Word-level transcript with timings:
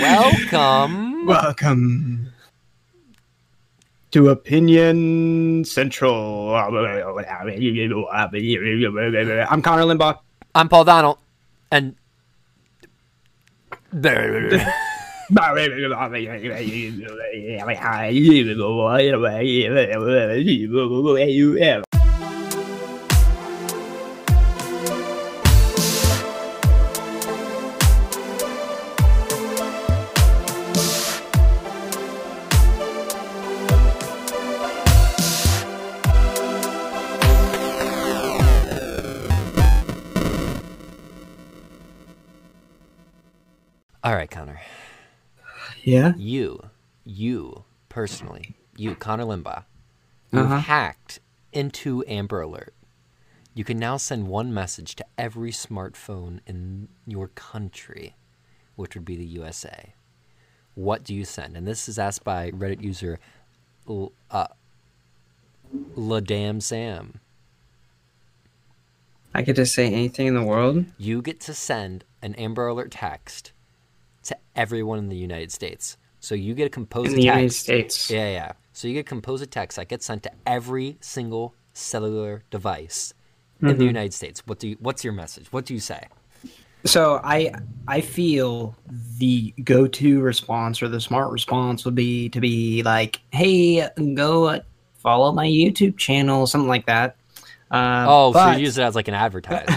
Welcome. 0.00 1.26
Welcome 1.26 2.29
to 4.10 4.30
Opinion 4.30 5.64
Central. 5.64 6.54
I'm 9.50 9.62
Connor 9.62 9.84
Limbaugh. 9.84 10.18
I'm 10.54 10.68
Paul 10.68 10.84
Donald, 10.84 11.18
and 11.70 11.94
all 44.10 44.16
right, 44.16 44.28
Connor. 44.28 44.60
Yeah. 45.84 46.14
You, 46.16 46.70
you 47.04 47.62
personally, 47.88 48.56
you, 48.76 48.96
Connor 48.96 49.22
Limbaugh, 49.24 49.62
you 50.32 50.40
Uh-huh. 50.40 50.58
hacked 50.58 51.20
into 51.52 52.02
Amber 52.08 52.40
Alert. 52.40 52.74
You 53.54 53.62
can 53.62 53.78
now 53.78 53.96
send 53.98 54.26
one 54.26 54.52
message 54.52 54.96
to 54.96 55.06
every 55.16 55.52
smartphone 55.52 56.40
in 56.44 56.88
your 57.06 57.28
country, 57.28 58.16
which 58.74 58.96
would 58.96 59.04
be 59.04 59.16
the 59.16 59.24
USA. 59.26 59.94
What 60.74 61.04
do 61.04 61.14
you 61.14 61.24
send? 61.24 61.56
And 61.56 61.64
this 61.64 61.88
is 61.88 61.96
asked 61.96 62.24
by 62.24 62.50
Reddit 62.50 62.82
user 62.82 63.20
uh, 64.32 64.48
Ladam 65.96 66.60
Sam. 66.60 67.20
I 69.32 69.44
could 69.44 69.54
just 69.54 69.72
say 69.72 69.86
anything 69.86 70.26
in 70.26 70.34
the 70.34 70.42
world. 70.42 70.86
You 70.98 71.22
get 71.22 71.38
to 71.42 71.54
send 71.54 72.02
an 72.22 72.34
Amber 72.34 72.66
Alert 72.66 72.90
text 72.90 73.52
to 74.30 74.36
everyone 74.56 74.98
in 74.98 75.08
the 75.08 75.16
United 75.16 75.52
States. 75.52 75.96
So 76.20 76.34
you 76.34 76.54
get 76.54 76.66
a 76.66 76.70
compose 76.70 77.08
In 77.08 77.14
the 77.14 77.22
text. 77.22 77.24
United 77.36 77.52
States. 77.52 78.10
Yeah, 78.10 78.30
yeah. 78.30 78.52
So 78.72 78.88
you 78.88 78.94
get 78.94 79.06
compose 79.06 79.40
a 79.42 79.46
text 79.46 79.76
that 79.76 79.88
gets 79.88 80.06
sent 80.06 80.22
to 80.24 80.30
every 80.46 80.96
single 81.00 81.54
cellular 81.74 82.42
device 82.50 83.12
in 83.60 83.68
Mm-hmm. 83.68 83.78
the 83.78 83.84
United 83.84 84.14
States. 84.14 84.42
What 84.46 84.58
do 84.58 84.68
you, 84.68 84.76
what's 84.80 85.04
your 85.04 85.12
message? 85.12 85.52
What 85.52 85.66
do 85.66 85.74
you 85.74 85.80
say? 85.80 86.08
So 86.86 87.20
I 87.22 87.52
I 87.86 88.00
feel 88.00 88.74
the 89.18 89.52
go-to 89.64 90.20
response 90.22 90.82
or 90.82 90.88
the 90.88 91.00
smart 91.00 91.30
response 91.30 91.84
would 91.84 91.94
be 91.94 92.30
to 92.30 92.40
be 92.40 92.82
like, 92.82 93.20
"Hey, 93.32 93.86
go 94.14 94.60
follow 94.96 95.30
my 95.32 95.46
YouTube 95.46 95.98
channel," 95.98 96.46
something 96.46 96.68
like 96.68 96.86
that. 96.86 97.16
Uh, 97.70 98.06
Oh, 98.08 98.32
so 98.32 98.52
you 98.52 98.60
use 98.60 98.78
it 98.78 98.82
as 98.82 98.94
like 98.94 99.08
an 99.08 99.14
advertisement. 99.14 99.68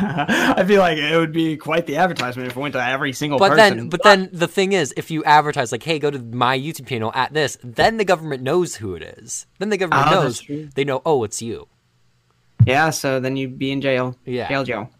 I 0.58 0.64
feel 0.64 0.80
like 0.80 0.98
it 0.98 1.16
would 1.16 1.32
be 1.32 1.56
quite 1.56 1.86
the 1.86 1.96
advertisement 1.96 2.48
if 2.50 2.56
it 2.56 2.60
went 2.60 2.72
to 2.74 2.84
every 2.84 3.12
single 3.12 3.38
but 3.38 3.50
person. 3.50 3.76
then, 3.76 3.88
but 3.88 4.02
then 4.02 4.28
the 4.32 4.48
thing 4.48 4.72
is, 4.72 4.94
if 4.96 5.10
you 5.10 5.22
advertise 5.24 5.72
like, 5.72 5.82
"Hey, 5.82 5.98
go 5.98 6.10
to 6.10 6.18
my 6.18 6.58
YouTube 6.58 6.86
channel 6.86 7.12
at 7.14 7.32
this," 7.32 7.58
then 7.62 7.96
the 7.96 8.04
government 8.04 8.42
knows 8.42 8.76
who 8.76 8.94
it 8.94 9.02
is. 9.02 9.46
Then 9.58 9.68
the 9.70 9.76
government 9.76 10.08
Oh, 10.08 10.22
knows. 10.22 10.42
They 10.74 10.84
know. 10.84 11.02
Oh, 11.04 11.24
it's 11.24 11.40
you. 11.42 11.68
yeah, 12.66 12.90
so 12.90 13.20
then 13.20 13.36
you'd 13.36 13.58
be 13.58 13.70
in 13.72 13.80
jail. 13.80 14.16
Yeah. 14.24 14.48
jail, 14.48 14.64
jail. 14.64 14.90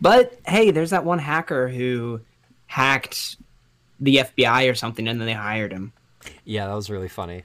But 0.00 0.38
hey, 0.46 0.70
there's 0.70 0.90
that 0.90 1.04
one 1.04 1.18
hacker 1.18 1.68
who 1.68 2.20
hacked 2.66 3.36
the 4.00 4.16
FBI 4.16 4.70
or 4.70 4.74
something, 4.74 5.06
and 5.06 5.20
then 5.20 5.26
they 5.26 5.32
hired 5.34 5.72
him. 5.72 5.92
Yeah, 6.44 6.66
that 6.66 6.74
was 6.74 6.88
really 6.90 7.08
funny. 7.08 7.44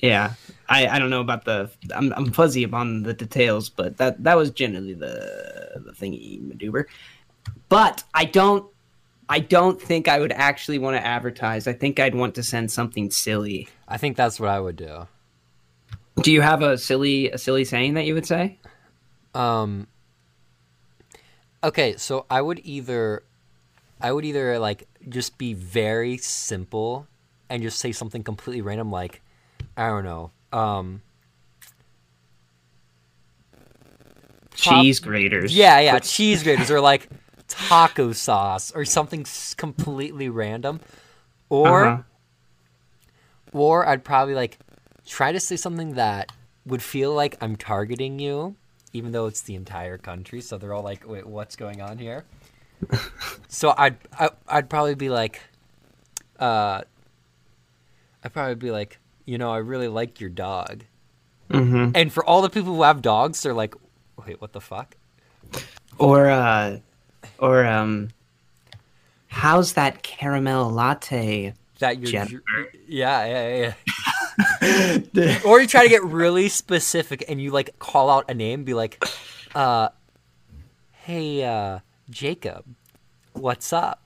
Yeah, 0.00 0.34
I, 0.68 0.86
I 0.86 0.98
don't 0.98 1.10
know 1.10 1.20
about 1.20 1.44
the 1.44 1.70
I'm 1.94 2.12
I'm 2.14 2.32
fuzzy 2.32 2.62
upon 2.62 3.02
the 3.02 3.14
details, 3.14 3.68
but 3.68 3.96
that 3.98 4.22
that 4.24 4.36
was 4.36 4.50
generally 4.50 4.94
the 4.94 5.82
the 5.84 5.92
thingy 5.92 6.40
maneuver. 6.42 6.88
But 7.68 8.02
I 8.14 8.24
don't 8.24 8.66
I 9.28 9.38
don't 9.38 9.80
think 9.80 10.08
I 10.08 10.18
would 10.18 10.32
actually 10.32 10.78
want 10.78 10.96
to 10.96 11.06
advertise. 11.06 11.66
I 11.66 11.72
think 11.72 12.00
I'd 12.00 12.14
want 12.14 12.34
to 12.34 12.42
send 12.42 12.70
something 12.70 13.10
silly. 13.10 13.68
I 13.86 13.96
think 13.96 14.16
that's 14.16 14.40
what 14.40 14.48
I 14.48 14.58
would 14.58 14.76
do. 14.76 15.06
Do 16.22 16.32
you 16.32 16.40
have 16.40 16.62
a 16.62 16.76
silly 16.76 17.30
a 17.30 17.38
silly 17.38 17.64
saying 17.64 17.94
that 17.94 18.04
you 18.04 18.14
would 18.14 18.26
say? 18.26 18.58
Um. 19.34 19.86
Okay, 21.62 21.96
so 21.98 22.24
I 22.30 22.40
would 22.40 22.60
either, 22.64 23.22
I 24.00 24.12
would 24.12 24.24
either 24.24 24.58
like 24.58 24.88
just 25.08 25.36
be 25.36 25.52
very 25.52 26.16
simple 26.16 27.06
and 27.50 27.62
just 27.62 27.78
say 27.78 27.92
something 27.92 28.22
completely 28.22 28.62
random, 28.62 28.90
like, 28.90 29.20
I 29.80 29.88
don't 29.88 30.04
know, 30.04 30.30
um, 30.52 31.00
Pop- 34.62 34.82
Cheese 34.82 35.00
graters. 35.00 35.54
yeah, 35.56 35.80
yeah, 35.80 35.98
cheese 36.00 36.42
graters 36.42 36.70
or 36.70 36.80
like 36.82 37.08
taco 37.48 38.12
sauce 38.12 38.70
or 38.72 38.84
something 38.84 39.24
completely 39.56 40.28
random, 40.28 40.80
or, 41.48 41.86
Uh-huh. 41.86 42.02
or 43.52 43.86
I'd 43.88 44.04
probably 44.04 44.34
like 44.34 44.58
try 45.06 45.32
to 45.32 45.40
say 45.40 45.56
something 45.56 45.94
that 45.94 46.30
would 46.66 46.82
feel 46.82 47.14
like 47.14 47.38
I'm 47.40 47.56
targeting 47.56 48.18
you, 48.18 48.56
even 48.92 49.12
though 49.12 49.26
it's 49.26 49.40
the 49.40 49.54
entire 49.54 49.96
country. 49.96 50.42
So 50.42 50.58
they're 50.58 50.74
all 50.74 50.82
like, 50.82 51.08
"Wait, 51.08 51.24
what's 51.26 51.56
going 51.56 51.80
on 51.80 51.96
here?" 51.96 52.24
so 53.48 53.72
I'd 53.78 53.96
I, 54.18 54.28
I'd 54.46 54.68
probably 54.68 54.94
be 54.94 55.08
like, 55.08 55.40
uh, 56.38 56.82
I'd 58.22 58.32
probably 58.34 58.56
be 58.56 58.70
like, 58.70 58.98
you 59.24 59.38
know, 59.38 59.50
I 59.50 59.58
really 59.58 59.88
like 59.88 60.20
your 60.20 60.30
dog, 60.30 60.84
hmm 61.50 61.90
and 61.94 62.12
for 62.12 62.24
all 62.24 62.42
the 62.42 62.50
people 62.50 62.74
who 62.74 62.82
have 62.82 63.02
dogs, 63.02 63.42
they're 63.42 63.54
like, 63.54 63.74
"Wait, 64.26 64.40
what 64.40 64.52
the 64.52 64.60
fuck?" 64.60 64.96
Or 65.98 66.28
uh, 66.28 66.78
or 67.38 67.64
um, 67.66 68.10
how's 69.28 69.74
that 69.74 70.02
caramel 70.02 70.70
latte? 70.70 71.54
That 71.78 71.98
you're, 71.98 72.42
yeah, 72.86 73.24
yeah, 73.24 73.72
yeah. 74.62 75.38
or 75.46 75.60
you 75.60 75.66
try 75.66 75.82
to 75.82 75.88
get 75.88 76.04
really 76.04 76.48
specific 76.48 77.24
and 77.28 77.40
you 77.40 77.50
like 77.50 77.78
call 77.78 78.10
out 78.10 78.30
a 78.30 78.34
name, 78.34 78.64
be 78.64 78.74
like, 78.74 79.02
uh, 79.54 79.88
"Hey, 80.92 81.42
uh, 81.42 81.80
Jacob, 82.10 82.64
what's 83.32 83.72
up?" 83.72 84.02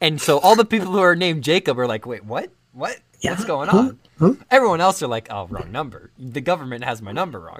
And 0.00 0.20
so 0.20 0.38
all 0.38 0.56
the 0.56 0.64
people 0.64 0.90
who 0.92 0.98
are 0.98 1.14
named 1.14 1.44
Jacob 1.44 1.78
are 1.78 1.86
like, 1.86 2.06
"Wait, 2.06 2.24
what? 2.24 2.50
What? 2.72 2.98
What's 3.22 3.44
going 3.44 3.68
on?" 3.68 3.98
Everyone 4.50 4.80
else 4.80 5.02
are 5.02 5.06
like, 5.08 5.28
"Oh, 5.30 5.46
wrong 5.48 5.72
number. 5.72 6.10
The 6.18 6.40
government 6.40 6.84
has 6.84 7.00
my 7.02 7.12
number 7.12 7.40
wrong." 7.40 7.58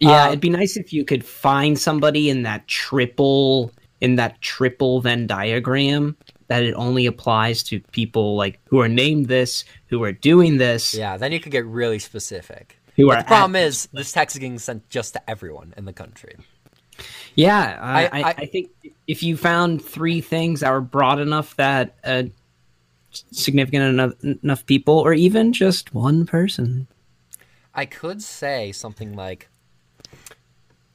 Yeah, 0.00 0.22
Um, 0.24 0.28
it'd 0.28 0.40
be 0.40 0.50
nice 0.50 0.76
if 0.76 0.92
you 0.92 1.04
could 1.04 1.24
find 1.24 1.78
somebody 1.78 2.28
in 2.28 2.42
that 2.42 2.66
triple 2.68 3.70
in 4.00 4.16
that 4.16 4.40
triple 4.42 5.00
Venn 5.00 5.26
diagram 5.26 6.16
that 6.48 6.62
it 6.62 6.74
only 6.74 7.06
applies 7.06 7.62
to 7.62 7.80
people 7.92 8.36
like 8.36 8.60
who 8.66 8.80
are 8.80 8.88
named 8.88 9.26
this, 9.28 9.64
who 9.86 10.02
are 10.02 10.12
doing 10.12 10.58
this, 10.58 10.94
yeah, 10.94 11.16
then 11.16 11.32
you 11.32 11.40
could 11.40 11.52
get 11.52 11.64
really 11.64 11.98
specific. 11.98 12.78
who 12.96 13.06
But 13.08 13.18
are 13.18 13.22
the 13.22 13.26
problem 13.28 13.56
is, 13.56 13.88
this 13.92 14.12
text 14.12 14.36
is 14.36 14.40
getting 14.40 14.58
sent 14.58 14.88
just 14.90 15.14
to 15.14 15.30
everyone 15.30 15.72
in 15.76 15.84
the 15.86 15.92
country. 15.92 16.34
Yeah, 17.34 17.78
I, 17.80 18.04
I- 18.04 18.08
I, 18.12 18.22
I- 18.30 18.34
I 18.38 18.46
think 18.46 18.70
if 19.06 19.22
you 19.22 19.36
found 19.36 19.82
three 19.82 20.20
things 20.20 20.60
that 20.60 20.70
were 20.70 20.80
broad 20.82 21.18
enough 21.18 21.56
that 21.56 21.94
uh, 22.04 22.24
significant 23.30 23.84
enough, 23.84 24.12
enough 24.42 24.66
people, 24.66 24.98
or 24.98 25.12
even 25.12 25.52
just 25.52 25.94
one 25.94 26.26
person. 26.26 26.86
I 27.74 27.84
could 27.86 28.22
say 28.22 28.72
something 28.72 29.14
like, 29.14 29.48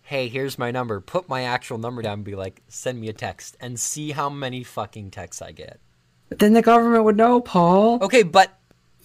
"Hey, 0.02 0.28
here's 0.28 0.58
my 0.58 0.72
number. 0.72 1.00
Put 1.00 1.30
my 1.30 1.44
actual 1.44 1.78
number 1.78 2.02
down 2.02 2.14
and 2.16 2.24
be 2.24 2.36
like, 2.36 2.62
send 2.68 3.00
me 3.00 3.10
a 3.10 3.14
text 3.14 3.58
and 3.60 3.80
see 3.80 4.12
how 4.12 4.30
many 4.30 4.64
fucking 4.64 5.12
texts 5.12 5.42
I 5.42 5.52
get." 5.52 5.80
But 6.30 6.40
then 6.40 6.54
the 6.54 6.62
government 6.62 7.04
would 7.06 7.18
know, 7.18 7.42
Paul. 7.42 8.04
Okay, 8.04 8.24
but 8.24 8.58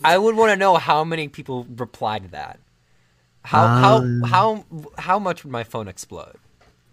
I 0.05 0.19
would 0.19 0.37
want 0.37 0.51
to 0.53 0.57
know 0.57 0.77
how 0.77 1.05
many 1.05 1.29
people 1.29 1.67
reply 1.77 2.19
to 2.19 2.29
that. 2.29 2.59
How 3.43 3.67
Um. 3.99 4.23
how 4.23 4.29
how 4.29 4.65
how 4.99 5.19
much 5.19 5.45
would 5.45 5.51
my 5.53 5.65
phone 5.65 5.89
explode? 5.89 6.37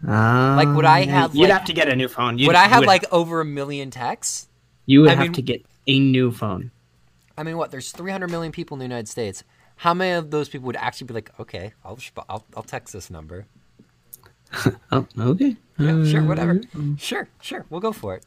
Um, 0.05 0.55
Like, 0.57 0.67
would 0.75 0.85
I 0.85 1.05
have, 1.05 1.35
You'd 1.35 1.43
like- 1.43 1.51
have 1.51 1.65
to 1.65 1.73
get 1.73 1.87
a 1.87 1.95
new 1.95 2.07
phone. 2.07 2.39
You'd, 2.39 2.47
would 2.47 2.55
I 2.55 2.63
you 2.63 2.69
have 2.71 2.85
like 2.85 3.05
over 3.11 3.39
a 3.39 3.45
million 3.45 3.91
texts? 3.91 4.47
You 4.87 5.01
would 5.01 5.11
I 5.11 5.15
have 5.15 5.23
mean- 5.25 5.33
to 5.33 5.41
get 5.43 5.63
a 5.87 5.99
new 5.99 6.31
phone. 6.31 6.71
I 7.37 7.43
mean, 7.43 7.57
what? 7.57 7.71
There's 7.71 7.91
300 7.91 8.29
million 8.29 8.51
people 8.51 8.75
in 8.75 8.79
the 8.79 8.85
United 8.85 9.07
States. 9.07 9.43
How 9.77 9.93
many 9.93 10.11
of 10.11 10.29
those 10.29 10.47
people 10.49 10.67
would 10.67 10.75
actually 10.75 11.07
be 11.07 11.13
like, 11.15 11.31
"Okay, 11.39 11.73
I'll 11.83 11.97
I'll, 12.29 12.45
I'll 12.55 12.63
text 12.63 12.93
this 12.93 13.09
number"? 13.09 13.45
oh, 14.91 15.07
okay. 15.17 15.55
Yeah, 15.79 16.03
sure, 16.05 16.23
whatever. 16.23 16.61
Uh, 16.75 16.95
Sure, 16.97 17.27
sure, 17.39 17.65
we'll 17.69 17.81
go 17.81 17.91
for 17.91 18.15
it. 18.15 18.25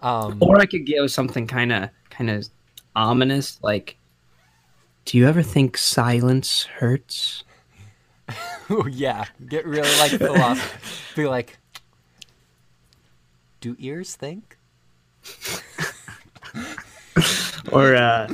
Um, 0.00 0.38
Or 0.40 0.60
I 0.60 0.66
could 0.66 0.86
give 0.86 1.10
something 1.10 1.46
kind 1.46 1.72
of 1.72 1.90
kind 2.10 2.30
of 2.30 2.48
ominous, 2.94 3.58
like, 3.62 3.96
"Do 5.04 5.18
you 5.18 5.26
ever 5.26 5.42
think 5.42 5.76
silence 5.76 6.64
hurts?" 6.64 7.44
oh, 8.70 8.86
yeah, 8.86 9.24
get 9.48 9.66
really 9.66 9.90
like 9.98 10.12
philosophy. 10.12 10.78
Be 11.22 11.26
like, 11.26 11.58
do 13.60 13.76
ears 13.78 14.14
think? 14.14 14.56
Or 17.72 17.94
uh, 17.94 18.32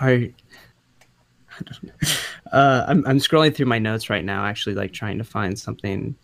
are 0.00 0.08
I 0.10 0.32
don't 1.64 1.82
know. 1.84 1.92
Uh, 2.52 2.84
I'm 2.88 3.06
I'm 3.06 3.18
scrolling 3.18 3.54
through 3.54 3.66
my 3.66 3.78
notes 3.78 4.10
right 4.10 4.24
now, 4.24 4.44
actually, 4.44 4.74
like 4.74 4.92
trying 4.92 5.18
to 5.18 5.24
find 5.24 5.58
something 5.58 6.14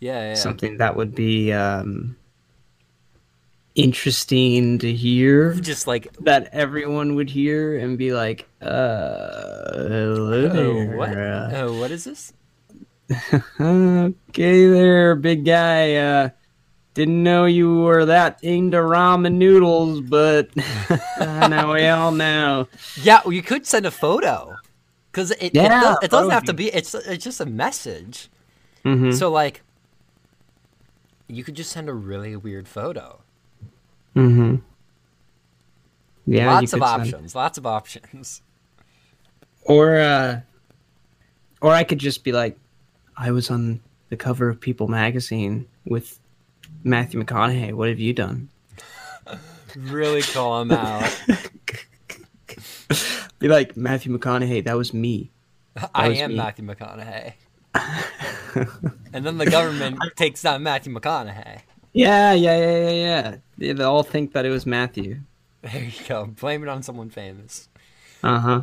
Yeah, 0.00 0.30
yeah. 0.30 0.34
something 0.34 0.78
that 0.78 0.96
would 0.96 1.14
be 1.14 1.52
um, 1.52 2.16
interesting 3.74 4.78
to 4.78 4.92
hear. 4.92 5.54
Just 5.54 5.86
like, 5.86 6.12
that 6.20 6.48
everyone 6.52 7.14
would 7.14 7.30
hear 7.30 7.78
and 7.78 7.96
be 7.98 8.12
like, 8.12 8.48
uh, 8.60 9.72
hello 9.72 10.50
oh, 10.52 10.96
what? 10.96 11.16
uh, 11.16 11.50
Oh, 11.54 11.78
what 11.78 11.90
is 11.90 12.04
this? 12.04 12.32
okay 13.60 14.66
there, 14.68 15.14
big 15.16 15.44
guy. 15.44 15.96
Uh, 15.96 16.28
didn't 17.00 17.22
know 17.22 17.46
you 17.46 17.78
were 17.80 18.04
that 18.04 18.44
into 18.44 18.76
ramen 18.76 19.36
noodles, 19.36 20.02
but 20.02 20.50
now 21.18 21.72
we 21.72 21.86
all 21.86 22.12
know. 22.12 22.68
Yeah, 23.00 23.22
well, 23.24 23.32
you 23.32 23.40
could 23.40 23.66
send 23.66 23.86
a 23.86 23.90
photo. 23.90 24.54
Because 25.10 25.30
it, 25.30 25.54
it, 25.54 25.54
does, 25.54 25.96
it 26.02 26.10
doesn't 26.10 26.30
have 26.30 26.44
to 26.44 26.52
be, 26.52 26.66
it's, 26.68 26.94
it's 26.94 27.24
just 27.24 27.40
a 27.40 27.46
message. 27.46 28.28
Mm-hmm. 28.84 29.12
So, 29.12 29.30
like, 29.30 29.62
you 31.26 31.42
could 31.42 31.54
just 31.54 31.72
send 31.72 31.88
a 31.88 31.94
really 31.94 32.36
weird 32.36 32.68
photo. 32.68 33.20
mm-hmm. 34.14 34.56
Yeah, 36.26 36.52
lots 36.52 36.74
of 36.74 36.80
could 36.80 36.86
send- 36.86 37.00
options. 37.00 37.34
Lots 37.34 37.56
of 37.56 37.66
options. 37.66 38.42
Or, 39.62 39.96
uh, 39.96 40.40
or 41.62 41.72
I 41.72 41.82
could 41.82 41.98
just 41.98 42.24
be 42.24 42.32
like, 42.32 42.58
I 43.16 43.30
was 43.30 43.50
on 43.50 43.80
the 44.10 44.18
cover 44.18 44.50
of 44.50 44.60
People 44.60 44.86
magazine 44.86 45.66
with 45.86 46.19
Matthew 46.84 47.22
McConaughey. 47.22 47.72
What 47.72 47.88
have 47.88 48.00
you 48.00 48.12
done? 48.12 48.48
Really 49.76 50.22
call 50.22 50.64
them 50.64 50.72
out. 50.72 51.20
Be 53.38 53.48
like 53.48 53.76
Matthew 53.76 54.16
McConaughey. 54.16 54.64
That 54.64 54.76
was 54.76 54.92
me. 54.92 55.30
I 55.94 56.08
was 56.08 56.18
am 56.18 56.30
me. 56.32 56.36
Matthew 56.36 56.64
McConaughey. 56.64 57.34
and 59.12 59.24
then 59.24 59.38
the 59.38 59.46
government 59.46 59.98
takes 60.16 60.42
down 60.42 60.62
Matthew 60.62 60.92
McConaughey. 60.92 61.60
Yeah, 61.92 62.32
yeah, 62.32 62.58
yeah, 62.58 62.78
yeah, 62.78 62.90
yeah. 62.90 63.36
They, 63.58 63.72
they 63.72 63.84
all 63.84 64.02
think 64.02 64.32
that 64.32 64.44
it 64.44 64.50
was 64.50 64.66
Matthew. 64.66 65.20
There 65.62 65.84
you 65.84 66.04
go. 66.08 66.26
Blame 66.26 66.62
it 66.62 66.68
on 66.68 66.82
someone 66.82 67.10
famous. 67.10 67.68
Uh 68.22 68.38
huh. 68.38 68.62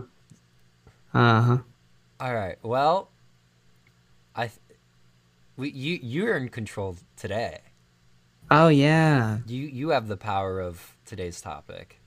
Uh 1.13 1.41
huh. 1.41 1.57
All 2.19 2.33
right. 2.33 2.57
Well, 2.63 3.09
I, 4.35 4.47
th- 4.47 4.59
we 5.55 5.69
you 5.69 5.99
you're 6.01 6.37
in 6.37 6.49
control 6.49 6.97
today. 7.15 7.59
Oh 8.49 8.69
yeah, 8.69 9.39
You 9.45 9.63
you 9.63 9.89
have 9.89 10.07
the 10.07 10.17
power 10.17 10.59
of 10.59 10.95
today's 11.05 11.41
topic. 11.41 11.99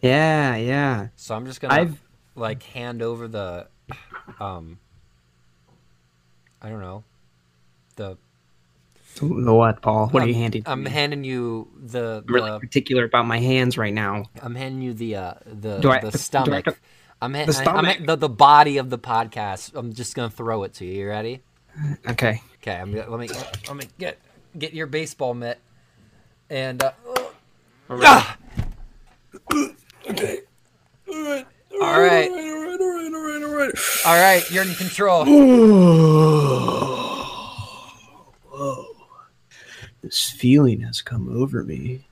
yeah, 0.00 0.56
yeah. 0.56 1.08
So 1.16 1.34
I'm 1.34 1.44
just 1.46 1.60
gonna 1.60 1.74
I've 1.74 2.00
like 2.34 2.62
hand 2.62 3.02
over 3.02 3.28
the, 3.28 3.66
um. 4.40 4.78
I 6.62 6.68
don't 6.70 6.80
know. 6.80 7.04
The 7.96 8.16
the 9.20 9.52
what, 9.54 9.82
Paul? 9.82 10.08
What 10.08 10.20
are 10.20 10.24
I'm, 10.24 10.28
you 10.28 10.34
handing? 10.34 10.62
I'm 10.66 10.82
me? 10.84 10.90
handing 10.90 11.24
you 11.24 11.68
the, 11.80 12.24
I'm 12.26 12.34
really 12.34 12.50
the 12.50 12.60
particular 12.60 13.04
about 13.04 13.26
my 13.26 13.38
hands 13.38 13.76
right 13.76 13.92
now. 13.92 14.24
I'm 14.42 14.54
handing 14.54 14.82
you 14.82 14.92
the 14.94 15.16
uh, 15.16 15.34
the 15.44 15.78
Do 15.78 15.90
I- 15.90 16.00
the 16.00 16.10
do 16.10 16.16
I 16.16 16.18
stomach. 16.18 16.64
to- 16.66 16.76
I'm, 17.20 17.34
ha- 17.34 17.44
The 17.46 17.52
I- 17.52 17.56
I'm 17.58 17.62
stomach? 17.84 17.98
ha- 17.98 18.04
the 18.06 18.16
the 18.16 18.28
body 18.28 18.78
of 18.78 18.90
the 18.90 18.98
podcast. 18.98 19.72
I'm 19.74 19.92
just 19.92 20.14
gonna 20.14 20.30
throw 20.30 20.62
it 20.64 20.74
to 20.74 20.86
you. 20.86 21.00
You 21.02 21.08
ready? 21.08 21.42
Okay. 22.08 22.40
Okay. 22.62 22.76
I'm 22.76 22.92
let 22.92 23.10
me 23.20 23.28
let 23.68 23.76
me 23.76 23.84
get 23.98 24.18
get 24.58 24.74
your 24.74 24.86
baseball 24.86 25.34
mitt 25.34 25.58
and. 26.50 26.82
Uh, 26.82 26.92
ah! 27.90 28.36
All 31.80 32.00
right. 32.00 32.30
All 34.04 34.20
right. 34.20 34.44
You're 34.50 34.64
in 34.64 34.74
control. 34.74 35.24
This 40.00 40.30
feeling 40.30 40.80
has 40.82 41.02
come 41.02 41.28
over 41.28 41.64
me. 41.64 42.06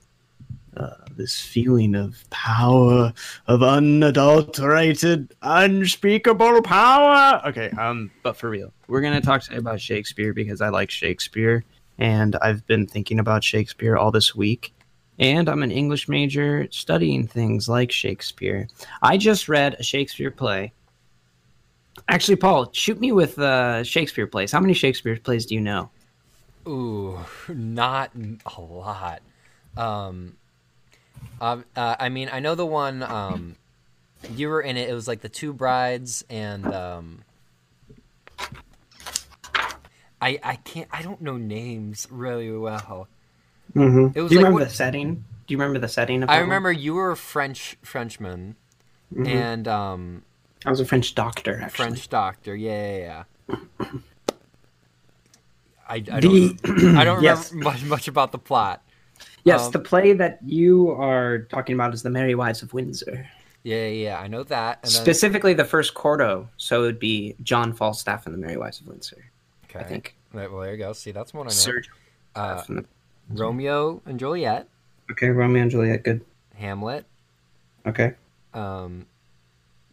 Uh, 0.75 0.93
this 1.15 1.41
feeling 1.41 1.95
of 1.95 2.23
power, 2.29 3.11
of 3.47 3.63
unadulterated, 3.63 5.33
unspeakable 5.41 6.61
power. 6.61 7.41
Okay, 7.47 7.71
um, 7.71 8.11
but 8.21 8.37
for 8.37 8.51
real, 8.51 8.71
we're 8.87 9.01
gonna 9.01 9.19
talk 9.19 9.41
today 9.41 9.57
about 9.57 9.81
Shakespeare 9.81 10.31
because 10.31 10.61
I 10.61 10.69
like 10.69 10.91
Shakespeare, 10.91 11.63
and 11.97 12.35
I've 12.41 12.65
been 12.67 12.85
thinking 12.85 13.19
about 13.19 13.43
Shakespeare 13.43 13.97
all 13.97 14.11
this 14.11 14.35
week. 14.35 14.73
And 15.19 15.49
I'm 15.49 15.63
an 15.63 15.71
English 15.71 16.07
major 16.07 16.67
studying 16.69 17.25
things 17.25 17.67
like 17.67 17.91
Shakespeare. 17.91 18.67
I 19.01 19.17
just 19.17 19.49
read 19.49 19.75
a 19.79 19.83
Shakespeare 19.83 20.29
play. 20.29 20.73
Actually, 22.07 22.35
Paul, 22.35 22.69
shoot 22.71 22.99
me 22.99 23.11
with 23.11 23.39
uh, 23.39 23.83
Shakespeare 23.83 24.27
plays. 24.27 24.51
How 24.51 24.59
many 24.59 24.73
Shakespeare 24.73 25.17
plays 25.17 25.47
do 25.47 25.55
you 25.55 25.61
know? 25.61 25.89
Ooh, 26.67 27.19
not 27.49 28.11
a 28.15 28.61
lot. 28.61 29.21
Um, 29.75 30.37
uh, 31.41 31.61
I 31.75 32.09
mean, 32.09 32.29
I 32.31 32.39
know 32.39 32.53
the 32.53 32.65
one. 32.65 33.01
Um, 33.01 33.55
you 34.35 34.49
were 34.49 34.61
in 34.61 34.77
it. 34.77 34.89
It 34.89 34.93
was 34.93 35.07
like 35.07 35.21
the 35.21 35.29
two 35.29 35.53
brides 35.53 36.23
and 36.29 36.65
um. 36.67 37.23
I 40.21 40.39
I 40.43 40.55
can't. 40.57 40.87
I 40.91 41.01
don't 41.01 41.21
know 41.21 41.37
names 41.37 42.07
really 42.09 42.51
well. 42.51 43.07
Mm-hmm. 43.75 44.17
It 44.17 44.21
was 44.21 44.29
Do 44.29 44.35
you 44.35 44.41
like 44.41 44.45
remember 44.45 44.51
what- 44.59 44.69
the 44.69 44.73
setting? 44.73 45.23
Do 45.45 45.53
you 45.53 45.57
remember 45.57 45.79
the 45.79 45.87
setting 45.87 46.23
of 46.23 46.29
I 46.29 46.33
that 46.33 46.39
one? 46.41 46.49
remember 46.49 46.71
you 46.71 46.93
were 46.95 47.11
a 47.11 47.17
French 47.17 47.77
Frenchman, 47.81 48.55
Mhm. 49.15 49.27
and 49.27 49.67
um, 49.67 50.23
I 50.65 50.69
was 50.69 50.79
a 50.81 50.85
French 50.85 51.15
doctor, 51.15 51.61
actually. 51.61 51.85
French 51.85 52.09
doctor. 52.09 52.53
Yeah, 52.55 52.97
yeah, 52.97 53.23
yeah. 53.47 53.85
I, 55.89 55.95
I 55.95 55.99
don't. 55.99 56.21
The- 56.61 56.95
I 56.97 57.03
don't 57.03 57.17
remember 57.21 57.55
much, 57.55 57.83
much 57.85 58.07
about 58.07 58.31
the 58.31 58.37
plot. 58.39 58.83
Yes, 59.45 59.67
Um, 59.67 59.71
the 59.71 59.79
play 59.79 60.11
that 60.13 60.39
you 60.43 60.91
are 60.91 61.39
talking 61.49 61.75
about 61.75 61.93
is 61.93 62.03
The 62.03 62.09
Merry 62.09 62.35
Wives 62.35 62.61
of 62.61 62.73
Windsor. 62.73 63.25
Yeah, 63.63 63.85
yeah, 63.87 63.87
yeah, 64.09 64.19
I 64.19 64.27
know 64.27 64.43
that. 64.43 64.79
And 64.83 64.91
then, 64.91 65.01
Specifically, 65.01 65.53
the 65.53 65.63
first 65.65 65.93
quarto, 65.93 66.49
so 66.57 66.81
it 66.83 66.85
would 66.85 66.99
be 66.99 67.35
John 67.41 67.71
Falstaff 67.73 68.25
and 68.25 68.35
The 68.35 68.39
Merry 68.39 68.57
Wives 68.57 68.81
of 68.81 68.87
Windsor. 68.87 69.31
Okay. 69.69 69.79
I 69.79 69.83
think. 69.83 70.15
Right, 70.33 70.51
well, 70.51 70.61
there 70.61 70.71
you 70.73 70.77
go. 70.77 70.93
See, 70.93 71.11
that's 71.11 71.33
one 71.33 71.47
I 71.47 71.49
know. 71.49 71.53
Sir 71.53 71.81
uh, 72.35 72.61
the- 72.67 72.85
Romeo 73.29 74.01
and 74.05 74.19
Juliet, 74.19 74.67
Okay, 75.11 75.29
Romeo 75.29 75.61
and 75.63 75.71
Juliet, 75.71 76.03
good. 76.03 76.21
Hamlet. 76.55 77.05
Okay. 77.85 78.13
Um, 78.53 79.05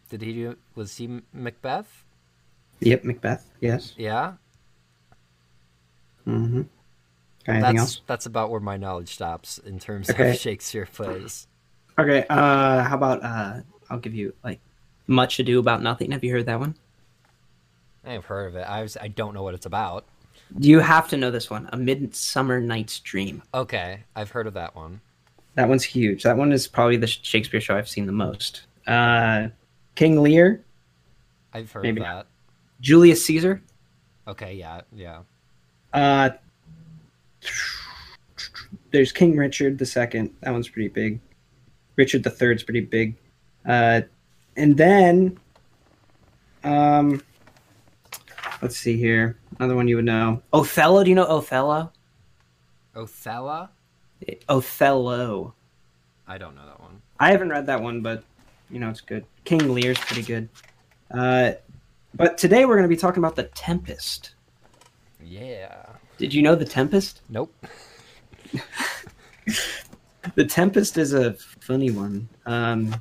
did 0.09 0.21
he 0.21 0.33
do? 0.33 0.57
Was 0.75 0.95
he 0.97 1.21
Macbeth? 1.33 2.03
Yep, 2.81 3.03
Macbeth, 3.05 3.49
yes. 3.61 3.93
Yeah. 3.97 4.33
Mm-hmm. 6.27 6.61
Got 7.45 7.53
anything 7.53 7.75
that's 7.75 7.79
else? 7.79 8.01
that's 8.07 8.25
about 8.25 8.49
where 8.49 8.59
my 8.59 8.77
knowledge 8.77 9.13
stops 9.13 9.57
in 9.59 9.79
terms 9.79 10.09
Okay. 10.09 10.31
of 10.31 10.37
Shakespeare 10.39 10.87
plays. 10.91 11.47
Okay, 11.97 12.25
uh, 12.29 12.83
how 12.83 12.95
about, 12.95 13.23
uh, 13.23 13.61
I'll 13.89 13.99
give 13.99 14.13
you, 14.15 14.33
like, 14.43 14.59
Much 15.07 15.39
Ado 15.39 15.59
About 15.59 15.81
Nothing. 15.81 16.11
Have 16.11 16.23
you 16.23 16.31
heard 16.31 16.45
that 16.47 16.59
one? 16.59 16.75
I've 18.05 18.25
heard 18.25 18.47
of 18.47 18.55
it. 18.55 18.61
I 18.61 18.81
was, 18.81 18.97
I 18.97 19.07
don't 19.07 19.33
know 19.33 19.43
what 19.43 19.53
it's 19.53 19.65
about. 19.65 20.05
You 20.59 20.79
have 20.79 21.09
to 21.09 21.17
know 21.17 21.31
this 21.31 21.49
one. 21.49 21.69
A 21.73 21.77
Midsummer 21.77 22.59
Night's 22.59 22.99
Dream. 22.99 23.41
Okay, 23.53 24.03
I've 24.15 24.31
heard 24.31 24.47
of 24.47 24.53
that 24.53 24.75
one. 24.75 25.01
That 25.55 25.67
one's 25.69 25.83
huge. 25.83 26.23
That 26.23 26.37
one 26.37 26.51
is 26.51 26.67
probably 26.67 26.97
the 26.97 27.07
Shakespeare 27.07 27.61
show 27.61 27.77
I've 27.77 27.89
seen 27.89 28.05
the 28.05 28.11
most. 28.11 28.63
Uh, 28.85 29.47
King 29.95 30.21
Lear, 30.21 30.61
I've 31.53 31.71
heard 31.71 31.83
Maybe 31.83 32.01
of 32.01 32.07
that. 32.07 32.27
Julius 32.81 33.25
Caesar. 33.25 33.61
Okay, 34.27 34.53
yeah, 34.53 34.81
yeah. 34.93 35.21
Uh, 35.93 36.31
there's 38.91 39.11
King 39.11 39.37
Richard 39.37 39.77
the 39.77 39.85
Second. 39.85 40.35
That 40.41 40.51
one's 40.51 40.67
pretty 40.67 40.89
big. 40.89 41.19
Richard 41.95 42.23
the 42.23 42.29
Third's 42.29 42.63
pretty 42.63 42.81
big. 42.81 43.15
Uh, 43.65 44.01
and 44.57 44.77
then, 44.77 45.39
um, 46.63 47.21
let's 48.65 48.77
see 48.77 48.97
here. 48.97 49.37
Another 49.59 49.75
one 49.75 49.87
you 49.87 49.97
would 49.97 50.05
know. 50.05 50.41
Othello. 50.51 51.03
Do 51.03 51.09
you 51.11 51.15
know 51.15 51.25
Othello? 51.25 51.91
Othello? 52.95 53.69
Othello. 54.49 55.53
I 56.27 56.39
don't 56.39 56.55
know 56.55 56.65
that 56.65 56.79
one. 56.79 56.99
I 57.19 57.29
haven't 57.29 57.49
read 57.49 57.67
that 57.67 57.79
one, 57.79 58.01
but 58.01 58.23
you 58.71 58.79
know 58.79 58.89
it's 58.89 59.01
good. 59.01 59.23
King 59.43 59.71
Lear's 59.71 59.99
pretty 59.99 60.23
good. 60.23 60.49
Uh, 61.11 61.51
but 62.15 62.39
today 62.39 62.65
we're 62.65 62.73
going 62.73 62.89
to 62.89 62.95
be 62.95 62.97
talking 62.97 63.19
about 63.19 63.35
the 63.35 63.43
Tempest. 63.43 64.33
Yeah. 65.23 65.85
Did 66.17 66.33
you 66.33 66.41
know 66.41 66.55
the 66.55 66.65
Tempest? 66.65 67.21
Nope. 67.29 67.53
The 70.33 70.43
Tempest 70.43 70.97
is 70.97 71.13
a 71.13 71.33
funny 71.33 71.91
one. 71.91 72.27
Um, 72.47 72.99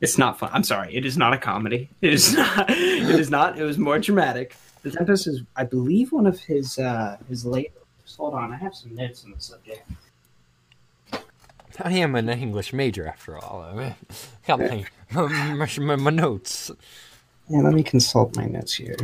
it's 0.00 0.16
not 0.16 0.38
fun. 0.38 0.48
I'm 0.54 0.64
sorry. 0.64 0.96
It 0.96 1.04
is 1.04 1.18
not 1.18 1.34
a 1.34 1.38
comedy. 1.38 1.90
It 2.00 2.14
is 2.14 2.34
not. 2.34 2.70
It 2.70 3.20
is 3.20 3.28
not. 3.30 3.58
It 3.58 3.62
was 3.62 3.76
more 3.76 3.98
dramatic. 3.98 4.56
The 4.82 4.90
Tempest 4.90 5.26
is, 5.26 5.42
I 5.56 5.64
believe, 5.64 6.12
one 6.12 6.26
of 6.26 6.38
his 6.40 6.78
uh, 6.78 7.16
his 7.28 7.44
late. 7.44 7.72
Hold 8.16 8.34
on, 8.34 8.52
I 8.52 8.56
have 8.56 8.74
some 8.74 8.94
notes 8.94 9.24
on 9.24 9.32
the 9.32 9.40
subject. 9.40 9.82
I 11.80 11.92
am 11.92 12.14
an 12.14 12.28
English 12.28 12.72
major 12.72 13.06
after 13.06 13.36
all. 13.36 13.60
I 13.62 13.74
mean, 13.74 13.94
got 14.46 14.60
my, 14.60 14.86
my, 15.12 15.68
my, 15.78 15.96
my 15.96 16.10
notes. 16.10 16.70
Yeah, 17.48 17.60
let 17.60 17.74
me 17.74 17.82
consult 17.82 18.36
my 18.36 18.46
notes 18.46 18.74
here. 18.74 18.96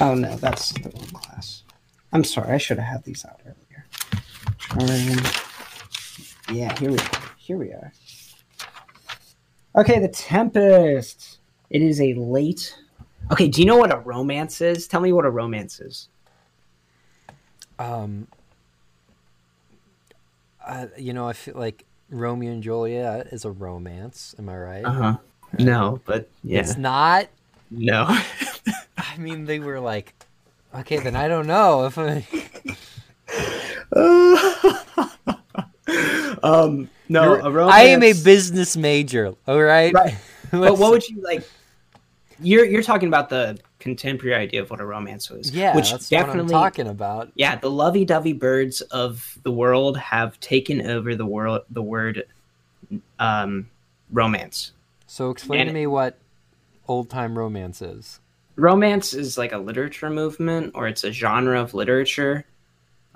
Oh 0.00 0.14
no, 0.14 0.36
that's 0.36 0.72
the 0.72 0.90
wrong 0.90 1.06
class. 1.06 1.62
I'm 2.12 2.24
sorry. 2.24 2.52
I 2.52 2.58
should 2.58 2.78
have 2.78 2.86
had 2.86 3.04
these 3.04 3.24
out 3.24 3.40
earlier. 3.44 3.86
Um, 4.72 5.18
yeah, 6.52 6.78
here 6.78 6.90
we 6.90 6.98
are. 6.98 7.22
Here 7.38 7.56
we 7.56 7.72
are. 7.72 7.92
Okay, 9.76 9.98
the 9.98 10.08
Tempest. 10.08 11.38
It 11.70 11.82
is 11.82 12.00
a 12.00 12.14
late. 12.14 12.76
Okay, 13.32 13.48
do 13.48 13.60
you 13.60 13.66
know 13.66 13.76
what 13.76 13.92
a 13.92 13.98
romance 13.98 14.60
is? 14.60 14.86
Tell 14.86 15.00
me 15.00 15.12
what 15.12 15.24
a 15.24 15.30
romance 15.30 15.80
is. 15.80 16.08
Um, 17.78 18.28
you 20.96 21.12
know, 21.12 21.28
I 21.28 21.32
feel 21.32 21.54
like 21.56 21.84
Romeo 22.10 22.52
and 22.52 22.62
Juliet 22.62 23.28
is 23.32 23.44
a 23.44 23.50
romance. 23.50 24.34
Am 24.38 24.48
I 24.48 24.56
right? 24.56 24.84
Uh 24.84 24.90
huh. 24.92 25.16
No, 25.58 26.00
but 26.04 26.28
yeah, 26.44 26.60
It's 26.60 26.76
not. 26.76 27.28
no. 27.70 28.06
I 28.98 29.16
mean, 29.18 29.44
they 29.44 29.58
were 29.60 29.80
like, 29.80 30.14
okay, 30.74 30.98
then 30.98 31.16
I 31.16 31.28
don't 31.28 31.46
know 31.46 31.86
if 31.86 31.98
I, 31.98 32.26
um, 36.42 36.88
no, 37.08 37.24
You're- 37.34 37.40
a 37.42 37.50
romance. 37.50 37.74
I 37.76 37.82
am 37.84 38.02
a 38.02 38.12
business 38.12 38.76
major. 38.76 39.34
All 39.46 39.62
right. 39.62 39.92
Right. 39.92 40.14
But 40.52 40.78
what 40.78 40.92
would 40.92 41.08
you 41.08 41.20
like? 41.22 41.42
You're 42.40 42.64
you're 42.64 42.82
talking 42.82 43.08
about 43.08 43.28
the 43.28 43.58
contemporary 43.78 44.42
idea 44.42 44.62
of 44.62 44.70
what 44.70 44.80
a 44.80 44.86
romance 44.86 45.30
was. 45.30 45.50
Yeah, 45.50 45.74
which 45.76 45.90
that's 45.90 46.08
definitely. 46.08 46.52
what 46.52 46.58
I'm 46.58 46.70
talking 46.70 46.86
about. 46.88 47.30
Yeah, 47.34 47.56
the 47.56 47.70
lovey-dovey 47.70 48.34
birds 48.34 48.80
of 48.82 49.38
the 49.42 49.50
world 49.50 49.96
have 49.98 50.38
taken 50.40 50.86
over 50.86 51.14
the 51.14 51.26
world. 51.26 51.62
The 51.70 51.82
word, 51.82 52.24
um, 53.18 53.68
romance. 54.10 54.72
So 55.06 55.30
explain 55.30 55.62
And- 55.62 55.68
to 55.70 55.74
me 55.74 55.86
what 55.86 56.18
old 56.88 57.10
time 57.10 57.36
romance 57.38 57.80
is. 57.82 58.20
Romance 58.56 59.12
is 59.12 59.36
like 59.36 59.52
a 59.52 59.58
literature 59.58 60.08
movement, 60.08 60.72
or 60.74 60.88
it's 60.88 61.04
a 61.04 61.12
genre 61.12 61.60
of 61.60 61.74
literature, 61.74 62.46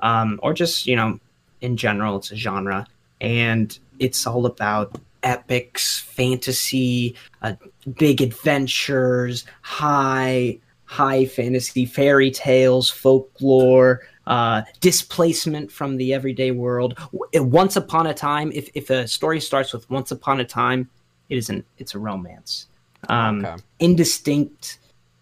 um, 0.00 0.38
or 0.42 0.52
just 0.52 0.86
you 0.86 0.96
know, 0.96 1.18
in 1.60 1.76
general, 1.76 2.16
it's 2.16 2.30
a 2.30 2.36
genre, 2.36 2.86
and 3.20 3.78
it's 3.98 4.26
all 4.26 4.44
about 4.46 4.98
epics, 5.22 5.98
fantasy, 6.00 7.14
uh, 7.42 7.54
big 7.98 8.20
adventures, 8.20 9.44
high 9.62 10.58
high 10.84 11.24
fantasy, 11.24 11.86
fairy 11.86 12.32
tales, 12.32 12.90
folklore, 12.90 14.00
uh, 14.26 14.62
displacement 14.80 15.70
from 15.70 15.96
the 15.96 16.12
everyday 16.12 16.50
world. 16.50 16.98
Once 17.34 17.76
upon 17.76 18.08
a 18.08 18.14
time, 18.14 18.50
if 18.52 18.68
if 18.74 18.90
a 18.90 19.06
story 19.06 19.40
starts 19.40 19.72
with 19.72 19.88
once 19.88 20.10
upon 20.10 20.40
a 20.40 20.44
time, 20.44 20.90
it 21.28 21.36
is 21.36 21.48
an 21.48 21.64
it's 21.78 21.94
a 21.94 21.98
romance. 21.98 22.66
Um, 23.08 23.44
Okay. 23.44 23.62
Indistinct, 23.78 24.78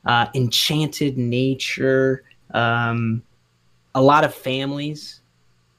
uh, 0.06 0.26
enchanted 0.34 1.18
nature, 1.18 2.24
um, 2.54 3.22
a 3.94 4.02
lot 4.02 4.24
of 4.24 4.34
families, 4.34 5.20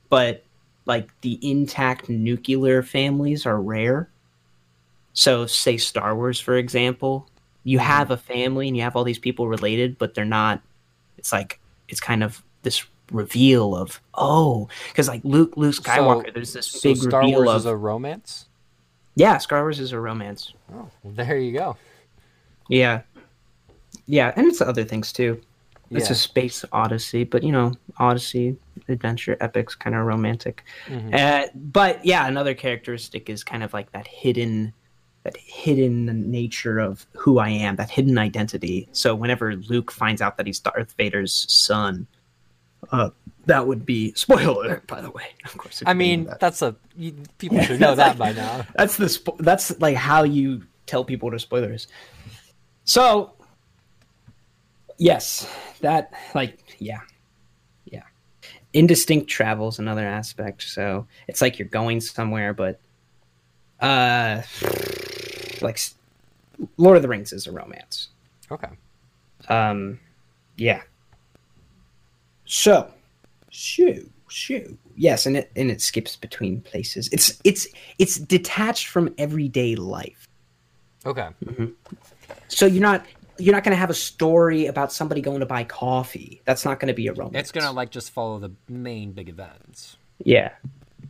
but 0.09 0.43
like 0.89 1.09
the 1.21 1.39
intact 1.41 2.09
nuclear 2.09 2.83
families 2.83 3.45
are 3.45 3.61
rare. 3.61 4.09
So, 5.13 5.45
say 5.45 5.77
Star 5.77 6.15
Wars, 6.15 6.39
for 6.39 6.57
example, 6.57 7.29
you 7.63 7.77
mm-hmm. 7.77 7.87
have 7.87 8.11
a 8.11 8.17
family 8.17 8.67
and 8.67 8.75
you 8.75 8.83
have 8.83 8.95
all 8.95 9.03
these 9.03 9.19
people 9.19 9.47
related, 9.47 9.97
but 9.97 10.15
they're 10.15 10.25
not. 10.25 10.61
It's 11.17 11.31
like 11.31 11.59
it's 11.87 11.99
kind 12.01 12.23
of 12.23 12.43
this 12.63 12.83
reveal 13.11 13.75
of 13.75 14.01
oh, 14.15 14.67
because 14.89 15.07
like 15.07 15.21
Luke, 15.23 15.53
Luke 15.55 15.75
Skywalker, 15.75 16.33
there's 16.33 16.53
this 16.53 16.67
So 16.67 16.89
big 16.89 16.97
Star 16.97 17.21
reveal 17.21 17.45
Wars 17.45 17.49
of 17.49 17.55
is 17.61 17.65
a 17.65 17.75
romance. 17.75 18.47
yeah, 19.15 19.37
Star 19.37 19.61
Wars 19.61 19.79
is 19.79 19.91
a 19.91 19.99
romance. 19.99 20.53
Oh, 20.73 20.89
well, 21.03 21.13
there 21.13 21.37
you 21.37 21.51
go. 21.51 21.77
Yeah, 22.67 23.01
yeah, 24.07 24.33
and 24.35 24.47
it's 24.47 24.61
other 24.61 24.83
things 24.83 25.13
too. 25.13 25.39
It's 25.91 26.09
Yeah. 26.09 26.13
a 26.13 26.15
space 26.15 26.65
odyssey, 26.71 27.23
but 27.23 27.43
you 27.43 27.51
know, 27.51 27.73
odyssey, 27.97 28.57
adventure, 28.89 29.37
epics, 29.39 29.75
kind 29.75 29.95
of 29.95 30.05
romantic. 30.05 30.63
Mhm. 30.87 31.13
Uh, 31.13 31.47
but 31.55 32.03
yeah, 32.05 32.27
another 32.27 32.53
characteristic 32.53 33.29
is 33.29 33.43
kind 33.43 33.63
of 33.63 33.73
like 33.73 33.91
that 33.91 34.07
hidden, 34.07 34.73
that 35.23 35.37
hidden 35.37 36.29
nature 36.31 36.79
of 36.79 37.05
who 37.13 37.39
I 37.39 37.49
am, 37.49 37.75
that 37.77 37.89
hidden 37.89 38.17
identity. 38.17 38.87
So 38.91 39.15
whenever 39.15 39.55
Luke 39.55 39.91
finds 39.91 40.21
out 40.21 40.37
that 40.37 40.47
he's 40.47 40.59
Darth 40.59 40.93
Vader's 40.97 41.45
son, 41.51 42.07
uh, 42.91 43.09
that 43.45 43.65
would 43.67 43.85
be 43.85 44.13
spoiler 44.13 44.83
by 44.87 45.01
the 45.01 45.09
way. 45.11 45.27
Of 45.45 45.57
course, 45.57 45.81
I 45.85 45.91
you 45.91 45.93
didn't 45.93 45.97
know 45.97 46.05
mean, 46.17 46.25
that. 46.25 46.39
that's 46.39 46.61
a 46.61 46.75
you, 46.95 47.13
people 47.37 47.61
should 47.61 47.79
know 47.79 47.95
that 47.95 48.17
by 48.17 48.31
now. 48.33 48.65
That's 48.75 48.97
the 48.97 49.05
spo- 49.05 49.37
that's 49.39 49.79
like 49.79 49.95
how 49.95 50.23
you 50.23 50.63
tell 50.85 51.03
people 51.03 51.27
what 51.27 51.35
a 51.35 51.39
spoiler 51.39 51.73
is. 51.73 51.87
So, 52.83 53.33
yes, 54.97 55.49
that 55.81 56.13
like 56.35 56.59
yeah. 56.79 56.99
Indistinct 58.73 59.29
travel 59.29 59.69
is 59.69 59.79
another 59.79 60.05
aspect. 60.05 60.63
So 60.63 61.07
it's 61.27 61.41
like 61.41 61.59
you're 61.59 61.67
going 61.67 62.01
somewhere, 62.01 62.53
but 62.53 62.79
uh, 63.79 64.41
like 65.61 65.79
Lord 66.77 66.97
of 66.97 67.01
the 67.01 67.07
Rings 67.07 67.33
is 67.33 67.47
a 67.47 67.51
romance. 67.51 68.09
Okay. 68.51 68.69
Um, 69.47 69.99
yeah. 70.57 70.81
So, 72.45 72.91
shoo, 73.49 74.09
shoo. 74.27 74.77
Yes, 74.95 75.25
and 75.25 75.37
it 75.37 75.51
and 75.55 75.71
it 75.71 75.81
skips 75.81 76.15
between 76.15 76.61
places. 76.61 77.07
It's 77.11 77.39
it's 77.43 77.67
it's 77.99 78.17
detached 78.17 78.87
from 78.87 79.13
everyday 79.17 79.75
life. 79.75 80.27
Okay. 81.05 81.29
So 82.49 82.65
you're 82.65 82.81
not 82.81 83.05
you're 83.39 83.53
not 83.53 83.63
going 83.63 83.71
to 83.75 83.79
have 83.79 83.89
a 83.89 83.93
story 83.95 84.65
about 84.67 84.91
somebody 84.91 85.21
going 85.21 85.39
to 85.39 85.45
buy 85.45 85.63
coffee. 85.63 86.41
That's 86.45 86.65
not 86.65 86.79
going 86.79 86.87
to 86.89 86.93
be 86.93 87.07
a 87.07 87.13
romance. 87.13 87.35
It's 87.35 87.51
gonna 87.51 87.71
like 87.71 87.89
just 87.91 88.11
follow 88.11 88.39
the 88.39 88.51
main 88.67 89.11
big 89.11 89.29
events. 89.29 89.97
Yeah, 90.23 90.51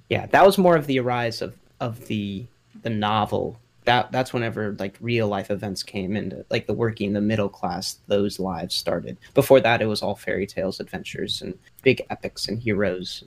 yeah. 0.10 0.28
That 0.28 0.46
was 0.46 0.58
more 0.58 0.76
of 0.76 0.86
the 0.88 1.00
arise 1.00 1.42
of 1.42 1.56
of 1.80 2.08
the 2.08 2.46
the 2.84 2.90
novel. 2.90 3.60
That 3.86 4.12
that's 4.12 4.34
whenever 4.34 4.76
like 4.78 4.96
real 5.02 5.28
life 5.28 5.50
events 5.50 5.82
came 5.82 6.16
into 6.16 6.46
like 6.52 6.68
the 6.68 6.74
working, 6.74 7.14
the 7.14 7.22
middle 7.22 7.50
class, 7.50 7.98
those 8.08 8.40
lives 8.40 8.76
started. 8.76 9.18
Before 9.34 9.60
that, 9.62 9.82
it 9.82 9.86
was 9.88 10.02
all 10.04 10.16
fairy 10.16 10.46
tales, 10.46 10.80
adventures, 10.80 11.42
and 11.42 11.58
big 11.82 12.06
epics 12.10 12.48
and 12.48 12.60
heroes, 12.60 13.24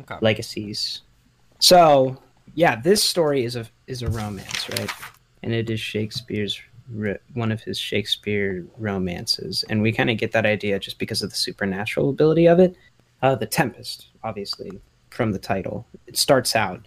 Okay. 0.00 0.16
legacies. 0.22 1.02
So 1.58 2.16
yeah, 2.54 2.76
this 2.80 3.02
story 3.02 3.44
is 3.44 3.56
a 3.56 3.66
is 3.86 4.02
a 4.02 4.08
romance, 4.08 4.68
right? 4.70 4.90
And 5.42 5.52
it 5.52 5.68
is 5.70 5.78
Shakespeare's 5.80 6.60
one 7.34 7.52
of 7.52 7.62
his 7.62 7.78
Shakespeare 7.78 8.66
romances, 8.78 9.64
and 9.68 9.82
we 9.82 9.92
kind 9.92 10.10
of 10.10 10.16
get 10.16 10.32
that 10.32 10.46
idea 10.46 10.78
just 10.78 10.98
because 10.98 11.22
of 11.22 11.30
the 11.30 11.36
supernatural 11.36 12.10
ability 12.10 12.46
of 12.46 12.58
it. 12.58 12.76
Uh, 13.22 13.34
the 13.34 13.46
Tempest, 13.46 14.08
obviously, 14.22 14.80
from 15.10 15.32
the 15.32 15.38
title, 15.38 15.86
it 16.06 16.16
starts 16.16 16.54
out. 16.56 16.86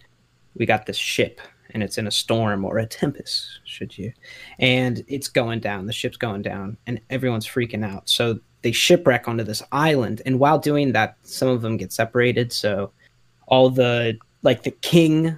We 0.56 0.66
got 0.66 0.86
this 0.86 0.98
ship, 0.98 1.40
and 1.72 1.84
it's 1.84 1.98
in 1.98 2.08
a 2.08 2.12
storm 2.12 2.66
or 2.66 2.78
a 2.78 2.86
tempest, 2.86 3.60
should 3.66 3.98
you? 3.98 4.12
And 4.60 5.04
it's 5.08 5.28
going 5.28 5.60
down. 5.60 5.86
The 5.86 5.94
ship's 5.94 6.18
going 6.18 6.42
down, 6.42 6.78
and 6.88 7.00
everyone's 7.10 7.48
freaking 7.48 7.86
out. 7.86 8.10
So 8.10 8.40
they 8.62 8.72
shipwreck 8.72 9.28
onto 9.28 9.44
this 9.44 9.64
island, 9.72 10.22
and 10.26 10.40
while 10.40 10.60
doing 10.60 10.92
that, 10.94 11.18
some 11.24 11.48
of 11.48 11.62
them 11.62 11.78
get 11.78 11.94
separated. 11.94 12.52
So 12.52 12.92
all 13.48 13.70
the 13.70 14.18
like 14.44 14.64
the 14.64 14.72
king 14.72 15.38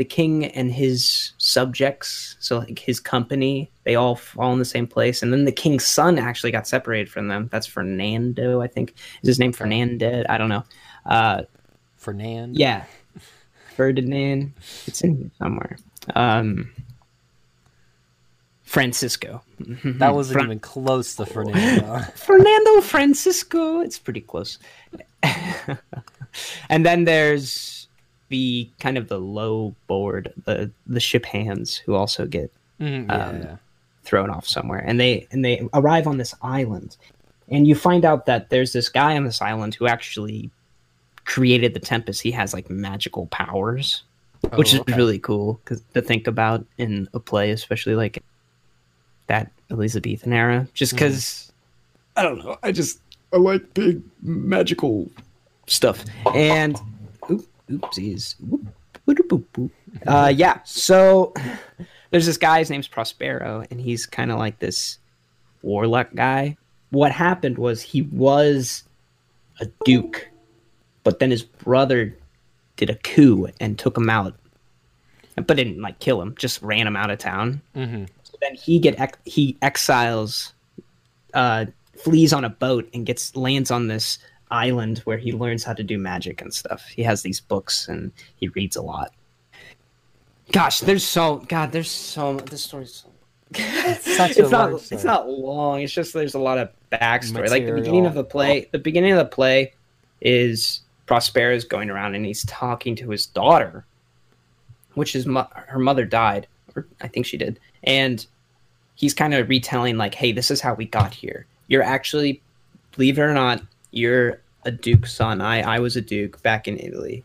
the 0.00 0.04
king 0.06 0.46
and 0.46 0.72
his 0.72 1.34
subjects 1.36 2.34
so 2.40 2.60
like 2.60 2.78
his 2.78 2.98
company 2.98 3.70
they 3.84 3.96
all 3.96 4.16
fall 4.16 4.50
in 4.54 4.58
the 4.58 4.64
same 4.64 4.86
place. 4.86 5.22
And 5.22 5.30
then 5.30 5.44
the 5.44 5.52
king's 5.52 5.84
son 5.84 6.18
actually 6.18 6.52
got 6.52 6.66
separated 6.66 7.10
from 7.10 7.28
them. 7.28 7.50
That's 7.52 7.66
fernando 7.66 8.62
i 8.62 8.66
think. 8.66 8.94
Is 9.22 9.26
his 9.28 9.38
name 9.38 9.52
fernando 9.52 10.24
i 10.26 10.38
don't 10.38 10.48
know. 10.48 10.64
Uh 11.04 11.42
Fernand. 11.98 12.56
yeah. 12.56 12.86
Ferdinand. 13.76 14.54
It's 14.86 15.02
in 15.02 15.18
here 15.18 15.30
somewhere. 15.36 15.76
Um 16.14 16.72
francisco. 18.62 19.42
That 19.84 20.14
wasn't 20.14 20.36
Fran- 20.36 20.46
even 20.46 20.60
close 20.60 21.14
to 21.16 21.26
Fernando. 21.26 21.98
Fernando 22.14 22.80
Francisco. 22.80 23.80
It's 23.80 23.98
pretty 23.98 24.22
close. 24.22 24.58
and 26.70 26.86
then 26.86 27.04
there's 27.04 27.79
the 28.30 28.68
kind 28.80 28.96
of 28.96 29.08
the 29.08 29.18
low 29.20 29.74
board, 29.86 30.32
the 30.46 30.70
the 30.86 31.00
ship 31.00 31.26
hands 31.26 31.76
who 31.76 31.94
also 31.94 32.24
get 32.26 32.50
Mhm, 32.80 33.06
yeah, 33.08 33.26
Um, 33.28 33.42
yeah. 33.42 33.56
thrown 34.04 34.30
off 34.30 34.46
somewhere, 34.48 34.82
and 34.86 34.98
they 34.98 35.26
and 35.30 35.44
they 35.44 35.68
arrive 35.74 36.06
on 36.06 36.16
this 36.16 36.34
island, 36.42 36.96
and 37.50 37.66
you 37.66 37.74
find 37.74 38.04
out 38.06 38.24
that 38.26 38.48
there's 38.48 38.72
this 38.72 38.88
guy 38.88 39.16
on 39.16 39.24
this 39.24 39.42
island 39.42 39.74
who 39.74 39.86
actually 39.86 40.50
created 41.26 41.74
the 41.74 41.80
Tempest. 41.80 42.22
He 42.22 42.30
has 42.32 42.54
like 42.54 42.70
magical 42.70 43.26
powers, 43.26 44.02
which 44.54 44.74
Oh, 44.74 44.80
okay. 44.80 44.92
is 44.92 44.96
really 44.96 45.18
cool 45.18 45.60
to 45.66 46.00
think 46.00 46.26
about 46.26 46.64
in 46.78 47.06
a 47.12 47.20
play, 47.20 47.50
especially 47.50 47.94
like 47.94 48.22
that 49.26 49.50
Elizabethan 49.70 50.32
era. 50.32 50.66
Just 50.74 50.92
because 50.92 51.52
I 52.16 52.22
don't 52.22 52.38
know, 52.38 52.56
I 52.62 52.72
just 52.72 53.00
I 53.32 53.36
like 53.36 53.74
big 53.74 54.00
magical 54.22 55.08
stuff. 55.66 56.04
And 56.34 56.80
oopsies. 57.70 58.34
Uh, 60.06 60.32
yeah. 60.34 60.60
So 60.64 61.32
there's 62.10 62.26
this 62.26 62.36
guy. 62.36 62.58
His 62.60 62.70
name's 62.70 62.88
Prospero, 62.88 63.64
and 63.70 63.80
he's 63.80 64.06
kind 64.06 64.30
of 64.30 64.38
like 64.38 64.58
this 64.58 64.98
warlock 65.62 66.08
guy. 66.14 66.56
What 66.90 67.12
happened 67.12 67.58
was 67.58 67.82
he 67.82 68.02
was 68.02 68.84
a 69.60 69.66
duke, 69.84 70.28
but 71.04 71.18
then 71.18 71.30
his 71.30 71.42
brother 71.42 72.16
did 72.76 72.90
a 72.90 72.96
coup 72.96 73.48
and 73.60 73.78
took 73.78 73.96
him 73.96 74.10
out, 74.10 74.34
but 75.36 75.56
didn't 75.56 75.80
like 75.80 75.98
kill 75.98 76.20
him. 76.20 76.34
Just 76.38 76.60
ran 76.62 76.86
him 76.86 76.96
out 76.96 77.10
of 77.10 77.18
town. 77.18 77.60
hmm 77.74 78.04
So 78.24 78.36
then 78.40 78.54
he 78.54 78.78
get 78.78 78.98
ex- 78.98 79.18
he 79.24 79.56
exiles, 79.62 80.52
uh, 81.34 81.66
flees 81.96 82.32
on 82.32 82.44
a 82.44 82.48
boat 82.50 82.88
and 82.94 83.04
gets 83.06 83.36
lands 83.36 83.70
on 83.70 83.86
this 83.88 84.18
island 84.50 84.98
where 85.00 85.18
he 85.18 85.32
learns 85.32 85.64
how 85.64 85.72
to 85.72 85.82
do 85.82 85.98
magic 85.98 86.40
and 86.40 86.52
stuff. 86.52 86.86
He 86.88 87.02
has 87.02 87.22
these 87.22 87.40
books 87.40 87.88
and 87.88 88.12
he 88.36 88.48
reads 88.48 88.76
a 88.76 88.82
lot. 88.82 89.12
Gosh, 90.52 90.80
there's 90.80 91.04
so 91.04 91.38
God, 91.48 91.72
there's 91.72 91.90
so 91.90 92.36
this 92.36 92.64
story's 92.64 92.92
so. 92.92 93.08
It's 93.52 94.16
such 94.16 94.36
a 94.36 94.42
it's 94.42 94.50
not 94.50 94.72
large 94.72 94.92
it's 94.92 95.04
not 95.04 95.28
long. 95.28 95.80
It's 95.80 95.92
just 95.92 96.12
there's 96.12 96.34
a 96.34 96.38
lot 96.38 96.58
of 96.58 96.70
backstory. 96.90 97.48
Like 97.48 97.66
the 97.66 97.72
beginning 97.72 98.06
of 98.06 98.14
the 98.14 98.24
play, 98.24 98.68
the 98.72 98.78
beginning 98.78 99.12
of 99.12 99.18
the 99.18 99.24
play 99.24 99.72
is 100.20 100.80
Prospero's 101.06 101.64
going 101.64 101.90
around 101.90 102.14
and 102.14 102.24
he's 102.24 102.44
talking 102.46 102.94
to 102.96 103.10
his 103.10 103.26
daughter, 103.26 103.84
which 104.94 105.14
is 105.14 105.26
mo- 105.26 105.48
her 105.52 105.78
mother 105.78 106.04
died, 106.04 106.46
or 106.74 106.86
I 107.00 107.08
think 107.08 107.26
she 107.26 107.36
did, 107.36 107.58
and 107.84 108.24
he's 108.94 109.14
kind 109.14 109.34
of 109.34 109.48
retelling 109.48 109.96
like, 109.96 110.14
"Hey, 110.14 110.32
this 110.32 110.50
is 110.50 110.60
how 110.60 110.74
we 110.74 110.84
got 110.84 111.14
here. 111.14 111.46
You're 111.68 111.82
actually, 111.82 112.42
believe 112.92 113.18
it 113.18 113.22
or 113.22 113.32
not, 113.32 113.62
you're 113.90 114.40
a 114.64 114.70
duke's 114.70 115.12
son. 115.12 115.40
I 115.40 115.60
I 115.60 115.78
was 115.78 115.96
a 115.96 116.00
duke 116.00 116.42
back 116.42 116.68
in 116.68 116.78
Italy, 116.78 117.24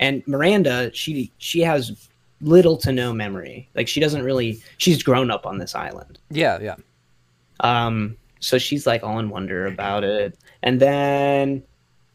and 0.00 0.26
Miranda, 0.26 0.90
she 0.94 1.32
she 1.38 1.60
has 1.60 2.08
little 2.40 2.76
to 2.78 2.92
no 2.92 3.12
memory. 3.12 3.68
Like 3.74 3.88
she 3.88 4.00
doesn't 4.00 4.22
really. 4.22 4.62
She's 4.78 5.02
grown 5.02 5.30
up 5.30 5.46
on 5.46 5.58
this 5.58 5.74
island." 5.74 6.18
Yeah, 6.30 6.58
yeah. 6.60 6.76
Um, 7.60 8.16
so 8.40 8.58
she's 8.58 8.86
like 8.86 9.02
all 9.02 9.18
in 9.18 9.30
wonder 9.30 9.66
about 9.66 10.04
it. 10.04 10.38
And 10.62 10.80
then, 10.80 11.62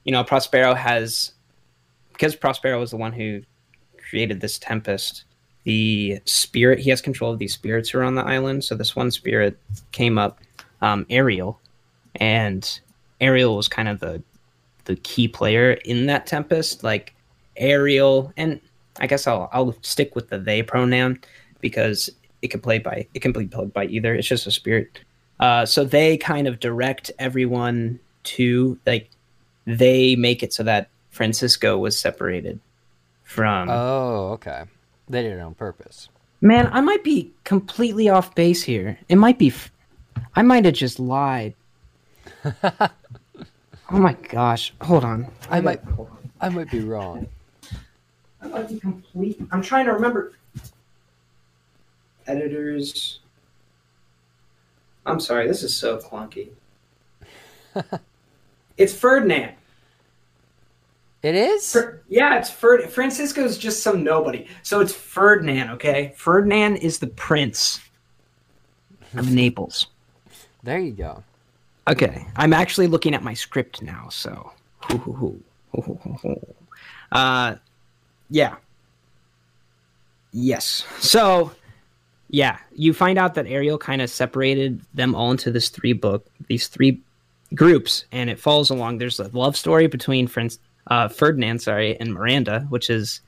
you 0.04 0.12
know, 0.12 0.24
Prospero 0.24 0.74
has, 0.74 1.34
because 2.14 2.36
Prospero 2.36 2.80
was 2.80 2.92
the 2.92 2.98
one 2.98 3.14
who 3.14 3.42
created 4.10 4.42
this 4.42 4.58
tempest, 4.58 5.24
the 5.64 6.20
spirit, 6.26 6.80
he 6.80 6.90
has 6.90 7.02
control 7.02 7.32
of 7.32 7.40
these 7.40 7.54
spirits 7.54 7.90
who 7.90 8.00
are 8.00 8.04
on 8.04 8.16
the 8.16 8.24
island. 8.24 8.64
So 8.64 8.76
this 8.76 8.96
one 8.96 9.12
spirit 9.12 9.58
came 9.92 10.18
up, 10.18 10.40
um, 10.82 11.06
Ariel, 11.10 11.60
and 12.16 12.80
Ariel 13.24 13.56
was 13.56 13.68
kind 13.68 13.88
of 13.88 14.00
the, 14.00 14.22
the 14.86 14.96
key 14.98 15.28
player 15.28 15.72
in 15.86 16.08
that 16.08 16.28
tempest. 16.28 16.84
Like 16.84 17.16
Ariel, 17.58 18.34
and 18.38 18.60
I 19.00 19.08
guess 19.08 19.28
I'll, 19.28 19.50
I'll 19.54 19.76
stick 19.82 20.16
with 20.16 20.30
the 20.30 20.38
they 20.38 20.62
pronoun 20.62 21.20
because 21.62 22.10
it 22.42 22.50
can 22.50 22.60
play 22.60 22.80
by, 22.80 23.08
it 23.14 23.22
can 23.22 23.32
be 23.32 23.48
played 23.48 23.74
by 23.74 23.86
either. 23.86 24.14
It's 24.14 24.28
just 24.28 24.46
a 24.46 24.52
spirit. 24.52 25.00
Uh, 25.40 25.66
so 25.66 25.84
they 25.84 26.18
kind 26.18 26.48
of 26.48 26.60
direct 26.60 27.10
everyone 27.18 28.00
to 28.24 28.78
like 28.86 29.10
they 29.66 30.16
make 30.16 30.44
it 30.44 30.54
so 30.54 30.64
that 30.64 30.90
Francisco 31.10 31.78
was 31.78 31.98
separated 31.98 32.60
from. 33.24 33.70
Oh, 33.70 34.32
okay. 34.34 34.64
They 35.10 35.22
did 35.22 35.34
it 35.34 35.42
on 35.42 35.54
purpose. 35.54 36.10
Man, 36.42 36.70
I 36.74 36.82
might 36.82 37.04
be 37.04 37.32
completely 37.46 38.10
off 38.10 38.36
base 38.36 38.64
here. 38.64 39.00
It 39.08 39.16
might 39.16 39.40
be. 39.40 39.48
F- 39.48 39.72
I 40.36 40.42
might 40.42 40.66
have 40.66 40.74
just 40.74 41.00
lied. 41.00 41.56
oh 43.92 44.00
my 44.00 44.14
gosh! 44.14 44.74
Hold 44.82 45.04
on. 45.04 45.28
I 45.50 45.62
might, 45.62 45.82
I 46.42 46.50
might 46.50 46.72
be 46.72 46.82
wrong. 46.82 47.28
I 48.42 48.48
might 48.48 48.70
be 48.70 48.80
complete. 48.80 49.42
I'm 49.52 49.62
trying 49.62 49.86
to 49.86 49.94
remember. 49.94 50.34
Editors. 52.28 53.20
I'm 55.06 55.20
sorry. 55.20 55.48
This 55.48 55.64
is 55.64 55.76
so 55.76 55.98
clunky. 55.98 56.50
it's 58.78 58.94
Ferdinand. 58.94 59.56
It 61.22 61.36
is. 61.36 61.78
Yeah, 62.10 62.38
it's 62.38 62.50
Ferd. 62.50 62.90
Francisco's 62.90 63.58
just 63.58 63.82
some 63.82 64.04
nobody. 64.04 64.48
So 64.62 64.82
it's 64.82 64.94
Ferdinand, 64.94 65.70
okay? 65.72 66.14
Ferdinand 66.18 66.78
is 66.78 67.00
the 67.00 67.08
prince 67.08 67.80
of 69.16 69.32
Naples. 69.32 69.88
There 70.64 70.80
you 70.80 70.92
go. 70.92 71.24
Okay, 71.88 72.26
I'm 72.36 72.54
actually 72.54 72.88
looking 72.88 73.14
at 73.14 73.24
my 73.24 73.34
script 73.34 73.82
now, 73.82 74.10
so. 74.10 74.52
Uh, 77.12 77.56
yeah. 78.32 78.56
Yes. 80.32 80.84
So, 81.00 81.52
yeah, 82.30 82.58
you 82.76 82.92
find 82.92 83.20
out 83.20 83.36
that 83.36 83.46
Ariel 83.46 83.78
kind 83.78 84.02
of 84.02 84.10
separated 84.10 84.82
them 84.96 85.14
all 85.14 85.30
into 85.30 85.52
this 85.52 85.70
three 85.70 85.94
book, 85.94 86.26
these 86.48 86.68
three 86.68 87.00
groups, 87.54 88.06
and 88.12 88.32
it 88.32 88.40
falls 88.40 88.72
along. 88.72 88.98
There's 88.98 89.20
a 89.20 89.28
love 89.28 89.56
story 89.56 89.86
between 89.86 90.26
friends, 90.26 90.58
uh, 90.88 91.08
Ferdinand, 91.08 91.60
sorry, 91.62 92.00
and 92.00 92.12
Miranda, 92.14 92.62
which 92.70 92.90
is 92.90 93.22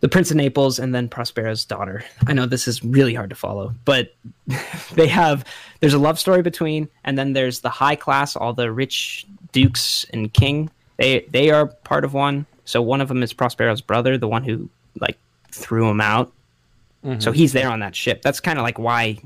the 0.00 0.08
Prince 0.08 0.30
of 0.30 0.36
Naples, 0.36 0.78
and 0.78 0.94
then 0.94 1.08
Prospero's 1.08 1.64
daughter. 1.64 2.04
I 2.26 2.32
know 2.32 2.46
this 2.46 2.68
is 2.68 2.84
really 2.84 3.14
hard 3.14 3.30
to 3.30 3.36
follow, 3.36 3.74
but 3.84 4.14
they 4.94 5.08
have 5.08 5.44
there's 5.80 5.94
a 5.94 5.98
love 5.98 6.18
story 6.18 6.42
between, 6.42 6.88
and 7.04 7.18
then 7.18 7.32
there's 7.32 7.60
the 7.60 7.70
high 7.70 7.96
class, 7.96 8.36
all 8.36 8.52
the 8.52 8.70
rich 8.70 9.26
dukes 9.52 10.04
and 10.12 10.32
king. 10.32 10.70
They 10.98 11.20
they 11.30 11.50
are 11.50 11.66
part 11.66 12.04
of 12.04 12.14
one. 12.14 12.46
So 12.64 12.82
one 12.82 13.00
of 13.00 13.08
them 13.08 13.22
is 13.22 13.32
Prospero's 13.32 13.80
brother, 13.80 14.18
the 14.18 14.28
one 14.28 14.44
who 14.44 14.68
like 15.00 15.18
threw 15.50 15.88
him 15.88 16.00
out. 16.00 16.32
Mm-hmm. 17.04 17.20
So 17.20 17.32
he's 17.32 17.52
there 17.52 17.70
on 17.70 17.80
that 17.80 17.96
ship. 17.96 18.22
That's 18.22 18.40
kind 18.40 18.58
of 18.58 18.62
like 18.62 18.78
why 18.78 19.18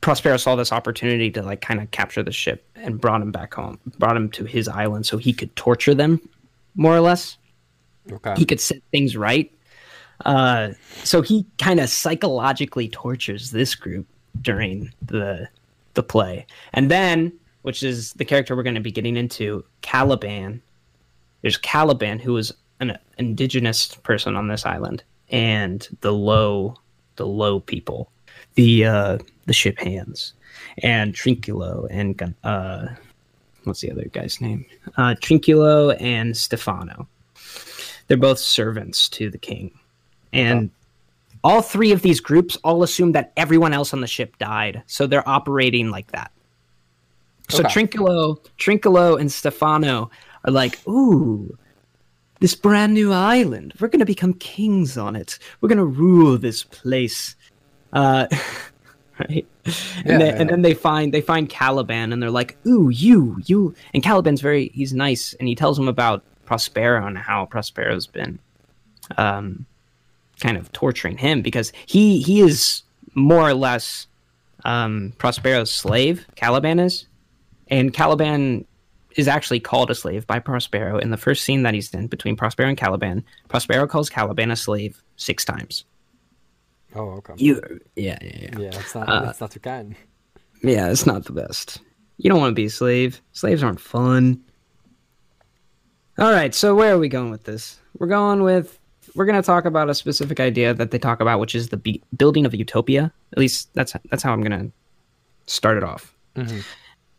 Prospero 0.00 0.36
saw 0.36 0.56
this 0.56 0.72
opportunity 0.72 1.30
to 1.32 1.42
like 1.42 1.60
kind 1.60 1.80
of 1.80 1.90
capture 1.90 2.22
the 2.22 2.32
ship 2.32 2.64
and 2.76 3.00
brought 3.00 3.20
him 3.20 3.32
back 3.32 3.52
home, 3.52 3.78
brought 3.98 4.16
him 4.16 4.30
to 4.30 4.44
his 4.44 4.68
island 4.68 5.06
so 5.06 5.18
he 5.18 5.32
could 5.32 5.54
torture 5.56 5.94
them, 5.94 6.20
more 6.74 6.94
or 6.94 7.00
less 7.00 7.36
Okay. 8.12 8.34
he 8.36 8.44
could 8.44 8.60
set 8.60 8.82
things 8.90 9.16
right. 9.16 9.52
Uh, 10.24 10.70
so 11.02 11.22
he 11.22 11.46
kind 11.58 11.80
of 11.80 11.88
psychologically 11.88 12.88
tortures 12.88 13.50
this 13.50 13.74
group 13.74 14.06
during 14.42 14.92
the 15.02 15.48
the 15.94 16.02
play, 16.02 16.46
and 16.72 16.90
then, 16.90 17.32
which 17.62 17.82
is 17.82 18.12
the 18.14 18.24
character 18.24 18.54
we're 18.54 18.62
going 18.62 18.74
to 18.74 18.80
be 18.80 18.92
getting 18.92 19.16
into, 19.16 19.64
Caliban. 19.82 20.62
There's 21.42 21.56
Caliban, 21.56 22.18
who 22.18 22.36
is 22.36 22.52
an 22.80 22.98
indigenous 23.18 23.94
person 23.96 24.36
on 24.36 24.48
this 24.48 24.66
island, 24.66 25.02
and 25.30 25.88
the 26.02 26.12
low, 26.12 26.76
the 27.16 27.26
low 27.26 27.60
people, 27.60 28.10
the 28.54 28.84
uh, 28.84 29.18
the 29.46 29.52
ship 29.52 29.78
hands, 29.78 30.34
and 30.82 31.14
Trinculo 31.14 31.86
and 31.90 32.34
uh, 32.44 32.88
what's 33.64 33.80
the 33.80 33.90
other 33.90 34.06
guy's 34.12 34.40
name? 34.40 34.64
Uh, 34.96 35.14
Trinculo 35.18 35.96
and 36.00 36.36
Stephano 36.36 37.08
they're 38.10 38.18
both 38.18 38.40
servants 38.40 39.08
to 39.08 39.30
the 39.30 39.38
king. 39.38 39.70
And 40.32 40.70
all 41.44 41.62
three 41.62 41.92
of 41.92 42.02
these 42.02 42.18
groups 42.18 42.56
all 42.64 42.82
assume 42.82 43.12
that 43.12 43.32
everyone 43.36 43.72
else 43.72 43.94
on 43.94 44.00
the 44.00 44.08
ship 44.08 44.36
died 44.38 44.82
so 44.88 45.06
they're 45.06 45.26
operating 45.28 45.90
like 45.90 46.10
that. 46.10 46.32
So 47.50 47.60
Okay. 47.60 47.68
trinculo 47.68 48.44
trinculo 48.58 49.18
and 49.20 49.30
stephano 49.30 50.10
are 50.44 50.50
like 50.50 50.84
ooh 50.88 51.56
this 52.40 52.56
brand 52.56 52.94
new 52.94 53.12
island. 53.12 53.74
We're 53.78 53.86
gonna 53.86 54.04
become 54.04 54.34
kings 54.34 54.98
on 54.98 55.14
it. 55.14 55.38
We're 55.60 55.68
gonna 55.68 55.84
rule 55.84 56.36
this 56.36 56.64
place. 56.64 57.36
Uh 57.92 58.26
right? 59.20 59.46
Yeah, 59.64 59.72
and, 60.04 60.20
then, 60.20 60.34
yeah. 60.34 60.40
and 60.40 60.50
then 60.50 60.62
they 60.62 60.74
find 60.74 61.14
they 61.14 61.20
find 61.20 61.48
caliban 61.48 62.12
and 62.12 62.20
they're 62.20 62.28
like 62.28 62.56
ooh 62.66 62.88
you 62.88 63.40
you. 63.46 63.72
And 63.94 64.02
caliban's 64.02 64.40
very 64.40 64.72
he's 64.74 64.92
nice 64.92 65.32
and 65.38 65.46
he 65.46 65.54
tells 65.54 65.76
them 65.76 65.86
about 65.86 66.24
prospero 66.50 67.06
and 67.06 67.16
how 67.16 67.46
prospero's 67.46 68.08
been 68.08 68.36
um 69.18 69.64
kind 70.40 70.56
of 70.56 70.72
torturing 70.72 71.16
him 71.16 71.42
because 71.42 71.72
he 71.86 72.20
he 72.20 72.40
is 72.40 72.82
more 73.14 73.48
or 73.48 73.54
less 73.54 74.08
um 74.64 75.12
prospero's 75.18 75.72
slave 75.72 76.26
caliban 76.34 76.80
is 76.80 77.06
and 77.68 77.94
caliban 77.94 78.64
is 79.16 79.28
actually 79.28 79.60
called 79.60 79.90
a 79.92 79.94
slave 79.94 80.26
by 80.26 80.40
prospero 80.40 80.98
in 80.98 81.10
the 81.12 81.16
first 81.16 81.44
scene 81.44 81.62
that 81.62 81.72
he's 81.72 81.94
in 81.94 82.08
between 82.08 82.34
prospero 82.34 82.68
and 82.68 82.76
caliban 82.76 83.22
prospero 83.48 83.86
calls 83.86 84.10
caliban 84.10 84.50
a 84.50 84.56
slave 84.56 85.00
six 85.16 85.44
times 85.44 85.84
Oh, 86.96 87.10
okay. 87.22 87.34
you 87.36 87.60
yeah 87.94 88.18
yeah 88.20 88.38
yeah 88.42 88.58
Yeah, 88.58 88.70
it's 88.80 88.94
not. 88.96 89.08
Uh, 89.08 89.26
it's 89.30 89.40
not 89.40 89.52
too 89.52 89.60
kind. 89.60 89.94
Yeah, 90.64 90.90
it's 90.90 91.06
not 91.06 91.24
the 91.24 91.32
best. 91.32 91.78
You 92.18 92.28
don't 92.28 92.40
want 92.40 92.50
to 92.50 92.54
be 92.62 92.64
a 92.64 92.70
slave. 92.70 93.22
Slaves 93.30 93.62
aren't 93.62 93.78
fun. 93.80 94.42
All 96.20 96.32
right, 96.32 96.54
so 96.54 96.74
where 96.74 96.94
are 96.94 96.98
we 96.98 97.08
going 97.08 97.30
with 97.30 97.44
this? 97.44 97.78
We're 97.98 98.06
going 98.06 98.42
with 98.42 98.78
we're 99.14 99.24
going 99.24 99.40
to 99.40 99.46
talk 99.46 99.64
about 99.64 99.88
a 99.88 99.94
specific 99.94 100.38
idea 100.38 100.74
that 100.74 100.90
they 100.90 100.98
talk 100.98 101.20
about, 101.20 101.40
which 101.40 101.54
is 101.54 101.70
the 101.70 101.76
be- 101.78 102.02
building 102.16 102.44
of 102.46 102.52
a 102.52 102.58
utopia. 102.58 103.10
At 103.32 103.38
least 103.38 103.70
that's 103.72 103.94
that's 104.10 104.22
how 104.22 104.32
I'm 104.32 104.42
going 104.42 104.66
to 104.66 104.72
start 105.50 105.78
it 105.78 105.82
off. 105.82 106.14
Mm-hmm. 106.36 106.60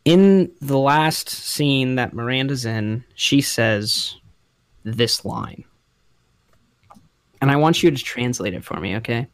In 0.05 0.51
the 0.61 0.77
last 0.77 1.29
scene 1.29 1.95
that 1.95 2.13
Miranda's 2.13 2.63
in, 2.65 3.03
she 3.15 3.41
says 3.41 4.17
this 4.83 5.25
line, 5.25 5.63
and 7.41 7.49
I 7.49 7.55
want 7.55 7.81
you 7.81 7.89
to 7.89 7.97
translate 7.97 8.53
it 8.53 8.63
for 8.63 8.79
me, 8.79 8.95
okay? 8.97 9.27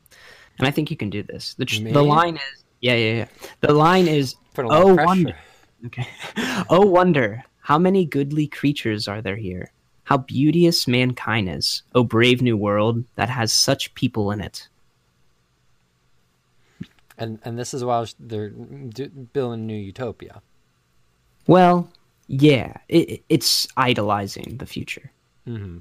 And 0.60 0.68
I 0.68 0.72
think 0.72 0.90
you 0.90 0.98
can 0.98 1.10
do 1.10 1.24
this. 1.24 1.56
The 1.56 1.66
tr- 1.66 1.84
the 1.90 2.04
line 2.04 2.38
is 2.38 2.64
yeah 2.80 2.96
yeah 2.96 3.14
yeah. 3.14 3.28
The 3.60 3.74
line 3.74 4.08
is 4.08 4.36
Put 4.54 4.64
a 4.64 4.68
lot 4.70 4.82
of 4.82 4.88
oh 4.88 4.96
pressure. 4.96 5.06
wonder 5.08 5.36
okay 5.88 6.08
oh 6.70 6.86
wonder 6.86 7.44
how 7.68 7.78
many 7.78 8.06
goodly 8.06 8.48
creatures 8.48 9.10
are 9.10 9.22
there 9.22 9.36
here? 9.36 9.74
How 10.06 10.20
beauteous 10.20 10.88
mankind 10.88 11.50
is 11.50 11.84
o 11.94 12.02
brave 12.06 12.42
new 12.42 12.56
world 12.56 13.04
that 13.16 13.30
has 13.30 13.52
such 13.52 13.94
people 13.94 14.32
in 14.32 14.40
it. 14.40 14.70
And 17.18 17.40
and 17.44 17.60
this 17.60 17.74
is 17.74 17.84
why 17.84 18.06
they're 18.18 18.52
building 18.52 19.60
a 19.60 19.64
new 19.72 19.76
utopia. 19.76 20.42
well 21.46 21.90
yeah 22.28 22.78
it, 22.88 23.22
it's 23.28 23.68
idolizing 23.76 24.56
the 24.60 24.66
future. 24.66 25.12
Mm-hmm. 25.46 25.80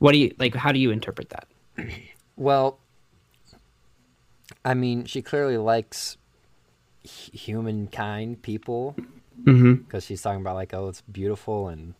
what 0.00 0.12
do 0.12 0.18
you 0.18 0.34
like 0.42 0.56
how 0.56 0.72
do 0.72 0.80
you 0.80 0.90
interpret 0.90 1.28
that? 1.30 1.46
Well, 2.36 2.78
I 4.64 4.72
mean, 4.72 5.04
she 5.04 5.20
clearly 5.20 5.58
likes 5.58 6.16
humankind, 7.04 8.40
people, 8.40 8.96
mm-hmm 9.44 9.74
because 9.74 10.04
she's 10.04 10.22
talking 10.22 10.40
about 10.40 10.54
like, 10.54 10.72
oh, 10.74 10.88
it's 10.88 11.00
beautiful, 11.02 11.68
and 11.68 11.94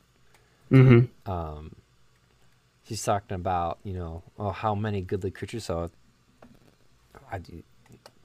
mm-hmm 0.71 1.31
um, 1.31 1.75
she's 2.87 3.03
talking 3.05 3.35
about 3.35 3.79
you 3.85 3.93
know, 3.95 4.23
oh, 4.39 4.51
how 4.51 4.75
many 4.75 5.01
goodly 5.01 5.31
creatures. 5.31 5.65
So, 5.65 5.91
I 7.31 7.39
do, 7.39 7.63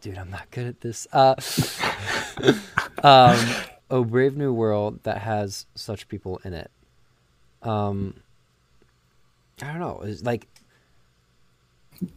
dude, 0.02 0.18
I'm 0.18 0.30
not 0.32 0.50
good 0.52 0.68
at 0.68 0.82
this. 0.82 1.08
Uh, 1.14 1.36
um, 3.04 3.38
a 3.90 4.02
brave 4.04 4.36
new 4.36 4.54
world 4.54 5.00
that 5.04 5.20
has 5.20 5.66
such 5.76 6.08
people 6.08 6.42
in 6.44 6.54
it. 6.54 6.72
Um, 7.62 8.16
I 9.62 9.68
don't 9.68 9.80
know. 9.80 10.02
Is 10.02 10.24
like, 10.24 10.48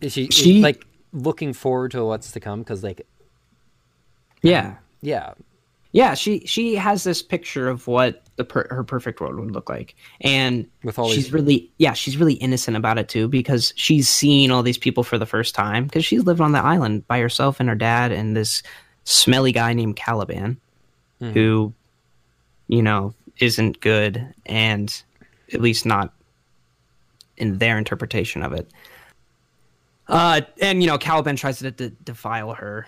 is 0.01 0.13
she, 0.13 0.25
is, 0.25 0.35
She- 0.35 0.61
like 0.63 0.85
looking 1.13 1.53
forward 1.53 1.93
to 1.93 2.05
what's 2.05 2.33
to 2.33 2.41
come? 2.41 2.61
Because 2.61 2.83
like, 2.83 3.07
yeah 4.43 4.77
yeah, 5.01 5.35
yeah 5.92 6.14
she 6.14 6.40
she 6.46 6.74
has 6.74 7.05
this 7.05 7.22
picture 7.22 7.68
of 7.68 7.87
what 7.87 8.22
the 8.37 8.44
per- 8.44 8.68
her 8.70 8.85
perfect 8.85 9.20
world 9.20 9.35
would 9.37 9.51
look 9.51 9.68
like. 9.68 9.96
And 10.20 10.66
with 10.85 10.98
all 10.98 11.09
she's 11.09 11.24
these, 11.24 11.33
really 11.33 11.70
yeah 11.79 11.92
she's 11.92 12.16
really 12.16 12.35
innocent 12.35 12.77
about 12.77 12.98
it 12.98 13.09
too 13.09 13.27
because 13.29 13.72
she's 13.77 14.09
seeing 14.09 14.51
all 14.51 14.62
these 14.62 14.79
people 14.79 15.03
for 15.03 15.18
the 15.18 15.27
first 15.27 15.55
time 15.55 15.85
because 15.85 16.05
she's 16.05 16.22
lived 16.24 16.40
on 16.40 16.53
the 16.53 16.61
island 16.61 17.07
by 17.09 17.18
herself 17.20 17.59
and 17.61 17.68
her 17.68 17.74
dad 17.74 18.12
and 18.12 18.37
this 18.37 18.62
smelly 19.05 19.51
guy 19.53 19.72
named 19.72 19.96
caliban 19.96 20.57
Mhm. 21.20 21.33
who 21.33 21.72
you 22.68 22.83
know 22.83 23.12
isn't 23.40 23.81
good 23.81 24.33
and 24.46 25.03
at 25.53 25.61
least 25.61 25.85
not 25.87 26.12
in 27.38 27.59
their 27.59 27.77
interpretation 27.79 28.42
of 28.42 28.53
it. 28.53 28.68
Uh 30.07 30.42
and 30.61 30.83
you 30.83 30.87
know 30.88 30.98
caliban 30.98 31.35
tries 31.37 31.59
to 31.59 31.70
de- 31.70 31.90
defile 31.90 32.55
her. 32.55 32.87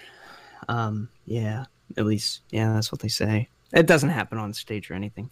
Um 0.68 1.08
yeah 1.26 1.64
at 1.96 2.06
least. 2.06 2.40
Yeah 2.50 2.72
that's 2.74 2.92
what 2.92 3.00
they 3.00 3.08
say. 3.08 3.48
It 3.72 3.86
doesn't 3.86 4.10
happen 4.10 4.38
on 4.38 4.52
stage 4.52 4.90
or 4.90 4.94
anything 4.94 5.30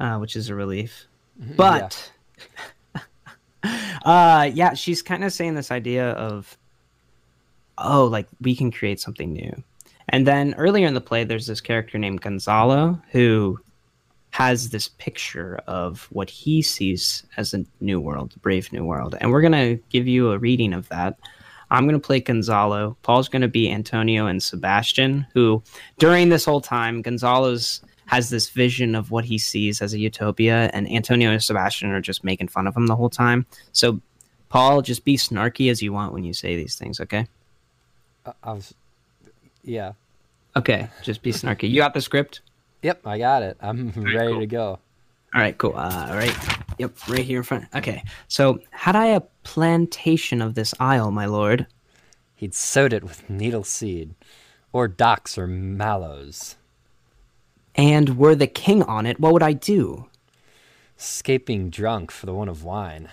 uh 0.00 0.18
which 0.18 0.36
is 0.36 0.48
a 0.48 0.54
relief. 0.54 1.06
Mhm, 1.40 1.56
but 1.56 2.12
uh 4.04 4.50
yeah 4.52 4.74
she's 4.74 5.02
kind 5.02 5.24
of 5.24 5.32
saying 5.32 5.54
this 5.54 5.70
idea 5.70 6.10
of 6.10 6.56
oh 7.78 8.06
like 8.06 8.28
we 8.40 8.54
can 8.56 8.70
create 8.70 9.00
something 9.00 9.32
new. 9.32 9.62
And 10.08 10.26
then 10.26 10.54
earlier 10.54 10.86
in 10.86 10.94
the 10.94 11.00
play 11.00 11.24
there's 11.24 11.46
this 11.46 11.60
character 11.60 11.98
named 11.98 12.20
gonzalo 12.20 13.00
who 13.10 13.58
has 14.30 14.68
this 14.68 14.88
picture 14.98 15.58
of 15.66 16.08
what 16.10 16.28
he 16.28 16.60
sees 16.60 17.24
as 17.38 17.54
a 17.54 17.64
new 17.80 17.98
world 17.98 18.34
a 18.36 18.38
brave 18.40 18.70
new 18.72 18.84
world. 18.84 19.16
And 19.20 19.30
we're 19.30 19.40
going 19.40 19.52
to 19.52 19.82
give 19.88 20.06
you 20.06 20.30
a 20.30 20.38
reading 20.38 20.74
of 20.74 20.86
that 20.90 21.16
i'm 21.70 21.84
going 21.84 22.00
to 22.00 22.06
play 22.06 22.20
gonzalo 22.20 22.96
paul's 23.02 23.28
going 23.28 23.42
to 23.42 23.48
be 23.48 23.70
antonio 23.70 24.26
and 24.26 24.42
sebastian 24.42 25.26
who 25.34 25.62
during 25.98 26.28
this 26.28 26.44
whole 26.44 26.60
time 26.60 27.02
gonzalo's 27.02 27.80
has 28.06 28.30
this 28.30 28.50
vision 28.50 28.94
of 28.94 29.10
what 29.10 29.24
he 29.24 29.36
sees 29.36 29.82
as 29.82 29.92
a 29.92 29.98
utopia, 29.98 30.70
and 30.72 30.88
Antonio 30.88 31.32
and 31.32 31.42
Sebastian 31.42 31.90
are 31.90 32.00
just 32.00 32.22
making 32.22 32.46
fun 32.46 32.68
of 32.68 32.76
him 32.76 32.86
the 32.86 32.94
whole 32.94 33.10
time. 33.10 33.44
So, 33.72 34.00
Paul, 34.48 34.80
just 34.80 35.04
be 35.04 35.16
snarky 35.16 35.72
as 35.72 35.82
you 35.82 35.92
want 35.92 36.12
when 36.12 36.22
you 36.22 36.32
say 36.32 36.54
these 36.54 36.76
things, 36.76 37.00
okay? 37.00 37.26
I, 38.24 38.32
I 38.44 38.52
was, 38.52 38.72
yeah, 39.64 39.94
Okay, 40.56 40.88
just 41.02 41.22
be 41.22 41.32
snarky. 41.32 41.68
You 41.68 41.76
got 41.76 41.92
the 41.92 42.00
script? 42.00 42.40
yep, 42.82 43.06
I 43.06 43.18
got 43.18 43.42
it. 43.42 43.58
I'm 43.60 43.90
ready 43.90 44.32
cool. 44.32 44.40
to 44.40 44.46
go. 44.46 44.66
All 45.34 45.40
right, 45.40 45.56
cool. 45.58 45.74
Uh, 45.76 46.06
all 46.08 46.16
right. 46.16 46.34
Yep, 46.78 47.08
right 47.08 47.24
here 47.24 47.38
in 47.38 47.44
front. 47.44 47.64
Okay. 47.74 48.02
So, 48.28 48.60
had 48.70 48.96
I 48.96 49.06
a 49.06 49.22
plantation 49.42 50.42
of 50.42 50.54
this 50.54 50.74
isle, 50.78 51.10
my 51.10 51.26
lord? 51.26 51.66
He'd 52.34 52.54
sowed 52.54 52.92
it 52.92 53.02
with 53.02 53.28
needle 53.30 53.64
seed, 53.64 54.14
or 54.72 54.88
docks 54.88 55.38
or 55.38 55.46
mallows, 55.46 56.56
and 57.74 58.18
were 58.18 58.34
the 58.34 58.46
king 58.46 58.82
on 58.82 59.06
it, 59.06 59.18
what 59.18 59.32
would 59.32 59.42
I 59.42 59.52
do? 59.52 60.06
escaping 60.98 61.70
drunk 61.70 62.10
for 62.10 62.26
the 62.26 62.34
want 62.34 62.50
of 62.50 62.64
wine. 62.64 63.08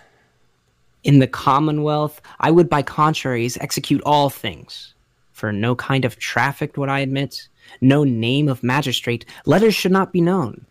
In 1.04 1.19
the 1.19 1.28
commonwealth, 1.28 2.21
I 2.39 2.52
would 2.52 2.69
by 2.69 2.82
contraries 2.82 3.58
execute 3.58 4.02
all 4.06 4.30
things. 4.30 4.93
For 5.32 5.52
no 5.52 5.76
kind 5.76 6.06
of 6.06 6.17
traffic 6.17 6.78
would 6.78 6.89
I 6.89 6.99
admit, 6.99 7.47
no 7.82 8.04
name 8.04 8.47
of 8.47 8.63
magistrate, 8.63 9.26
letters 9.45 9.76
should 9.76 9.91
not 9.91 10.13
be 10.13 10.21
known. 10.21 10.65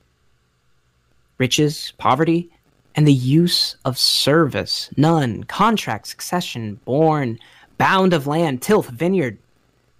Riches, 1.38 1.92
poverty, 1.98 2.50
and 2.94 3.06
the 3.06 3.12
use 3.12 3.76
of 3.84 3.98
service, 3.98 4.90
none. 4.96 5.44
Contract, 5.44 6.06
succession, 6.06 6.74
born, 6.84 7.38
bound 7.78 8.12
of 8.12 8.26
land, 8.26 8.62
tilth, 8.62 8.88
vineyard, 8.88 9.38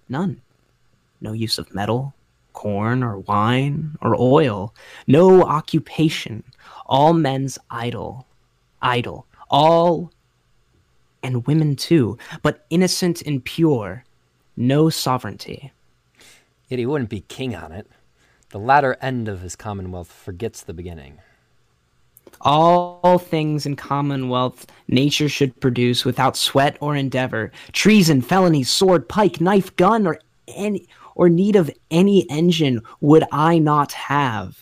none. 0.09 0.41
No 1.21 1.33
use 1.33 1.57
of 1.57 1.73
metal, 1.73 2.13
corn, 2.53 3.03
or 3.03 3.19
wine, 3.19 3.97
or 4.01 4.15
oil, 4.19 4.73
no 5.07 5.43
occupation, 5.43 6.43
all 6.85 7.13
men's 7.13 7.57
idle, 7.69 8.27
idle, 8.81 9.25
all 9.49 10.11
and 11.23 11.47
women 11.47 11.75
too, 11.75 12.17
but 12.41 12.65
innocent 12.69 13.21
and 13.21 13.43
pure, 13.43 14.03
no 14.57 14.89
sovereignty. 14.89 15.71
Yet 16.67 16.79
he 16.79 16.85
wouldn't 16.85 17.09
be 17.09 17.21
king 17.21 17.55
on 17.55 17.71
it. 17.71 17.87
The 18.49 18.59
latter 18.59 18.97
end 19.01 19.27
of 19.27 19.41
his 19.41 19.55
commonwealth 19.55 20.11
forgets 20.11 20.61
the 20.61 20.73
beginning. 20.73 21.19
All 22.43 23.17
things 23.19 23.65
in 23.65 23.75
commonwealth 23.77 24.67
nature 24.87 25.29
should 25.29 25.59
produce 25.61 26.03
without 26.03 26.35
sweat 26.35 26.77
or 26.81 26.95
endeavor, 26.95 27.51
treason, 27.71 28.21
felony, 28.21 28.63
sword, 28.63 29.07
pike, 29.07 29.39
knife, 29.39 29.73
gun, 29.77 30.05
or 30.05 30.19
any 30.47 30.87
or 31.15 31.29
need 31.29 31.55
of 31.55 31.71
any 31.91 32.29
engine 32.29 32.81
would 33.01 33.23
I 33.31 33.59
not 33.59 33.93
have. 33.93 34.59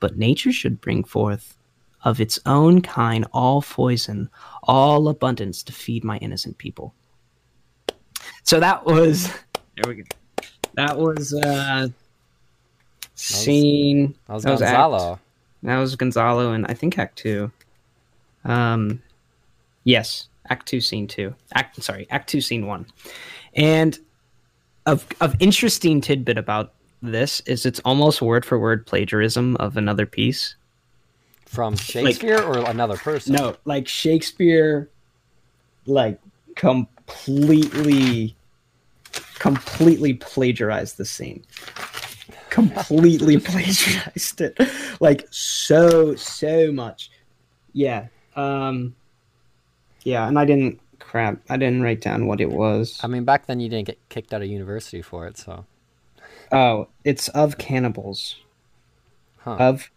But 0.00 0.16
nature 0.16 0.52
should 0.52 0.80
bring 0.80 1.02
forth 1.02 1.56
of 2.04 2.20
its 2.20 2.38
own 2.46 2.82
kind 2.82 3.26
all 3.32 3.62
poison, 3.62 4.30
all 4.62 5.08
abundance 5.08 5.62
to 5.64 5.72
feed 5.72 6.04
my 6.04 6.18
innocent 6.18 6.58
people. 6.58 6.94
So 8.44 8.60
that 8.60 8.86
was 8.86 9.26
there 9.76 9.88
we 9.88 9.94
go. 9.96 10.04
That 10.74 10.96
was 10.96 11.34
uh 11.34 11.88
scene 13.14 14.14
That 14.26 14.34
was 14.34 14.42
that 14.44 14.52
was 14.52 14.62
act- 14.62 14.72
Gonzalo. 14.72 15.20
That 15.62 15.78
was 15.78 15.96
Gonzalo 15.96 16.52
and 16.52 16.66
I 16.66 16.74
think 16.74 16.98
Act 16.98 17.16
Two. 17.18 17.50
Um, 18.44 19.02
yes, 19.84 20.28
Act 20.48 20.66
Two, 20.66 20.80
Scene 20.80 21.06
Two. 21.06 21.34
Act 21.54 21.82
sorry, 21.82 22.06
Act 22.10 22.28
Two, 22.28 22.40
Scene 22.40 22.66
One. 22.66 22.86
And 23.54 23.98
of 24.86 25.06
of 25.20 25.34
interesting 25.40 26.00
tidbit 26.00 26.38
about 26.38 26.74
this 27.02 27.40
is 27.40 27.66
it's 27.66 27.80
almost 27.80 28.22
word 28.22 28.44
for 28.44 28.58
word 28.58 28.86
plagiarism 28.86 29.56
of 29.56 29.76
another 29.76 30.06
piece. 30.06 30.56
From 31.46 31.76
Shakespeare 31.76 32.42
or 32.42 32.58
another 32.68 32.96
person? 32.96 33.34
No, 33.34 33.56
like 33.64 33.86
Shakespeare, 33.86 34.90
like 35.86 36.18
completely, 36.56 38.36
completely 39.38 40.14
plagiarized 40.14 40.96
the 40.96 41.04
scene. 41.04 41.44
Completely 42.56 43.38
plagiarized 43.50 44.40
it, 44.40 44.58
like 44.98 45.28
so 45.30 46.14
so 46.14 46.72
much. 46.72 47.10
Yeah, 47.74 48.06
um, 48.34 48.96
yeah, 50.04 50.26
and 50.26 50.38
I 50.38 50.46
didn't 50.46 50.80
crap. 50.98 51.38
I 51.50 51.58
didn't 51.58 51.82
write 51.82 52.00
down 52.00 52.26
what 52.26 52.40
it 52.40 52.50
was. 52.50 52.98
I 53.02 53.08
mean, 53.08 53.24
back 53.24 53.44
then 53.44 53.60
you 53.60 53.68
didn't 53.68 53.88
get 53.88 53.98
kicked 54.08 54.32
out 54.32 54.40
of 54.40 54.48
university 54.48 55.02
for 55.02 55.26
it, 55.26 55.36
so. 55.36 55.66
Oh, 56.50 56.88
it's 57.04 57.28
of 57.28 57.58
cannibals. 57.58 58.36
Huh. 59.38 59.56
Of 59.58 59.90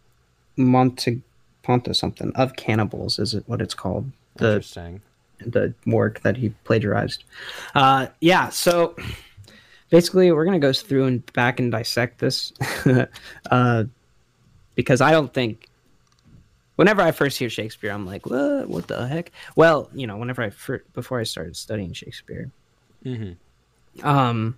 Monte 0.58 1.22
Ponta 1.64 1.94
something. 1.94 2.34
Of 2.36 2.58
cannibals 2.58 3.20
is 3.20 3.34
it 3.34 3.46
what 3.48 3.62
it's 3.62 3.74
called. 3.74 4.12
The 4.36 4.56
Interesting. 4.56 5.02
the 5.40 5.74
work 5.86 6.20
that 6.24 6.36
he 6.36 6.50
plagiarized. 6.66 7.24
Uh, 7.74 8.08
yeah, 8.20 8.50
so 8.50 8.96
basically, 9.90 10.32
we're 10.32 10.46
gonna 10.46 10.60
go 10.60 10.74
through 10.74 11.06
and 11.06 11.34
back 11.34 11.60
and 11.60 11.72
dissect 11.72 12.20
this, 12.20 12.54
uh, 13.52 13.84
because 14.76 15.02
I 15.02 15.12
don't 15.12 15.34
think. 15.34 15.68
Whenever 16.76 17.02
I 17.02 17.12
first 17.12 17.38
hear 17.38 17.50
Shakespeare, 17.50 17.92
I'm 17.92 18.06
like, 18.06 18.26
"What? 18.26 18.70
What 18.70 18.88
the 18.88 19.06
heck?" 19.06 19.32
Well, 19.58 19.90
you 19.94 20.08
know, 20.08 20.16
whenever 20.16 20.42
I 20.42 20.50
fir- 20.50 20.84
before 20.94 21.20
I 21.20 21.24
started 21.24 21.58
studying 21.58 21.92
Shakespeare, 21.92 22.50
hmm 23.04 23.32
um, 24.04 24.58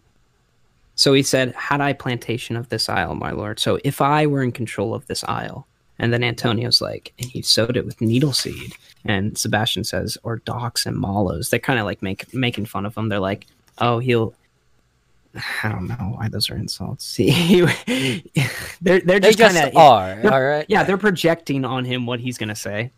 so 0.96 1.14
he 1.14 1.24
said, 1.24 1.56
"Had 1.56 1.82
I 1.82 1.94
plantation 1.94 2.56
of 2.56 2.70
this 2.70 2.90
isle, 2.90 3.16
my 3.16 3.32
lord? 3.32 3.60
So 3.60 3.80
if 3.84 4.02
I 4.02 4.28
were 4.28 4.44
in 4.44 4.52
control 4.52 4.94
of 4.94 5.08
this 5.08 5.24
isle." 5.24 5.66
And 6.02 6.12
then 6.12 6.24
Antonio's 6.24 6.82
like, 6.82 7.14
and 7.20 7.30
he 7.30 7.44
sowed 7.44 7.78
it 7.78 7.86
with 7.86 8.02
needle 8.02 8.34
seed. 8.34 8.74
And 9.06 9.38
Sebastian 9.38 9.84
says, 9.84 10.18
or 10.24 10.38
docks 10.38 10.88
and 10.88 11.00
mallows. 11.00 11.50
They're 11.52 11.60
kind 11.60 11.78
of 11.78 11.86
like 11.86 12.02
make, 12.02 12.34
making 12.34 12.66
fun 12.66 12.88
of 12.88 12.98
him. 12.98 13.08
They're 13.10 13.20
like, 13.20 13.46
oh, 13.78 14.00
he'll. 14.00 14.34
I 15.64 15.70
don't 15.70 15.88
know 15.88 15.96
why 16.16 16.28
those 16.30 16.50
are 16.50 16.56
insults. 16.56 17.06
See, 17.16 17.62
they're 18.82 19.00
they're 19.00 19.20
They 19.20 19.30
just, 19.32 19.38
just 19.38 19.56
kind 19.56 19.70
of 19.70 19.78
are. 19.78 20.32
All 20.32 20.42
right. 20.42 20.66
yeah, 20.68 20.84
they're 20.84 20.98
projecting 20.98 21.64
on 21.66 21.86
him 21.86 22.06
what 22.06 22.20
he's 22.20 22.38
gonna 22.38 22.56
say. 22.56 22.92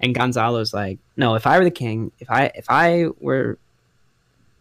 And 0.00 0.14
Gonzalo's 0.14 0.74
like, 0.74 0.98
no, 1.16 1.34
if 1.34 1.46
I 1.46 1.58
were 1.58 1.64
the 1.64 1.70
king, 1.70 2.10
if 2.18 2.30
I 2.30 2.50
if 2.54 2.66
I 2.68 3.06
were 3.20 3.58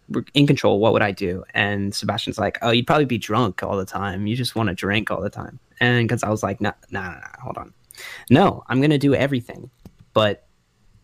were 0.09 0.25
in 0.33 0.45
control, 0.45 0.79
what 0.79 0.93
would 0.93 1.01
I 1.01 1.11
do? 1.11 1.43
And 1.53 1.93
Sebastian's 1.95 2.37
like, 2.37 2.57
oh, 2.61 2.71
you'd 2.71 2.85
probably 2.87 3.05
be 3.05 3.17
drunk 3.17 3.63
all 3.63 3.77
the 3.77 3.85
time. 3.85 4.27
You 4.27 4.35
just 4.35 4.55
want 4.55 4.67
to 4.69 4.75
drink 4.75 5.09
all 5.09 5.21
the 5.21 5.29
time. 5.29 5.59
And 5.79 6.07
Gonzalo's 6.09 6.43
like, 6.43 6.59
no, 6.61 6.71
no, 6.91 7.01
no, 7.01 7.09
no, 7.11 7.19
hold 7.41 7.57
on. 7.57 7.73
No, 8.29 8.63
I'm 8.67 8.81
gonna 8.81 8.97
do 8.97 9.15
everything, 9.15 9.69
but 10.13 10.45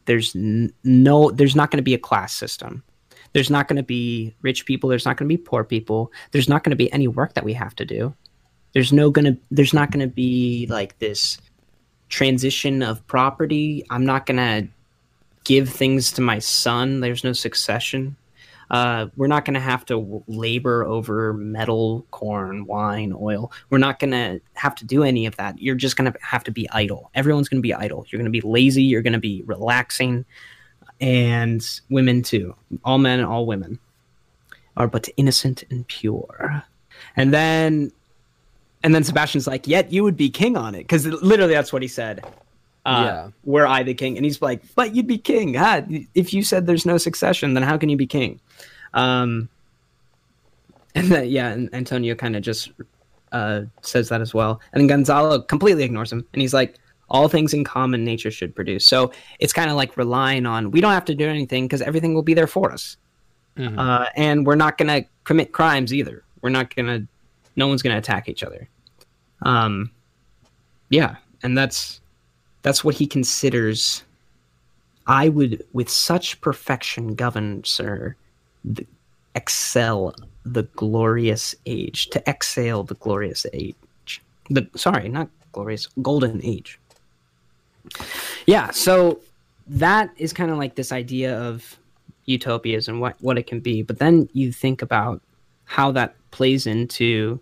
there's 0.05 0.35
n- 0.35 0.73
no, 0.83 1.31
there's 1.31 1.55
not 1.55 1.71
gonna 1.71 1.81
be 1.81 1.93
a 1.93 1.99
class 1.99 2.33
system. 2.33 2.83
There's 3.33 3.49
not 3.49 3.67
gonna 3.67 3.83
be 3.83 4.33
rich 4.41 4.65
people. 4.65 4.89
There's 4.89 5.05
not 5.05 5.17
gonna 5.17 5.29
be 5.29 5.37
poor 5.37 5.63
people. 5.63 6.11
There's 6.31 6.49
not 6.49 6.63
gonna 6.63 6.75
be 6.75 6.91
any 6.91 7.07
work 7.07 7.33
that 7.33 7.43
we 7.43 7.53
have 7.53 7.75
to 7.75 7.85
do. 7.85 8.13
There's 8.73 8.93
no 8.93 9.09
gonna. 9.09 9.37
There's 9.51 9.73
not 9.73 9.91
gonna 9.91 10.07
be 10.07 10.67
like 10.69 10.97
this 10.99 11.39
transition 12.09 12.81
of 12.81 13.05
property. 13.07 13.85
I'm 13.89 14.05
not 14.05 14.25
gonna 14.25 14.67
give 15.43 15.69
things 15.69 16.11
to 16.13 16.21
my 16.21 16.39
son. 16.39 16.99
There's 16.99 17.23
no 17.23 17.33
succession. 17.33 18.15
Uh, 18.71 19.07
we're 19.15 19.27
not 19.27 19.45
gonna 19.45 19.59
have 19.59 19.83
to 19.85 20.23
labor 20.27 20.85
over 20.85 21.33
metal, 21.33 22.05
corn, 22.11 22.65
wine, 22.67 23.13
oil. 23.19 23.51
We're 23.69 23.79
not 23.79 23.99
gonna 23.99 24.39
have 24.53 24.75
to 24.75 24.85
do 24.85 25.03
any 25.03 25.25
of 25.25 25.35
that. 25.37 25.59
You're 25.59 25.75
just 25.75 25.95
gonna 25.95 26.13
have 26.21 26.43
to 26.43 26.51
be 26.51 26.69
idle. 26.69 27.09
Everyone's 27.15 27.49
gonna 27.49 27.61
be 27.61 27.73
idle. 27.73 28.05
You're 28.09 28.19
gonna 28.19 28.29
be 28.29 28.41
lazy. 28.41 28.83
You're 28.83 29.01
gonna 29.01 29.19
be 29.19 29.43
relaxing, 29.47 30.23
and 31.01 31.65
women 31.89 32.21
too. 32.23 32.55
All 32.83 32.97
men, 32.97 33.19
and 33.19 33.27
all 33.27 33.45
women 33.45 33.79
are 34.77 34.87
but 34.87 35.09
innocent 35.17 35.63
and 35.69 35.87
pure. 35.87 36.63
And 37.15 37.33
then 37.33 37.91
and 38.83 38.95
then 38.95 39.03
Sebastian's 39.03 39.47
like, 39.47 39.67
"Yet 39.67 39.91
you 39.91 40.03
would 40.03 40.15
be 40.17 40.29
king 40.29 40.55
on 40.57 40.75
it," 40.75 40.79
because 40.79 41.05
literally 41.05 41.53
that's 41.53 41.73
what 41.73 41.81
he 41.81 41.87
said. 41.87 42.23
Uh, 42.85 43.03
Yeah. 43.05 43.29
Were 43.43 43.67
I 43.67 43.83
the 43.83 43.93
king? 43.93 44.15
And 44.17 44.25
he's 44.25 44.41
like, 44.41 44.61
"But 44.75 44.95
you'd 44.95 45.07
be 45.07 45.17
king. 45.17 45.55
Ah, 45.57 45.81
if 46.15 46.33
you 46.33 46.43
said 46.43 46.65
there's 46.65 46.85
no 46.85 46.97
succession, 46.97 47.53
then 47.53 47.63
how 47.63 47.77
can 47.77 47.89
you 47.89 47.97
be 47.97 48.07
king?" 48.07 48.39
Um, 48.93 49.49
and 50.95 51.07
then 51.11 51.29
yeah, 51.29 51.49
and 51.49 51.73
Antonio 51.73 52.15
kind 52.15 52.35
of 52.35 52.41
just 52.41 52.71
uh, 53.31 53.61
says 53.81 54.09
that 54.09 54.21
as 54.21 54.33
well. 54.33 54.59
And 54.73 54.79
then 54.81 54.87
Gonzalo 54.87 55.39
completely 55.41 55.83
ignores 55.83 56.11
him, 56.11 56.25
and 56.33 56.41
he's 56.41 56.53
like, 56.53 56.75
"All 57.09 57.27
things 57.27 57.53
in 57.53 57.63
common 57.63 58.03
nature 58.03 58.31
should 58.31 58.55
produce." 58.55 58.85
So 58.85 59.11
it's 59.39 59.53
kind 59.53 59.69
of 59.69 59.75
like 59.75 59.97
relying 59.97 60.45
on 60.45 60.71
we 60.71 60.81
don't 60.81 60.93
have 60.93 61.05
to 61.05 61.15
do 61.15 61.27
anything 61.27 61.65
because 61.65 61.81
everything 61.81 62.13
will 62.13 62.23
be 62.23 62.33
there 62.33 62.47
for 62.47 62.71
us, 62.71 62.97
Mhm. 63.57 63.77
uh, 63.77 64.05
and 64.15 64.45
we're 64.45 64.55
not 64.55 64.77
gonna 64.77 65.03
commit 65.23 65.51
crimes 65.51 65.93
either. 65.93 66.23
We're 66.41 66.49
not 66.49 66.75
gonna. 66.75 67.05
No 67.55 67.67
one's 67.67 67.81
gonna 67.81 67.97
attack 67.97 68.29
each 68.29 68.43
other. 68.43 68.69
Um, 69.41 69.91
yeah, 70.89 71.15
and 71.43 71.57
that's 71.57 72.01
that's 72.61 72.83
what 72.83 72.95
he 72.95 73.05
considers. 73.05 74.03
I 75.07 75.29
would, 75.29 75.65
with 75.73 75.89
such 75.89 76.39
perfection, 76.39 77.15
govern, 77.15 77.63
sir, 77.63 78.15
the, 78.63 78.85
excel 79.35 80.13
the 80.45 80.63
glorious 80.75 81.55
age. 81.65 82.09
To 82.11 82.29
exhale 82.29 82.83
the 82.83 82.95
glorious 82.95 83.45
age. 83.53 84.21
The 84.49 84.67
sorry, 84.75 85.09
not 85.09 85.29
glorious, 85.51 85.87
golden 86.01 86.41
age. 86.43 86.78
Yeah, 88.45 88.71
so 88.71 89.19
that 89.67 90.11
is 90.17 90.33
kind 90.33 90.51
of 90.51 90.57
like 90.57 90.75
this 90.75 90.91
idea 90.91 91.39
of 91.39 91.77
utopias 92.25 92.87
and 92.87 92.99
what 93.01 93.15
what 93.21 93.37
it 93.37 93.47
can 93.47 93.59
be. 93.59 93.81
But 93.81 93.99
then 93.99 94.29
you 94.33 94.51
think 94.51 94.81
about 94.81 95.21
how 95.65 95.91
that 95.93 96.15
plays 96.31 96.65
into 96.67 97.39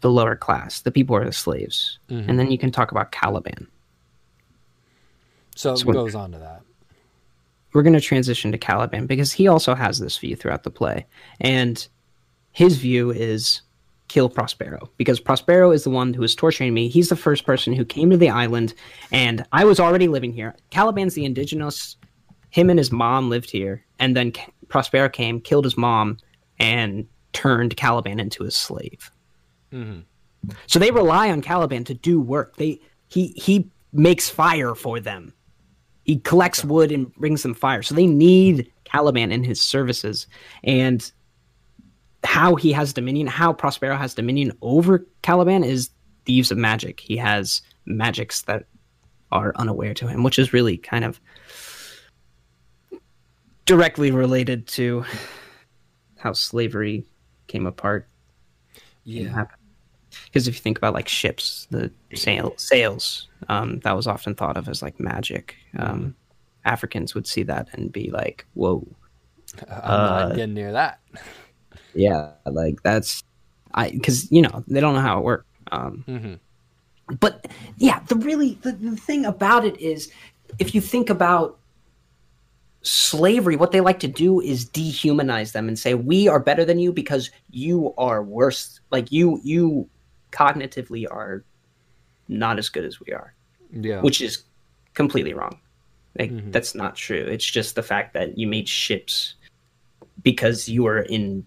the 0.00 0.10
lower 0.10 0.36
class, 0.36 0.80
the 0.82 0.90
people 0.90 1.16
who 1.16 1.22
are 1.22 1.26
the 1.26 1.32
slaves, 1.32 1.98
Mhm. 2.10 2.28
and 2.28 2.38
then 2.38 2.50
you 2.50 2.58
can 2.58 2.70
talk 2.70 2.90
about 2.92 3.12
Caliban. 3.12 3.66
So 5.54 5.72
it 5.72 5.78
So 5.78 5.92
goes 5.92 6.14
on 6.14 6.32
to 6.32 6.38
that. 6.38 6.62
we're 7.72 7.82
going 7.82 7.94
to 7.94 8.00
transition 8.00 8.52
to 8.52 8.58
Caliban 8.58 9.06
because 9.06 9.32
he 9.32 9.48
also 9.48 9.74
has 9.74 9.98
this 9.98 10.18
view 10.18 10.36
throughout 10.36 10.62
the 10.64 10.70
play. 10.70 11.06
And 11.40 11.86
his 12.52 12.76
view 12.78 13.10
is 13.10 13.62
kill 14.16 14.30
Prospero 14.30 14.88
because 14.96 15.20
Prospero 15.20 15.72
is 15.72 15.84
the 15.84 15.90
one 15.90 16.14
who 16.14 16.22
is 16.22 16.34
torturing 16.34 16.72
me. 16.72 16.88
He's 16.88 17.10
the 17.10 17.16
first 17.16 17.44
person 17.44 17.74
who 17.74 17.84
came 17.84 18.08
to 18.08 18.16
the 18.16 18.30
island, 18.30 18.72
and 19.12 19.44
I 19.52 19.66
was 19.66 19.78
already 19.78 20.08
living 20.08 20.32
here. 20.32 20.56
Caliban's 20.70 21.12
the 21.12 21.26
indigenous. 21.26 21.96
Him 22.48 22.70
and 22.70 22.78
his 22.78 22.90
mom 22.90 23.28
lived 23.28 23.50
here, 23.50 23.84
and 23.98 24.16
then 24.16 24.32
Prospero 24.68 25.10
came, 25.10 25.38
killed 25.38 25.64
his 25.64 25.76
mom, 25.76 26.16
and 26.58 27.06
turned 27.34 27.76
Caliban 27.76 28.18
into 28.18 28.44
a 28.44 28.50
slave. 28.50 29.10
Mhm. 29.70 30.04
So 30.66 30.78
they 30.78 30.90
rely 30.90 31.30
on 31.30 31.42
Caliban 31.42 31.84
to 31.84 31.92
do 31.92 32.18
work. 32.18 32.56
They 32.56 32.80
he 33.08 33.34
he 33.36 33.70
makes 33.92 34.30
fire 34.30 34.74
for 34.74 34.98
them. 34.98 35.34
He 36.04 36.20
collects 36.20 36.64
wood 36.64 36.90
and 36.90 37.14
brings 37.16 37.42
them 37.42 37.52
fire. 37.52 37.82
So 37.82 37.94
they 37.94 38.06
need 38.06 38.72
Caliban 38.84 39.30
in 39.30 39.44
his 39.44 39.60
services. 39.60 40.26
And 40.64 41.12
how 42.26 42.54
he 42.56 42.72
has 42.72 42.92
dominion, 42.92 43.26
how 43.26 43.52
Prospero 43.52 43.96
has 43.96 44.14
dominion 44.14 44.52
over 44.62 45.06
Caliban 45.22 45.64
is 45.64 45.90
the 46.24 46.32
use 46.32 46.50
of 46.50 46.58
magic. 46.58 47.00
He 47.00 47.16
has 47.16 47.62
magics 47.86 48.42
that 48.42 48.64
are 49.32 49.52
unaware 49.56 49.94
to 49.94 50.06
him, 50.08 50.22
which 50.22 50.38
is 50.38 50.52
really 50.52 50.76
kind 50.76 51.04
of 51.04 51.20
directly 53.64 54.10
related 54.10 54.66
to 54.68 55.04
how 56.18 56.32
slavery 56.32 57.04
came 57.46 57.66
apart 57.66 58.08
Yeah. 59.04 59.46
because 60.26 60.48
if 60.48 60.54
you 60.54 60.60
think 60.60 60.78
about 60.78 60.94
like 60.94 61.08
ships, 61.08 61.66
the 61.70 61.90
sail 62.14 62.54
sails, 62.56 63.28
um, 63.48 63.80
that 63.80 63.92
was 63.96 64.06
often 64.06 64.34
thought 64.34 64.56
of 64.56 64.68
as 64.68 64.82
like 64.82 64.98
magic. 65.00 65.56
Um, 65.78 66.14
Africans 66.64 67.14
would 67.14 67.26
see 67.26 67.42
that 67.44 67.68
and 67.74 67.92
be 67.92 68.10
like, 68.10 68.44
"Whoa, 68.54 68.86
I'm 69.68 69.68
Uh, 69.70 70.28
not 70.28 70.36
getting 70.36 70.54
near 70.54 70.72
that. 70.72 71.00
Yeah, 71.96 72.32
like 72.46 72.82
that's," 72.82 73.22
I 73.74 73.90
because 73.90 74.30
you 74.30 74.42
know 74.42 74.64
they 74.68 74.80
don't 74.80 74.94
know 74.94 75.00
how 75.00 75.18
it 75.18 75.24
works. 75.24 75.46
Um, 75.72 76.04
hmm 76.06 76.34
but 77.20 77.46
yeah, 77.78 78.00
the 78.08 78.16
really 78.16 78.58
the, 78.62 78.72
the 78.72 78.96
thing 78.96 79.24
about 79.24 79.64
it 79.64 79.78
is, 79.80 80.10
if 80.58 80.74
you 80.74 80.80
think 80.80 81.08
about 81.10 81.58
slavery, 82.82 83.56
what 83.56 83.72
they 83.72 83.80
like 83.80 84.00
to 84.00 84.08
do 84.08 84.40
is 84.40 84.68
dehumanize 84.70 85.52
them 85.52 85.68
and 85.68 85.78
say 85.78 85.94
we 85.94 86.28
are 86.28 86.40
better 86.40 86.64
than 86.64 86.78
you 86.78 86.92
because 86.92 87.30
you 87.50 87.94
are 87.98 88.22
worse. 88.22 88.80
Like 88.90 89.10
you, 89.10 89.40
you 89.42 89.88
cognitively 90.32 91.06
are 91.10 91.44
not 92.28 92.58
as 92.58 92.68
good 92.68 92.84
as 92.84 93.00
we 93.00 93.12
are, 93.12 93.34
Yeah. 93.72 94.00
which 94.02 94.20
is 94.20 94.44
completely 94.94 95.34
wrong. 95.34 95.58
Like 96.18 96.30
Mhm. 96.30 96.52
that's 96.52 96.74
not 96.74 96.96
true. 96.96 97.24
It's 97.24 97.44
just 97.44 97.74
the 97.74 97.82
fact 97.82 98.14
that 98.14 98.38
you 98.38 98.46
made 98.46 98.68
ships 98.68 99.34
because 100.22 100.68
you 100.68 100.84
were 100.84 101.02
in 101.02 101.44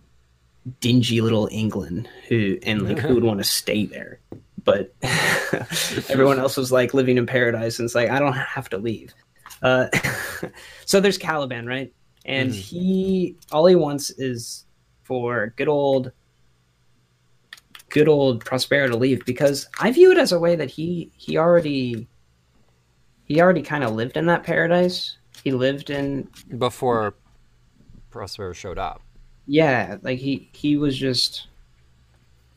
dingy 0.80 1.22
little 1.22 1.48
England 1.52 2.10
who 2.28 2.58
and 2.64 2.84
like 2.84 3.00
who 3.00 3.14
would 3.16 3.24
want 3.24 3.40
to 3.40 3.44
stay 3.44 3.86
there. 3.86 4.20
But 4.64 4.94
everyone 6.10 6.40
else 6.40 6.58
was 6.58 6.72
like 6.72 6.94
living 6.94 7.18
in 7.18 7.26
paradise 7.26 7.80
and 7.80 7.86
it's 7.86 7.96
like 7.96 8.10
I 8.10 8.20
don't 8.20 8.34
have 8.34 8.70
to 8.70 8.78
leave. 8.78 9.14
Uh, 9.62 9.88
so 10.86 11.00
there's 11.00 11.18
Caliban, 11.18 11.66
right? 11.66 11.94
And 12.26 12.52
Mhm. 12.52 12.56
he 12.56 13.36
all 13.52 13.66
he 13.66 13.76
wants 13.76 14.10
is 14.12 14.66
for 15.04 15.54
good 15.58 15.68
old 15.68 16.12
good 17.90 18.08
old 18.08 18.46
Prospero 18.46 18.88
to 18.88 18.98
leave 18.98 19.26
because 19.26 19.68
I 19.80 19.92
view 19.92 20.12
it 20.12 20.18
as 20.18 20.32
a 20.32 20.40
way 20.40 20.56
that 20.56 20.70
he 20.70 21.12
he 21.16 21.38
already 21.38 22.08
he 23.26 23.42
already 23.42 23.62
kind 23.62 23.84
of 23.84 23.94
lived 23.94 24.18
in 24.18 24.26
that 24.28 24.44
paradise. 24.44 25.18
He 25.44 25.52
lived 25.52 25.90
in 25.90 26.28
Before 26.58 27.16
Prospero 28.12 28.54
showed 28.54 28.78
up. 28.78 29.02
Yeah, 29.52 29.98
like 30.04 30.20
he 30.20 30.48
he 30.54 30.78
was 30.78 30.96
just 30.96 31.48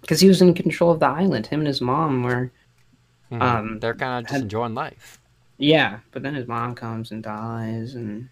because 0.02 0.20
he 0.20 0.28
was 0.28 0.42
in 0.42 0.52
control 0.52 0.90
of 0.90 1.00
the 1.00 1.06
island. 1.06 1.46
Him 1.46 1.60
and 1.60 1.66
his 1.66 1.80
mom 1.80 2.22
were. 2.22 2.52
Mhm. 3.30 3.40
Um, 3.40 3.80
They're 3.80 3.94
kind 3.94 4.18
of 4.18 4.24
just 4.24 4.32
had- 4.34 4.42
enjoying 4.42 4.74
life. 4.74 5.18
Yeah, 5.56 6.00
but 6.10 6.22
then 6.22 6.34
his 6.34 6.46
mom 6.46 6.74
comes 6.74 7.12
and 7.12 7.22
dies, 7.22 7.94
and 7.94 8.28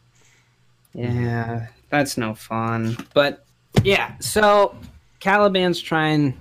yeah, 0.92 1.68
that's 1.88 2.18
no 2.18 2.34
fun. 2.34 2.96
But 3.14 3.44
yeah, 3.82 4.18
so 4.18 4.76
Caliban's 5.20 5.80
trying. 5.80 6.38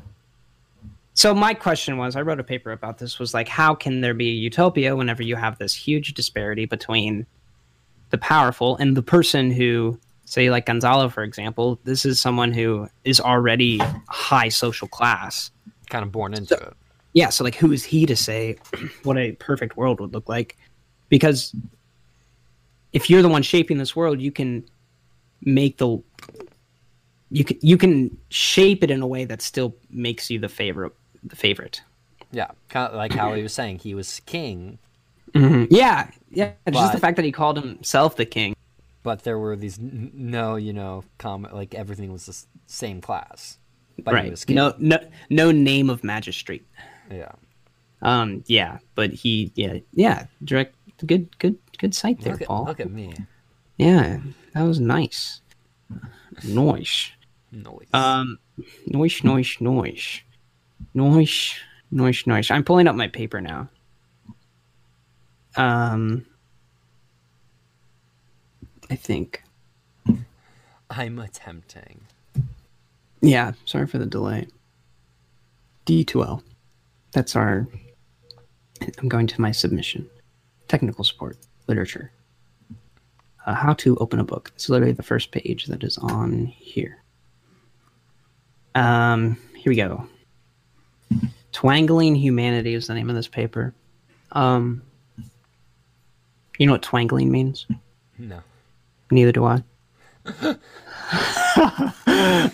So 1.13 1.33
my 1.33 1.53
question 1.53 1.97
was, 1.97 2.15
I 2.15 2.21
wrote 2.21 2.39
a 2.39 2.43
paper 2.43 2.71
about 2.71 2.97
this. 2.97 3.17
Was 3.19 3.33
like, 3.33 3.47
how 3.47 3.75
can 3.75 4.01
there 4.01 4.13
be 4.13 4.29
a 4.29 4.33
utopia 4.33 4.95
whenever 4.95 5.21
you 5.23 5.35
have 5.37 5.57
this 5.57 5.73
huge 5.73 6.13
disparity 6.15 6.65
between 6.65 7.25
the 8.09 8.17
powerful 8.17 8.75
and 8.77 8.97
the 8.97 9.03
person 9.03 9.51
who, 9.51 9.99
say, 10.29 10.51
like 10.51 10.67
Gonzalo, 10.67 11.09
for 11.09 11.23
example, 11.23 11.79
this 11.85 12.05
is 12.05 12.19
someone 12.19 12.53
who 12.53 12.87
is 13.03 13.19
already 13.19 13.81
high 14.07 14.49
social 14.49 14.87
class. 14.87 15.51
Kind 15.89 16.03
of 16.03 16.11
born 16.11 16.35
into 16.35 16.53
it. 16.53 16.73
yeah 17.13 17.29
so 17.29 17.43
like 17.43 17.55
who 17.55 17.71
is 17.71 17.83
he 17.83 18.05
to 18.05 18.15
say 18.15 18.55
what 19.03 19.17
a 19.17 19.31
perfect 19.33 19.75
world 19.75 19.99
would 19.99 20.13
look 20.13 20.29
like? 20.29 20.55
Because 21.09 21.55
if 22.93 23.09
you're 23.09 23.23
the 23.23 23.29
one 23.29 23.41
shaping 23.41 23.79
this 23.79 23.95
world 23.95 24.21
you 24.21 24.31
can 24.31 24.63
make 25.41 25.77
the 25.77 25.97
you 27.31 27.43
can 27.43 27.57
you 27.61 27.77
can 27.77 28.15
shape 28.29 28.83
it 28.83 28.91
in 28.91 29.01
a 29.01 29.07
way 29.07 29.25
that 29.25 29.41
still 29.41 29.75
makes 29.89 30.29
you 30.29 30.37
the 30.37 30.49
favorite 30.49 30.93
the 31.23 31.35
favorite. 31.35 31.81
Yeah, 32.31 32.51
kind 32.69 32.91
of 32.91 32.95
like 32.95 33.13
how 33.13 33.33
he 33.33 33.41
was 33.41 33.53
saying 33.53 33.79
he 33.79 33.95
was 33.95 34.21
king, 34.27 34.77
mm-hmm. 35.33 35.65
yeah 35.71 36.11
yeah 36.29 36.51
just 36.71 36.93
the 36.93 36.99
fact 36.99 37.15
that 37.15 37.25
he 37.25 37.31
called 37.31 37.57
himself 37.57 38.15
the 38.15 38.25
king 38.25 38.55
but 39.03 39.23
there 39.23 39.37
were 39.39 39.55
these 39.55 39.79
n- 39.79 40.11
no, 40.13 40.55
you 40.55 40.73
know, 40.73 41.03
like 41.51 41.73
everything 41.75 42.11
was 42.11 42.25
the 42.25 42.37
same 42.67 43.01
class. 43.01 43.57
But 44.01 44.13
right 44.13 44.45
no 44.49 44.73
no 44.79 44.97
no 45.29 45.51
name 45.51 45.89
of 45.89 46.05
magistrate 46.05 46.65
Yeah. 47.11 47.33
um 48.01 48.43
yeah 48.47 48.77
but 48.95 49.11
he 49.11 49.51
yeah 49.55 49.79
yeah 49.93 50.27
direct 50.41 50.73
good 51.05 51.37
good 51.39 51.57
good 51.79 51.93
sight 51.93 52.21
there 52.21 52.31
Look 52.33 52.41
at, 52.43 52.47
paul 52.47 52.63
look 52.63 52.79
at 52.79 52.89
me. 52.89 53.13
yeah 53.75 54.19
that 54.53 54.61
was 54.63 54.79
nice 54.79 55.41
nice 56.47 57.11
Noise. 57.51 57.87
Um, 57.93 58.37
noise, 58.87 59.21
noise, 59.23 59.57
noise, 59.59 60.21
noise, 60.93 61.55
noise, 61.91 62.27
noise. 62.27 62.51
I'm 62.51 62.63
pulling 62.63 62.87
up 62.87 62.95
my 62.95 63.07
paper 63.07 63.41
now. 63.41 63.67
Um, 65.55 66.25
I 68.89 68.95
think. 68.95 69.43
I'm 70.89 71.19
attempting. 71.19 72.01
Yeah, 73.21 73.51
sorry 73.65 73.87
for 73.87 73.97
the 73.97 74.05
delay. 74.05 74.47
D2L. 75.85 76.41
That's 77.11 77.35
our. 77.35 77.67
I'm 78.97 79.09
going 79.09 79.27
to 79.27 79.41
my 79.41 79.51
submission. 79.51 80.09
Technical 80.67 81.03
support, 81.03 81.37
literature. 81.67 82.11
Uh, 83.45 83.53
how 83.53 83.73
to 83.73 83.97
open 83.97 84.19
a 84.19 84.23
book. 84.23 84.51
It's 84.55 84.69
literally 84.69 84.93
the 84.93 85.03
first 85.03 85.31
page 85.31 85.65
that 85.65 85.83
is 85.83 85.97
on 85.97 86.45
here. 86.45 87.03
Um, 88.75 89.37
here 89.55 89.71
we 89.71 89.75
go. 89.75 90.07
Twangling 91.51 92.15
Humanity 92.15 92.73
is 92.73 92.87
the 92.87 92.93
name 92.93 93.09
of 93.09 93.15
this 93.15 93.27
paper. 93.27 93.73
Um, 94.31 94.83
you 96.57 96.67
know 96.67 96.73
what 96.73 96.83
twangling 96.83 97.31
means? 97.31 97.65
No. 98.17 98.41
Neither 99.11 99.31
do 99.31 99.45
I. 99.45 99.63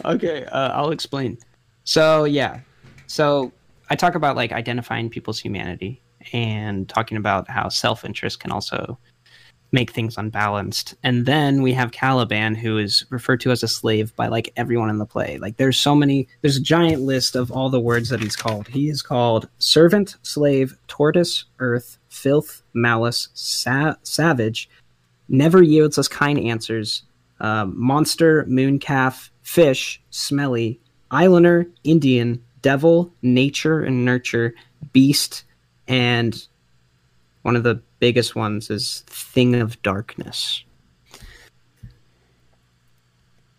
okay, 0.05 0.45
uh, 0.45 0.69
I'll 0.69 0.91
explain. 0.91 1.37
So 1.83 2.23
yeah, 2.23 2.61
so 3.07 3.51
I 3.89 3.95
talk 3.95 4.15
about 4.15 4.35
like 4.35 4.51
identifying 4.51 5.09
people's 5.09 5.39
humanity 5.39 6.01
and 6.33 6.89
talking 6.89 7.17
about 7.17 7.49
how 7.49 7.69
self-interest 7.69 8.39
can 8.39 8.51
also 8.51 8.97
make 9.71 9.91
things 9.91 10.17
unbalanced. 10.17 10.95
And 11.03 11.25
then 11.25 11.61
we 11.61 11.73
have 11.73 11.91
Caliban, 11.91 12.55
who 12.55 12.77
is 12.77 13.05
referred 13.09 13.41
to 13.41 13.51
as 13.51 13.61
a 13.61 13.67
slave 13.67 14.15
by 14.15 14.27
like 14.27 14.53
everyone 14.55 14.89
in 14.89 14.99
the 14.99 15.05
play. 15.05 15.37
Like 15.37 15.57
there's 15.57 15.77
so 15.77 15.93
many. 15.93 16.27
There's 16.41 16.57
a 16.57 16.61
giant 16.61 17.01
list 17.01 17.35
of 17.35 17.51
all 17.51 17.69
the 17.69 17.79
words 17.79 18.09
that 18.09 18.21
he's 18.21 18.35
called. 18.35 18.69
He 18.69 18.89
is 18.89 19.01
called 19.01 19.49
servant, 19.59 20.15
slave, 20.23 20.75
tortoise, 20.87 21.45
earth, 21.59 21.97
filth, 22.09 22.63
malice, 22.73 23.29
sa- 23.33 23.95
savage, 24.03 24.69
never 25.27 25.61
yields 25.61 25.97
us 25.97 26.07
kind 26.07 26.39
answers. 26.39 27.03
Um, 27.39 27.73
monster, 27.77 28.45
mooncalf, 28.45 29.29
fish, 29.41 30.01
smelly, 30.09 30.79
islander, 31.11 31.67
Indian, 31.83 32.43
devil, 32.61 33.13
nature 33.21 33.83
and 33.83 34.05
nurture, 34.05 34.55
beast, 34.93 35.43
and 35.87 36.47
one 37.41 37.55
of 37.55 37.63
the 37.63 37.81
biggest 37.99 38.35
ones 38.35 38.69
is 38.69 39.03
thing 39.07 39.55
of 39.55 39.81
darkness. 39.81 40.63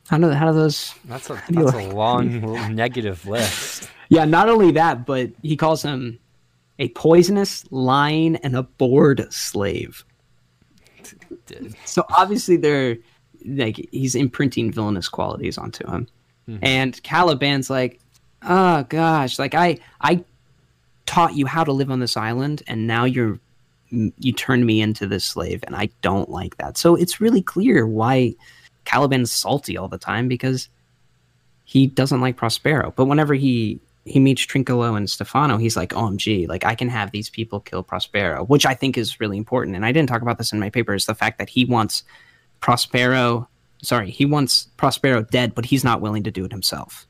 How 0.08 0.18
do 0.18 0.30
how 0.30 0.52
do 0.52 0.58
those? 0.58 0.94
That's 1.04 1.30
a 1.30 1.42
that's 1.50 1.72
a 1.72 1.90
long 1.92 2.40
negative 2.74 3.26
list. 3.26 3.90
Yeah, 4.08 4.24
not 4.24 4.48
only 4.48 4.70
that, 4.72 5.04
but 5.04 5.30
he 5.42 5.56
calls 5.56 5.82
him 5.82 6.18
a 6.78 6.88
poisonous, 6.90 7.64
lying, 7.70 8.36
and 8.36 8.54
a 8.54 8.62
bored 8.62 9.32
slave. 9.32 10.04
So 11.84 12.04
obviously 12.10 12.56
they're 12.56 12.96
like 13.44 13.88
he's 13.92 14.14
imprinting 14.14 14.72
villainous 14.72 15.08
qualities 15.08 15.58
onto 15.58 15.86
him. 15.86 16.08
Hmm. 16.46 16.58
And 16.62 17.02
Caliban's 17.02 17.70
like, 17.70 18.00
"Oh 18.42 18.84
gosh, 18.88 19.38
like 19.38 19.54
I 19.54 19.78
I 20.00 20.24
taught 21.06 21.34
you 21.34 21.46
how 21.46 21.64
to 21.64 21.72
live 21.72 21.90
on 21.90 22.00
this 22.00 22.16
island 22.16 22.62
and 22.66 22.86
now 22.86 23.04
you're 23.04 23.38
you 23.90 24.32
turned 24.32 24.66
me 24.66 24.80
into 24.80 25.06
this 25.06 25.24
slave 25.24 25.62
and 25.66 25.76
I 25.76 25.90
don't 26.02 26.30
like 26.30 26.56
that." 26.56 26.76
So 26.76 26.94
it's 26.94 27.20
really 27.20 27.42
clear 27.42 27.86
why 27.86 28.34
Caliban's 28.84 29.32
salty 29.32 29.76
all 29.76 29.88
the 29.88 29.98
time 29.98 30.28
because 30.28 30.68
he 31.64 31.86
doesn't 31.86 32.20
like 32.20 32.36
Prospero. 32.36 32.92
But 32.96 33.06
whenever 33.06 33.34
he 33.34 33.80
he 34.06 34.20
meets 34.20 34.46
Trinculo 34.46 34.96
and 34.96 35.10
Stephano, 35.10 35.56
he's 35.56 35.76
like, 35.76 35.92
oh, 35.94 36.02
OMG, 36.02 36.48
like 36.48 36.64
I 36.64 36.74
can 36.74 36.88
have 36.88 37.10
these 37.10 37.28
people 37.28 37.60
kill 37.60 37.82
Prospero, 37.82 38.44
which 38.44 38.64
I 38.64 38.74
think 38.74 38.96
is 38.96 39.20
really 39.20 39.36
important. 39.36 39.76
And 39.76 39.84
I 39.84 39.92
didn't 39.92 40.08
talk 40.08 40.22
about 40.22 40.38
this 40.38 40.52
in 40.52 40.60
my 40.60 40.70
paper, 40.70 40.94
is 40.94 41.06
the 41.06 41.14
fact 41.14 41.38
that 41.38 41.48
he 41.48 41.64
wants 41.64 42.04
Prospero 42.60 43.48
sorry, 43.82 44.10
he 44.10 44.24
wants 44.24 44.68
Prospero 44.76 45.22
dead, 45.22 45.54
but 45.54 45.64
he's 45.64 45.84
not 45.84 46.00
willing 46.00 46.22
to 46.24 46.30
do 46.30 46.44
it 46.44 46.52
himself. 46.52 47.06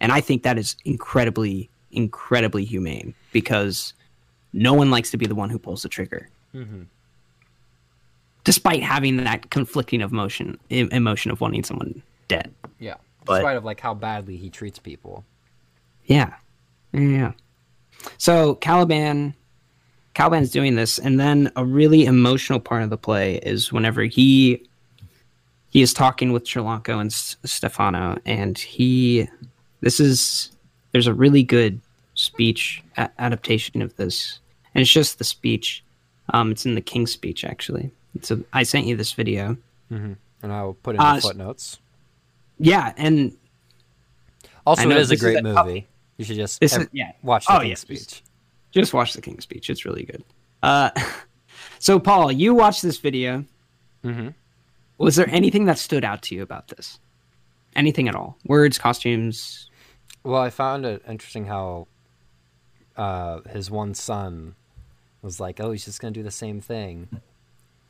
And 0.00 0.12
I 0.12 0.20
think 0.20 0.42
that 0.42 0.58
is 0.58 0.76
incredibly, 0.84 1.70
incredibly 1.90 2.64
humane 2.64 3.14
because 3.32 3.94
no 4.52 4.74
one 4.74 4.90
likes 4.90 5.10
to 5.10 5.16
be 5.16 5.26
the 5.26 5.34
one 5.34 5.50
who 5.50 5.58
pulls 5.58 5.82
the 5.82 5.88
trigger. 5.88 6.28
Mm-hmm. 6.54 6.82
Despite 8.44 8.82
having 8.82 9.18
that 9.18 9.50
conflicting 9.50 10.00
emotion 10.00 10.58
em- 10.70 10.88
emotion 10.90 11.30
of 11.30 11.40
wanting 11.40 11.64
someone 11.64 12.02
dead. 12.28 12.52
Yeah. 12.78 12.94
But- 13.24 13.38
Despite 13.38 13.56
of 13.56 13.64
like 13.64 13.80
how 13.80 13.94
badly 13.94 14.36
he 14.36 14.50
treats 14.50 14.78
people. 14.78 15.24
Yeah. 16.08 16.34
Yeah, 16.92 17.00
Yeah. 17.00 17.32
So 18.18 18.54
Caliban 18.56 19.34
Caliban's 20.14 20.50
doing 20.50 20.74
this, 20.74 20.98
and 20.98 21.20
then 21.20 21.52
a 21.54 21.64
really 21.64 22.04
emotional 22.06 22.58
part 22.58 22.82
of 22.82 22.90
the 22.90 22.96
play 22.96 23.36
is 23.36 23.72
whenever 23.72 24.02
he 24.02 24.62
he 25.70 25.80
is 25.82 25.92
talking 25.92 26.32
with 26.32 26.44
Chilanco 26.44 26.98
and 27.00 27.10
S- 27.10 27.36
Stephano, 27.44 28.18
and 28.26 28.58
he 28.58 29.28
this 29.80 30.00
is 30.00 30.50
there's 30.92 31.06
a 31.06 31.14
really 31.14 31.42
good 31.44 31.80
speech 32.14 32.82
a- 32.96 33.10
adaptation 33.20 33.80
of 33.82 33.94
this, 33.96 34.40
and 34.74 34.82
it's 34.82 34.90
just 34.90 35.18
the 35.18 35.24
speech. 35.24 35.84
Um, 36.32 36.50
it's 36.50 36.66
in 36.66 36.74
the 36.74 36.80
King's 36.80 37.12
speech 37.12 37.44
actually. 37.44 37.90
So 38.22 38.42
I 38.52 38.62
sent 38.64 38.86
you 38.86 38.96
this 38.96 39.12
video. 39.12 39.56
And 39.90 40.16
I 40.42 40.62
will 40.64 40.74
put 40.74 40.94
in 40.94 40.98
the 41.00 41.04
Uh, 41.06 41.20
footnotes. 41.20 41.78
Yeah, 42.58 42.92
and 42.96 43.36
Also, 44.66 44.88
it 44.90 44.96
is 44.96 45.08
a 45.08 45.10
this 45.10 45.18
is 45.18 45.22
great 45.22 45.38
a- 45.38 45.42
movie. 45.42 45.86
You 46.18 46.24
should 46.24 46.36
just 46.36 46.60
This 46.60 46.74
ev- 46.74 46.82
is- 46.82 46.88
yeah. 46.92 47.12
watch 47.22 47.46
the 47.46 47.54
Oh, 47.54 47.58
King's 47.60 47.68
yeah, 47.70 47.74
speech. 47.76 47.98
just- 47.98 48.22
just 48.72 48.92
watch 48.92 49.14
the 49.14 49.22
King's 49.22 49.44
speech. 49.44 49.70
It's 49.70 49.84
really 49.86 50.04
good. 50.04 50.22
Uh, 50.62 50.90
so 51.78 51.98
Paul, 51.98 52.30
you 52.30 52.54
watched 52.54 52.82
this 52.82 52.98
video. 52.98 53.44
Mm-hmm. 54.04 54.28
Was 54.98 55.16
there 55.16 55.28
anything 55.30 55.64
that 55.66 55.78
stood 55.78 56.04
out 56.04 56.22
to 56.22 56.34
you 56.34 56.42
about 56.42 56.68
this? 56.68 56.98
Anything 57.76 58.08
at 58.08 58.14
all? 58.14 58.36
Words, 58.44 58.76
costumes. 58.78 59.70
Well, 60.24 60.42
I 60.42 60.50
found 60.50 60.84
it 60.84 61.02
interesting 61.08 61.46
how 61.46 61.86
uh, 62.96 63.40
his 63.50 63.70
one 63.70 63.94
son 63.94 64.54
was 65.22 65.38
like, 65.40 65.60
"Oh, 65.60 65.70
he's 65.70 65.84
just 65.84 66.00
gonna 66.00 66.10
do 66.12 66.22
the 66.24 66.30
same 66.30 66.60
thing," 66.60 67.08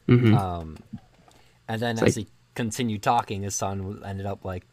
Mhm. 0.06 0.36
um, 0.38 0.76
and 1.66 1.80
then 1.80 1.92
It's 1.94 2.02
as 2.02 2.16
like- 2.18 2.26
he 2.26 2.32
continued 2.54 3.02
talking, 3.02 3.42
his 3.42 3.54
son 3.54 4.02
ended 4.04 4.26
up 4.26 4.44
like 4.44 4.64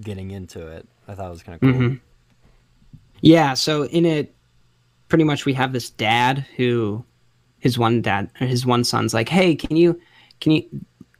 getting 0.00 0.30
into 0.30 0.64
it. 0.68 0.86
I 1.08 1.14
thought 1.14 1.26
it 1.26 1.30
was 1.30 1.42
kind 1.42 1.54
of 1.56 1.60
cool. 1.60 1.72
Mhm. 1.80 2.00
Yeah. 3.20 3.54
So 3.54 3.86
in 3.86 4.04
it, 4.04 4.34
pretty 5.08 5.24
much 5.24 5.44
we 5.44 5.52
have 5.54 5.72
this 5.72 5.90
dad 5.90 6.46
who, 6.56 7.04
his 7.58 7.78
one 7.78 8.00
dad, 8.02 8.30
his 8.36 8.64
one 8.64 8.84
son's 8.84 9.12
like, 9.12 9.28
"Hey, 9.28 9.54
can 9.54 9.76
you, 9.76 10.00
can 10.40 10.52
you?" 10.52 10.68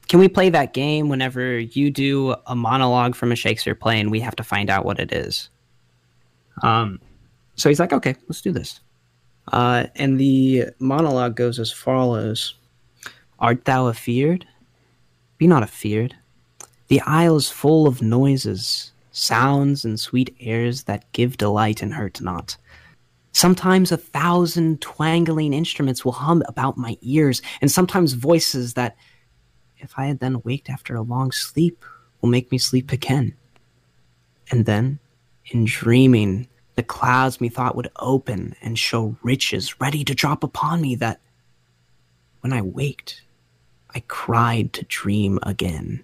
Can 0.08 0.18
we 0.18 0.26
play 0.26 0.50
that 0.50 0.72
game 0.72 1.08
whenever 1.08 1.60
you 1.60 1.88
do 1.88 2.34
a 2.48 2.56
monologue 2.56 3.14
from 3.14 3.30
a 3.30 3.36
Shakespeare 3.36 3.76
play 3.76 4.00
and 4.00 4.10
we 4.10 4.18
have 4.18 4.34
to 4.34 4.42
find 4.42 4.68
out 4.68 4.84
what 4.84 4.98
it 4.98 5.12
is? 5.12 5.50
Um, 6.64 6.98
so 7.54 7.68
he's 7.68 7.78
like, 7.78 7.92
okay, 7.92 8.16
let's 8.26 8.40
do 8.40 8.50
this. 8.50 8.80
Uh, 9.52 9.86
and 9.94 10.18
the 10.18 10.64
monologue 10.80 11.36
goes 11.36 11.60
as 11.60 11.70
follows 11.70 12.54
Art 13.38 13.64
thou 13.64 13.88
afeard? 13.88 14.46
Be 15.38 15.46
not 15.46 15.62
afeard. 15.62 16.14
The 16.88 17.00
isle 17.02 17.36
is 17.36 17.48
full 17.48 17.86
of 17.86 18.02
noises, 18.02 18.89
sounds, 19.12 19.84
and 19.84 19.98
sweet 19.98 20.34
airs 20.40 20.84
that 20.84 21.10
give 21.12 21.36
delight 21.36 21.82
and 21.82 21.94
hurt 21.94 22.20
not. 22.20 22.56
Sometimes 23.32 23.92
a 23.92 23.96
thousand 23.96 24.80
twangling 24.80 25.52
instruments 25.52 26.04
will 26.04 26.12
hum 26.12 26.42
about 26.48 26.76
my 26.76 26.96
ears, 27.02 27.42
and 27.60 27.70
sometimes 27.70 28.12
voices 28.12 28.74
that, 28.74 28.96
if 29.78 29.94
I 29.96 30.06
had 30.06 30.18
then 30.18 30.42
waked 30.42 30.68
after 30.68 30.94
a 30.94 31.02
long 31.02 31.32
sleep, 31.32 31.84
will 32.20 32.28
make 32.28 32.50
me 32.50 32.58
sleep 32.58 32.92
again. 32.92 33.34
And 34.50 34.66
then, 34.66 34.98
in 35.46 35.64
dreaming, 35.64 36.48
the 36.74 36.82
clouds 36.82 37.40
methought 37.40 37.76
would 37.76 37.90
open 38.00 38.54
and 38.62 38.78
show 38.78 39.16
riches 39.22 39.80
ready 39.80 40.04
to 40.04 40.14
drop 40.14 40.42
upon 40.42 40.80
me 40.80 40.94
that, 40.96 41.20
when 42.40 42.52
I 42.52 42.62
waked, 42.62 43.22
I 43.94 44.02
cried 44.08 44.72
to 44.74 44.84
dream 44.84 45.38
again. 45.42 46.02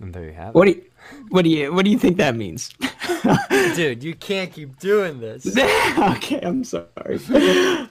And 0.00 0.14
there 0.14 0.24
you 0.24 0.32
have 0.32 0.54
What 0.54 0.66
do 0.66 0.70
you, 0.72 0.84
what 1.30 1.42
do 1.42 1.50
you, 1.50 1.72
what 1.74 1.84
do 1.84 1.90
you 1.90 1.98
think 1.98 2.16
that 2.18 2.36
means? 2.36 2.70
Dude, 3.74 4.02
you 4.04 4.14
can't 4.14 4.52
keep 4.52 4.78
doing 4.78 5.18
this. 5.20 5.46
okay, 5.98 6.40
I'm 6.42 6.62
sorry. 6.64 6.88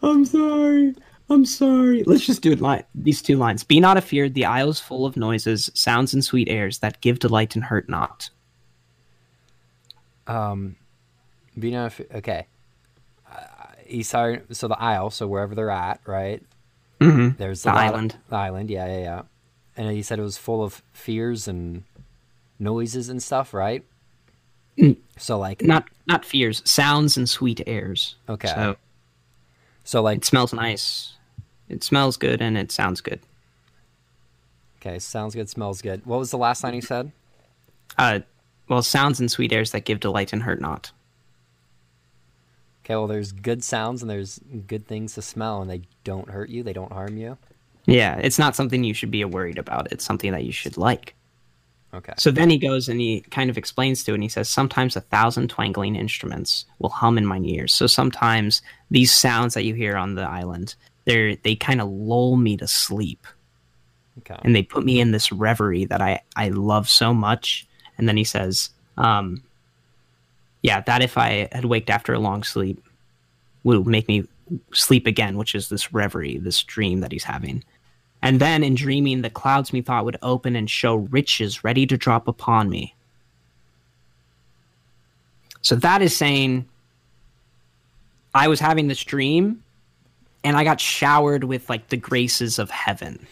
I'm 0.01 0.25
sorry. 0.25 0.95
I'm 1.29 1.45
sorry. 1.45 2.03
Let's 2.05 2.25
just 2.25 2.41
do 2.41 2.53
it 2.53 2.61
line 2.61 2.85
these 2.95 3.21
two 3.21 3.35
lines. 3.35 3.63
Be 3.65 3.81
not 3.81 3.97
afeard, 3.97 4.33
the 4.33 4.45
isle 4.45 4.69
is 4.69 4.79
full 4.79 5.05
of 5.05 5.17
noises, 5.17 5.69
sounds 5.73 6.13
and 6.13 6.23
sweet 6.23 6.47
airs 6.47 6.79
that 6.79 7.01
give 7.01 7.19
delight 7.19 7.55
and 7.55 7.65
hurt 7.65 7.89
not. 7.89 8.29
Um, 10.25 10.75
be 11.57 11.71
not 11.71 11.87
af- 11.87 12.01
okay. 12.15 12.47
Uh, 13.29 13.39
East 13.87 14.09
Side, 14.11 14.43
so 14.51 14.67
the 14.67 14.79
Isle, 14.81 15.09
so 15.09 15.27
wherever 15.27 15.55
they're 15.55 15.69
at, 15.69 15.99
right? 16.05 16.43
Mm-hmm. 16.99 17.37
There's 17.37 17.63
The 17.63 17.71
a 17.71 17.73
lot 17.73 17.87
of- 17.87 17.93
island. 17.93 18.15
the 18.29 18.35
island, 18.35 18.69
yeah, 18.69 18.87
yeah, 18.87 18.99
yeah. 18.99 19.21
And 19.75 19.91
he 19.91 20.01
said 20.01 20.19
it 20.19 20.23
was 20.23 20.37
full 20.37 20.63
of 20.63 20.81
fears 20.91 21.47
and 21.47 21.83
noises 22.59 23.09
and 23.09 23.21
stuff, 23.21 23.53
right? 23.53 23.83
Mm. 24.77 24.97
So 25.17 25.37
like, 25.39 25.61
Not 25.61 25.85
not 26.07 26.23
fears, 26.25 26.61
sounds 26.69 27.17
and 27.17 27.29
sweet 27.29 27.61
airs. 27.65 28.15
Okay. 28.29 28.47
So 28.47 28.75
so 29.83 30.01
like, 30.01 30.17
it 30.17 30.25
smells 30.25 30.53
nice. 30.53 31.13
It 31.69 31.83
smells 31.83 32.17
good 32.17 32.41
and 32.41 32.57
it 32.57 32.71
sounds 32.71 33.01
good. 33.01 33.19
okay, 34.79 34.99
sounds 34.99 35.33
good, 35.35 35.49
smells 35.49 35.81
good. 35.81 36.05
What 36.05 36.19
was 36.19 36.31
the 36.31 36.37
last 36.37 36.63
line 36.63 36.73
he 36.73 36.81
said? 36.81 37.11
Uh 37.97 38.19
well, 38.69 38.81
sounds 38.81 39.19
and 39.19 39.31
sweet 39.31 39.53
airs 39.53 39.71
that 39.71 39.85
give 39.85 39.99
delight 39.99 40.33
and 40.33 40.43
hurt 40.43 40.59
not. 40.61 40.91
Okay, 42.83 42.95
well, 42.95 43.07
there's 43.07 43.31
good 43.31 43.63
sounds 43.63 44.01
and 44.01 44.09
there's 44.09 44.39
good 44.67 44.87
things 44.87 45.13
to 45.15 45.21
smell, 45.21 45.61
and 45.61 45.69
they 45.69 45.81
don't 46.05 46.29
hurt 46.29 46.49
you, 46.49 46.63
they 46.63 46.71
don't 46.73 46.91
harm 46.91 47.17
you. 47.17 47.37
Yeah, 47.85 48.15
it's 48.17 48.39
not 48.39 48.55
something 48.55 48.83
you 48.83 48.93
should 48.93 49.11
be 49.11 49.23
worried 49.25 49.57
about. 49.57 49.91
It's 49.91 50.05
something 50.05 50.31
that 50.31 50.43
you 50.45 50.51
should 50.53 50.77
like. 50.77 51.13
Okay. 51.97 52.13
So 52.17 52.29
then 52.29 52.49
he 52.49 52.57
goes 52.57 52.87
and 52.87 53.01
he 53.01 53.21
kind 53.31 53.49
of 53.49 53.57
explains 53.57 54.03
to 54.03 54.11
it 54.11 54.15
and 54.15 54.23
he 54.23 54.29
says, 54.29 54.47
Sometimes 54.47 54.95
a 54.95 55.01
thousand 55.01 55.49
twangling 55.49 55.95
instruments 55.95 56.65
will 56.77 56.89
hum 56.89 57.17
in 57.17 57.25
my 57.25 57.39
ears. 57.39 57.73
So 57.73 57.87
sometimes 57.87 58.61
these 58.91 59.11
sounds 59.11 59.55
that 59.55 59.65
you 59.65 59.73
hear 59.73 59.97
on 59.97 60.13
the 60.15 60.21
island, 60.21 60.75
they're 61.05 61.35
they 61.37 61.55
kind 61.55 61.81
of 61.81 61.89
lull 61.89 62.35
me 62.35 62.55
to 62.57 62.67
sleep. 62.67 63.25
Okay. 64.19 64.39
And 64.43 64.55
they 64.55 64.63
put 64.63 64.85
me 64.85 64.99
in 64.99 65.11
this 65.11 65.31
reverie 65.31 65.85
that 65.85 66.01
I, 66.01 66.21
I 66.35 66.49
love 66.49 66.87
so 66.87 67.13
much. 67.13 67.67
And 67.97 68.07
then 68.07 68.17
he 68.17 68.23
says, 68.23 68.69
um, 68.97 69.43
yeah, 70.61 70.81
that 70.81 71.01
if 71.01 71.17
I 71.17 71.49
had 71.51 71.65
waked 71.65 71.89
after 71.89 72.13
a 72.13 72.19
long 72.19 72.43
sleep 72.43 72.83
would 73.63 73.87
make 73.87 74.07
me 74.07 74.27
sleep 74.73 75.07
again, 75.07 75.37
which 75.37 75.55
is 75.55 75.69
this 75.69 75.93
reverie, 75.93 76.37
this 76.37 76.63
dream 76.63 76.99
that 77.01 77.11
he's 77.11 77.23
having. 77.23 77.63
And 78.27 78.41
then 78.41 78.61
in 78.61 78.75
dreaming, 78.75 79.21
the 79.21 79.29
clouds 79.29 79.71
methought 79.71 80.03
would 80.03 80.17
open 80.21 80.57
and 80.57 80.69
show 80.69 80.95
riches 80.95 81.63
ready 81.63 81.87
to 81.87 81.95
drop 81.95 82.27
upon 82.27 82.69
me. 82.69 82.93
So 85.61 85.77
that 85.77 86.01
is 86.01 86.13
saying 86.13 86.67
I 88.35 88.49
was 88.49 88.59
having 88.59 88.89
this 88.89 89.01
dream 89.01 89.63
and 90.43 90.57
I 90.57 90.65
got 90.65 90.81
showered 90.81 91.45
with 91.45 91.69
like 91.69 91.87
the 91.87 91.95
graces 91.95 92.59
of 92.59 92.69
heaven. 92.69 93.25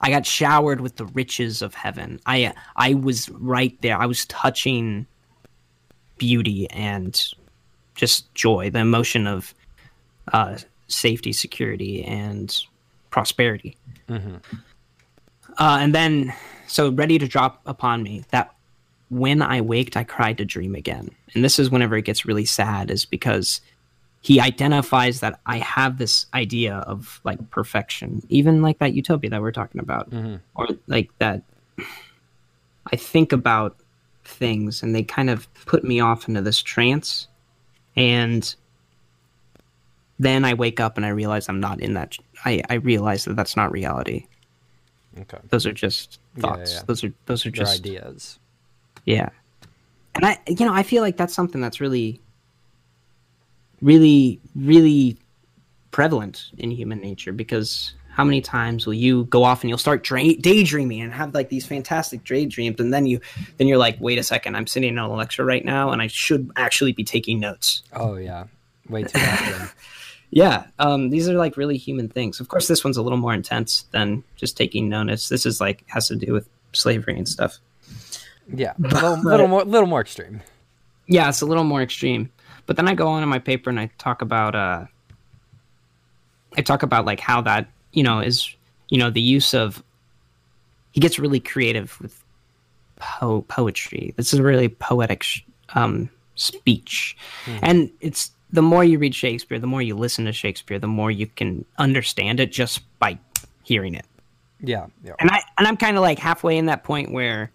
I 0.00 0.08
got 0.08 0.24
showered 0.24 0.80
with 0.80 0.96
the 0.96 1.04
riches 1.04 1.60
of 1.60 1.74
heaven. 1.74 2.20
I 2.24 2.54
I 2.76 2.94
was 2.94 3.28
right 3.28 3.78
there. 3.82 3.98
I 3.98 4.06
was 4.06 4.24
touching 4.24 5.06
beauty 6.16 6.70
and 6.70 7.22
just 7.96 8.32
joy, 8.32 8.70
the 8.70 8.78
emotion 8.78 9.26
of 9.26 9.54
uh, 10.32 10.56
safety, 10.88 11.34
security, 11.34 12.02
and 12.02 12.64
prosperity. 13.14 13.76
Mm-hmm. 14.08 14.34
Uh, 15.56 15.78
and 15.80 15.94
then, 15.94 16.34
so 16.66 16.90
ready 16.90 17.16
to 17.16 17.28
drop 17.28 17.62
upon 17.64 18.02
me 18.02 18.24
that 18.32 18.52
when 19.08 19.40
I 19.40 19.60
waked, 19.60 19.96
I 19.96 20.02
cried 20.02 20.36
to 20.38 20.44
dream 20.44 20.74
again. 20.74 21.10
And 21.32 21.44
this 21.44 21.60
is 21.60 21.70
whenever 21.70 21.96
it 21.96 22.04
gets 22.04 22.26
really 22.26 22.44
sad, 22.44 22.90
is 22.90 23.04
because 23.04 23.60
he 24.20 24.40
identifies 24.40 25.20
that 25.20 25.38
I 25.46 25.58
have 25.58 25.98
this 25.98 26.26
idea 26.34 26.78
of 26.78 27.20
like 27.22 27.38
perfection, 27.50 28.20
even 28.30 28.62
like 28.62 28.80
that 28.80 28.94
utopia 28.94 29.30
that 29.30 29.40
we're 29.40 29.52
talking 29.52 29.80
about, 29.80 30.10
Mhm. 30.10 30.40
or 30.56 30.66
like 30.88 31.16
that. 31.18 31.42
I 32.92 32.96
think 32.96 33.32
about 33.32 33.76
things 34.24 34.82
and 34.82 34.92
they 34.92 35.04
kind 35.04 35.30
of 35.30 35.46
put 35.66 35.84
me 35.84 36.00
off 36.00 36.26
into 36.28 36.42
this 36.42 36.60
trance. 36.60 37.28
And 37.94 38.52
then 40.18 40.44
I 40.44 40.54
wake 40.54 40.80
up 40.80 40.96
and 40.96 41.06
I 41.06 41.10
realize 41.10 41.48
I'm 41.48 41.60
not 41.60 41.80
in 41.80 41.94
that. 41.94 42.16
I, 42.44 42.62
I 42.68 42.74
realize 42.74 43.24
that 43.24 43.36
that's 43.36 43.56
not 43.56 43.72
reality. 43.72 44.26
Okay. 45.20 45.38
Those 45.48 45.64
are 45.66 45.72
just 45.72 46.18
Yeah, 46.36 46.40
thoughts. 46.42 46.74
yeah. 46.74 46.82
Those 46.86 47.04
are 47.04 47.12
those 47.26 47.46
are 47.46 47.50
Your 47.50 47.54
just 47.64 47.80
ideas. 47.80 48.38
yeah. 49.04 49.28
And 50.14 50.24
I 50.26 50.38
you 50.48 50.66
know, 50.66 50.74
I 50.74 50.82
feel 50.82 51.02
like 51.02 51.16
that's 51.16 51.34
something 51.34 51.60
that's 51.60 51.80
really 51.80 52.20
really 53.82 54.40
really 54.56 55.16
prevalent 55.90 56.46
in 56.58 56.70
human 56.70 56.98
nature 57.00 57.32
because 57.32 57.94
how 58.10 58.24
many 58.24 58.40
times 58.40 58.86
will 58.86 58.94
you 58.94 59.24
go 59.24 59.42
off 59.44 59.62
and 59.62 59.68
you'll 59.68 59.78
start 59.78 60.02
dra- 60.04 60.34
daydreaming 60.34 61.00
and 61.00 61.12
have 61.12 61.34
like 61.34 61.48
these 61.48 61.66
fantastic 61.66 62.24
daydreams 62.24 62.78
and 62.80 62.92
then 62.94 63.06
you 63.06 63.20
then 63.58 63.66
you're 63.68 63.78
like 63.78 63.96
wait 64.00 64.18
a 64.18 64.22
second 64.22 64.56
i'm 64.56 64.66
sitting 64.66 64.88
in 64.90 64.98
a 64.98 65.12
lecture 65.12 65.44
right 65.44 65.64
now 65.64 65.90
and 65.90 66.00
i 66.00 66.06
should 66.06 66.50
actually 66.56 66.92
be 66.92 67.04
taking 67.04 67.38
notes 67.40 67.82
Oh 67.92 68.14
yeah, 68.16 68.44
way 68.88 69.02
too 69.04 69.18
often. 69.20 69.68
yeah, 70.34 70.66
um, 70.80 71.10
these 71.10 71.28
are 71.28 71.34
like 71.34 71.56
really 71.56 71.76
human 71.76 72.08
things. 72.08 72.40
Of 72.40 72.48
course, 72.48 72.66
this 72.66 72.82
one's 72.82 72.96
a 72.96 73.02
little 73.02 73.18
more 73.18 73.32
intense 73.32 73.82
than 73.92 74.24
just 74.34 74.56
taking 74.56 74.88
notice. 74.88 75.28
This 75.28 75.46
is 75.46 75.60
like 75.60 75.84
has 75.86 76.08
to 76.08 76.16
do 76.16 76.32
with 76.32 76.48
slavery 76.72 77.16
and 77.16 77.28
stuff. 77.28 77.58
Yeah, 78.52 78.72
a 78.78 78.88
little, 78.88 79.22
little 79.22 79.46
more, 79.46 79.62
little 79.62 79.86
more 79.86 80.00
extreme. 80.00 80.42
Yeah, 81.06 81.28
it's 81.28 81.40
a 81.40 81.46
little 81.46 81.62
more 81.62 81.82
extreme. 81.82 82.32
But 82.66 82.74
then 82.74 82.88
I 82.88 82.94
go 82.94 83.06
on 83.06 83.22
in 83.22 83.28
my 83.28 83.38
paper 83.38 83.70
and 83.70 83.78
I 83.78 83.90
talk 83.98 84.22
about 84.22 84.56
uh, 84.56 84.86
I 86.56 86.62
talk 86.62 86.82
about 86.82 87.04
like 87.04 87.20
how 87.20 87.40
that 87.42 87.68
you 87.92 88.02
know 88.02 88.18
is 88.18 88.52
you 88.88 88.98
know 88.98 89.10
the 89.10 89.20
use 89.20 89.54
of 89.54 89.84
he 90.90 91.00
gets 91.00 91.16
really 91.16 91.38
creative 91.38 92.00
with 92.00 92.20
po- 92.96 93.42
poetry. 93.42 94.14
This 94.16 94.32
is 94.32 94.40
a 94.40 94.42
really 94.42 94.68
poetic 94.68 95.22
sh- 95.22 95.42
um, 95.76 96.10
speech, 96.34 97.16
and 97.62 97.88
it's 98.00 98.32
the 98.54 98.62
more 98.62 98.84
you 98.84 98.98
read 98.98 99.14
Shakespeare, 99.14 99.58
the 99.58 99.66
more 99.66 99.82
you 99.82 99.96
listen 99.96 100.24
to 100.26 100.32
Shakespeare, 100.32 100.78
the 100.78 100.86
more 100.86 101.10
you 101.10 101.26
can 101.26 101.64
understand 101.78 102.38
it 102.38 102.52
just 102.52 102.82
by 103.00 103.18
hearing 103.64 103.94
it. 103.94 104.06
Yeah, 104.60 104.86
yeah. 105.02 105.14
And 105.18 105.28
I 105.30 105.42
and 105.58 105.66
I'm 105.66 105.76
kind 105.76 105.96
of 105.96 106.02
like 106.02 106.20
halfway 106.20 106.56
in 106.56 106.66
that 106.66 106.84
point 106.84 107.10
where 107.12 107.50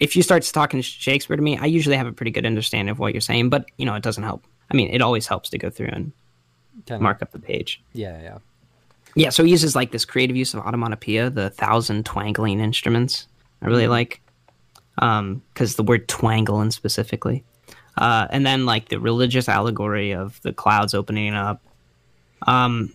if 0.00 0.16
you 0.16 0.22
start 0.22 0.42
talking 0.42 0.80
Shakespeare 0.82 1.36
to 1.36 1.42
me, 1.42 1.56
I 1.58 1.66
usually 1.66 1.96
have 1.96 2.08
a 2.08 2.12
pretty 2.12 2.32
good 2.32 2.44
understanding 2.44 2.90
of 2.90 2.98
what 2.98 3.14
you're 3.14 3.20
saying, 3.20 3.50
but 3.50 3.66
you 3.78 3.86
know, 3.86 3.94
it 3.94 4.02
doesn't 4.02 4.24
help. 4.24 4.44
I 4.70 4.74
mean, 4.74 4.88
it 4.92 5.00
always 5.00 5.28
helps 5.28 5.48
to 5.50 5.58
go 5.58 5.70
through 5.70 5.90
and 5.92 6.12
Kinda- 6.86 7.02
mark 7.02 7.22
up 7.22 7.30
the 7.30 7.38
page. 7.38 7.80
Yeah, 7.92 8.20
yeah. 8.20 8.38
Yeah, 9.14 9.28
so 9.30 9.44
he 9.44 9.50
uses 9.52 9.76
like 9.76 9.92
this 9.92 10.04
creative 10.04 10.36
use 10.36 10.54
of 10.54 10.64
automatopoeia, 10.64 11.32
the 11.32 11.50
thousand 11.50 12.04
twangling 12.04 12.58
instruments. 12.60 13.28
I 13.62 13.66
really 13.66 13.86
like 13.86 14.20
um 14.98 15.42
because 15.54 15.76
the 15.76 15.84
word 15.84 16.08
twangling 16.08 16.72
specifically. 16.72 17.44
Uh, 17.96 18.26
and 18.30 18.46
then 18.46 18.64
like 18.64 18.88
the 18.88 18.98
religious 18.98 19.48
allegory 19.48 20.12
of 20.12 20.40
the 20.42 20.52
clouds 20.52 20.94
opening 20.94 21.34
up. 21.34 21.60
Um, 22.46 22.92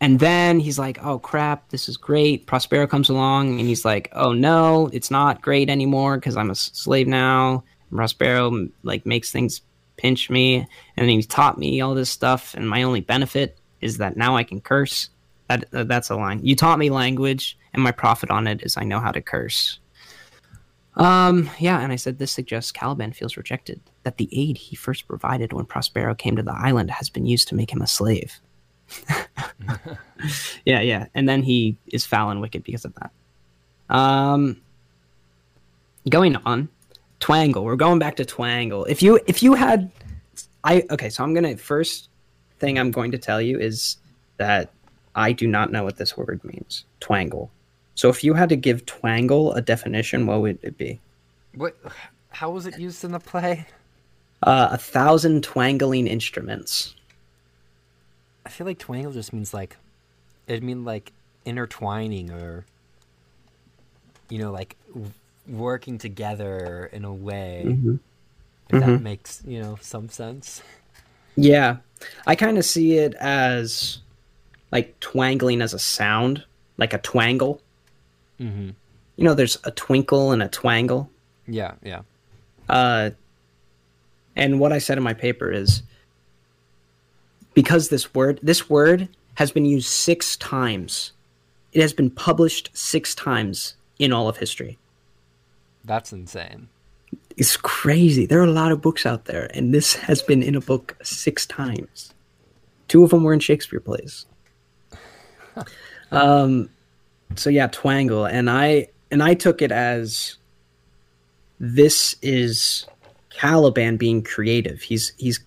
and 0.00 0.18
then 0.18 0.60
he's 0.60 0.78
like, 0.78 1.02
"Oh 1.04 1.18
crap, 1.18 1.70
this 1.70 1.88
is 1.88 1.96
great." 1.96 2.46
Prospero 2.46 2.86
comes 2.86 3.08
along, 3.08 3.58
and 3.58 3.68
he's 3.68 3.84
like, 3.84 4.10
"Oh 4.12 4.32
no, 4.32 4.90
it's 4.92 5.10
not 5.10 5.40
great 5.40 5.70
anymore 5.70 6.16
because 6.16 6.36
I'm 6.36 6.50
a 6.50 6.54
slave 6.54 7.06
now." 7.06 7.64
Prospero 7.90 8.68
like 8.82 9.06
makes 9.06 9.30
things 9.30 9.62
pinch 9.96 10.28
me, 10.28 10.66
and 10.96 11.08
he 11.08 11.22
taught 11.22 11.58
me 11.58 11.80
all 11.80 11.94
this 11.94 12.10
stuff, 12.10 12.54
and 12.54 12.68
my 12.68 12.82
only 12.82 13.00
benefit 13.00 13.58
is 13.80 13.98
that 13.98 14.16
now 14.16 14.36
I 14.36 14.42
can 14.42 14.60
curse. 14.60 15.08
That 15.48 15.72
uh, 15.72 15.84
that's 15.84 16.10
a 16.10 16.16
line. 16.16 16.40
You 16.42 16.56
taught 16.56 16.78
me 16.78 16.90
language, 16.90 17.56
and 17.72 17.82
my 17.82 17.92
profit 17.92 18.30
on 18.30 18.46
it 18.46 18.62
is 18.62 18.76
I 18.76 18.84
know 18.84 19.00
how 19.00 19.12
to 19.12 19.22
curse. 19.22 19.78
Um, 20.96 21.50
yeah, 21.58 21.80
and 21.80 21.92
I 21.92 21.96
said 21.96 22.18
this 22.18 22.30
suggests 22.32 22.70
Caliban 22.70 23.12
feels 23.12 23.36
rejected, 23.36 23.80
that 24.04 24.16
the 24.16 24.28
aid 24.32 24.56
he 24.56 24.76
first 24.76 25.08
provided 25.08 25.52
when 25.52 25.64
Prospero 25.64 26.14
came 26.14 26.36
to 26.36 26.42
the 26.42 26.54
island 26.54 26.90
has 26.90 27.08
been 27.08 27.26
used 27.26 27.48
to 27.48 27.54
make 27.54 27.72
him 27.72 27.82
a 27.82 27.86
slave. 27.86 28.40
yeah, 30.64 30.80
yeah. 30.80 31.06
And 31.14 31.28
then 31.28 31.42
he 31.42 31.76
is 31.86 32.06
foul 32.06 32.30
and 32.30 32.40
wicked 32.40 32.62
because 32.62 32.84
of 32.84 32.94
that. 32.94 33.10
Um 33.90 34.60
going 36.08 36.36
on. 36.36 36.68
Twangle. 37.20 37.64
We're 37.64 37.76
going 37.76 37.98
back 37.98 38.16
to 38.16 38.24
Twangle. 38.24 38.86
If 38.88 39.02
you 39.02 39.18
if 39.26 39.42
you 39.42 39.54
had 39.54 39.90
I 40.62 40.84
okay, 40.90 41.08
so 41.08 41.24
I'm 41.24 41.34
gonna 41.34 41.56
first 41.56 42.10
thing 42.58 42.78
I'm 42.78 42.90
going 42.90 43.10
to 43.12 43.18
tell 43.18 43.40
you 43.40 43.58
is 43.58 43.96
that 44.36 44.70
I 45.14 45.32
do 45.32 45.46
not 45.46 45.72
know 45.72 45.84
what 45.84 45.96
this 45.96 46.16
word 46.16 46.40
means. 46.44 46.84
Twangle. 47.00 47.48
So 47.94 48.08
if 48.08 48.24
you 48.24 48.34
had 48.34 48.48
to 48.48 48.56
give 48.56 48.86
twangle 48.86 49.54
a 49.56 49.60
definition, 49.60 50.26
what 50.26 50.40
would 50.40 50.58
it 50.62 50.76
be? 50.76 51.00
What? 51.54 51.76
How 52.30 52.50
was 52.50 52.66
it 52.66 52.78
used 52.78 53.04
in 53.04 53.12
the 53.12 53.20
play? 53.20 53.66
Uh, 54.42 54.68
a 54.72 54.78
thousand 54.78 55.44
twangling 55.44 56.06
instruments. 56.06 56.94
I 58.44 58.48
feel 58.50 58.66
like 58.66 58.78
twangle 58.78 59.12
just 59.14 59.32
means 59.32 59.54
like, 59.54 59.76
it 60.46 60.62
mean 60.62 60.84
like 60.84 61.12
intertwining 61.44 62.30
or, 62.30 62.64
you 64.28 64.38
know, 64.38 64.50
like 64.50 64.76
w- 64.92 65.12
working 65.48 65.96
together 65.98 66.90
in 66.92 67.04
a 67.04 67.12
way. 67.12 67.62
Mm-hmm. 67.66 67.96
If 68.70 68.80
that 68.80 68.88
Mhm. 68.88 69.02
makes 69.02 69.42
you 69.46 69.60
know 69.60 69.78
some 69.80 70.08
sense. 70.08 70.62
Yeah, 71.36 71.76
I 72.26 72.34
kind 72.34 72.58
of 72.58 72.64
see 72.64 72.96
it 72.98 73.14
as 73.14 73.98
like 74.72 74.98
twangling 75.00 75.62
as 75.62 75.74
a 75.74 75.78
sound, 75.78 76.44
like 76.76 76.92
a 76.92 76.98
twangle. 76.98 77.60
Mm-hmm. 78.40 78.70
You 79.16 79.24
know, 79.24 79.34
there's 79.34 79.58
a 79.64 79.70
twinkle 79.70 80.32
and 80.32 80.42
a 80.42 80.48
twangle. 80.48 81.08
Yeah, 81.46 81.74
yeah. 81.82 82.02
Uh, 82.68 83.10
and 84.36 84.58
what 84.58 84.72
I 84.72 84.78
said 84.78 84.98
in 84.98 85.04
my 85.04 85.14
paper 85.14 85.50
is 85.50 85.82
because 87.52 87.88
this 87.88 88.14
word 88.14 88.40
this 88.42 88.68
word 88.68 89.08
has 89.34 89.52
been 89.52 89.64
used 89.64 89.88
six 89.88 90.36
times. 90.36 91.12
It 91.72 91.80
has 91.82 91.92
been 91.92 92.10
published 92.10 92.70
six 92.72 93.14
times 93.14 93.74
in 93.98 94.12
all 94.12 94.28
of 94.28 94.36
history. 94.36 94.78
That's 95.84 96.12
insane. 96.12 96.68
It's 97.36 97.56
crazy. 97.56 98.26
There 98.26 98.40
are 98.40 98.44
a 98.44 98.50
lot 98.50 98.72
of 98.72 98.80
books 98.80 99.04
out 99.04 99.24
there, 99.24 99.50
and 99.54 99.74
this 99.74 99.94
has 99.94 100.22
been 100.22 100.42
in 100.42 100.54
a 100.54 100.60
book 100.60 100.96
six 101.02 101.46
times. 101.46 102.14
Two 102.86 103.02
of 103.02 103.10
them 103.10 103.24
were 103.24 103.32
in 103.32 103.40
Shakespeare 103.40 103.80
plays. 103.80 104.26
um, 106.12 106.70
so 107.36 107.50
yeah, 107.50 107.68
twangle, 107.68 108.30
and 108.30 108.50
I 108.50 108.88
and 109.10 109.22
I 109.22 109.34
took 109.34 109.62
it 109.62 109.72
as 109.72 110.36
this 111.60 112.16
is 112.22 112.86
Caliban 113.30 113.96
being 113.96 114.22
creative. 114.22 114.82
He's 114.82 115.12
he's 115.18 115.40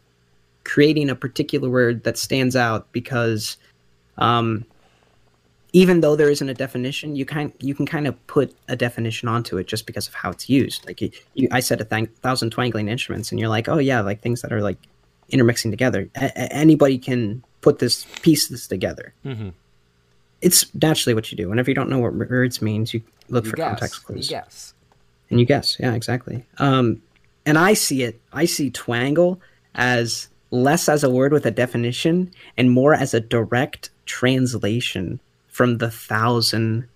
creating 0.63 1.09
a 1.09 1.15
particular 1.15 1.69
word 1.69 2.03
that 2.03 2.17
stands 2.17 2.55
out 2.55 2.91
because 2.91 3.57
um, 4.17 4.65
even 5.73 6.01
though 6.01 6.15
there 6.15 6.29
isn't 6.29 6.49
a 6.49 6.53
definition, 6.53 7.15
you 7.15 7.25
kind 7.25 7.53
you 7.59 7.75
can 7.75 7.85
kind 7.85 8.07
of 8.07 8.27
put 8.27 8.55
a 8.67 8.75
definition 8.75 9.27
onto 9.27 9.57
it 9.57 9.67
just 9.67 9.85
because 9.85 10.07
of 10.07 10.13
how 10.13 10.31
it's 10.31 10.49
used. 10.49 10.85
Like 10.85 11.01
you, 11.01 11.11
I 11.51 11.59
said 11.59 11.81
a 11.81 11.85
th- 11.85 12.09
thousand 12.21 12.51
twangling 12.51 12.89
instruments, 12.89 13.31
and 13.31 13.39
you're 13.39 13.49
like, 13.49 13.69
oh 13.69 13.77
yeah, 13.77 14.01
like 14.01 14.21
things 14.21 14.41
that 14.41 14.51
are 14.51 14.61
like 14.61 14.77
intermixing 15.29 15.71
together. 15.71 16.09
A- 16.15 16.53
anybody 16.53 16.97
can 16.97 17.43
put 17.61 17.79
this 17.79 18.05
pieces 18.21 18.67
together. 18.67 19.13
Mm-hmm. 19.25 19.49
It's 20.41 20.73
naturally 20.75 21.13
what 21.13 21.31
you 21.31 21.37
do. 21.37 21.49
Whenever 21.49 21.69
you 21.71 21.75
don't 21.75 21.89
know 21.89 21.99
what 21.99 22.13
words 22.13 22.61
means, 22.61 22.93
you 22.93 23.01
look 23.29 23.45
You 23.45 23.51
for 23.51 23.57
guess. 23.57 23.67
context 23.69 24.01
You 24.01 24.05
clues 24.05 24.29
guess. 24.29 24.73
and 25.29 25.39
you 25.39 25.45
guess. 25.45 25.77
Yeah, 25.79 25.93
exactly. 25.93 26.45
Um, 26.59 27.01
and 27.45 27.57
I 27.57 27.73
see 27.73 28.03
it. 28.03 28.19
I 28.33 28.45
see 28.45 28.69
twangle 28.71 29.39
as 29.75 30.27
less 30.51 30.87
as 30.89 31.03
a 31.03 31.09
word 31.09 31.31
with 31.33 31.45
a 31.45 31.51
definition 31.51 32.31
and 32.57 32.71
more 32.71 32.93
as 32.93 33.13
a 33.13 33.19
direct 33.19 33.89
translation 34.05 35.19
from 35.47 35.77
the 35.79 35.89
thousand 35.89 36.87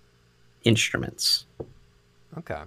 instruments. 0.64 1.44
Okay. 2.38 2.60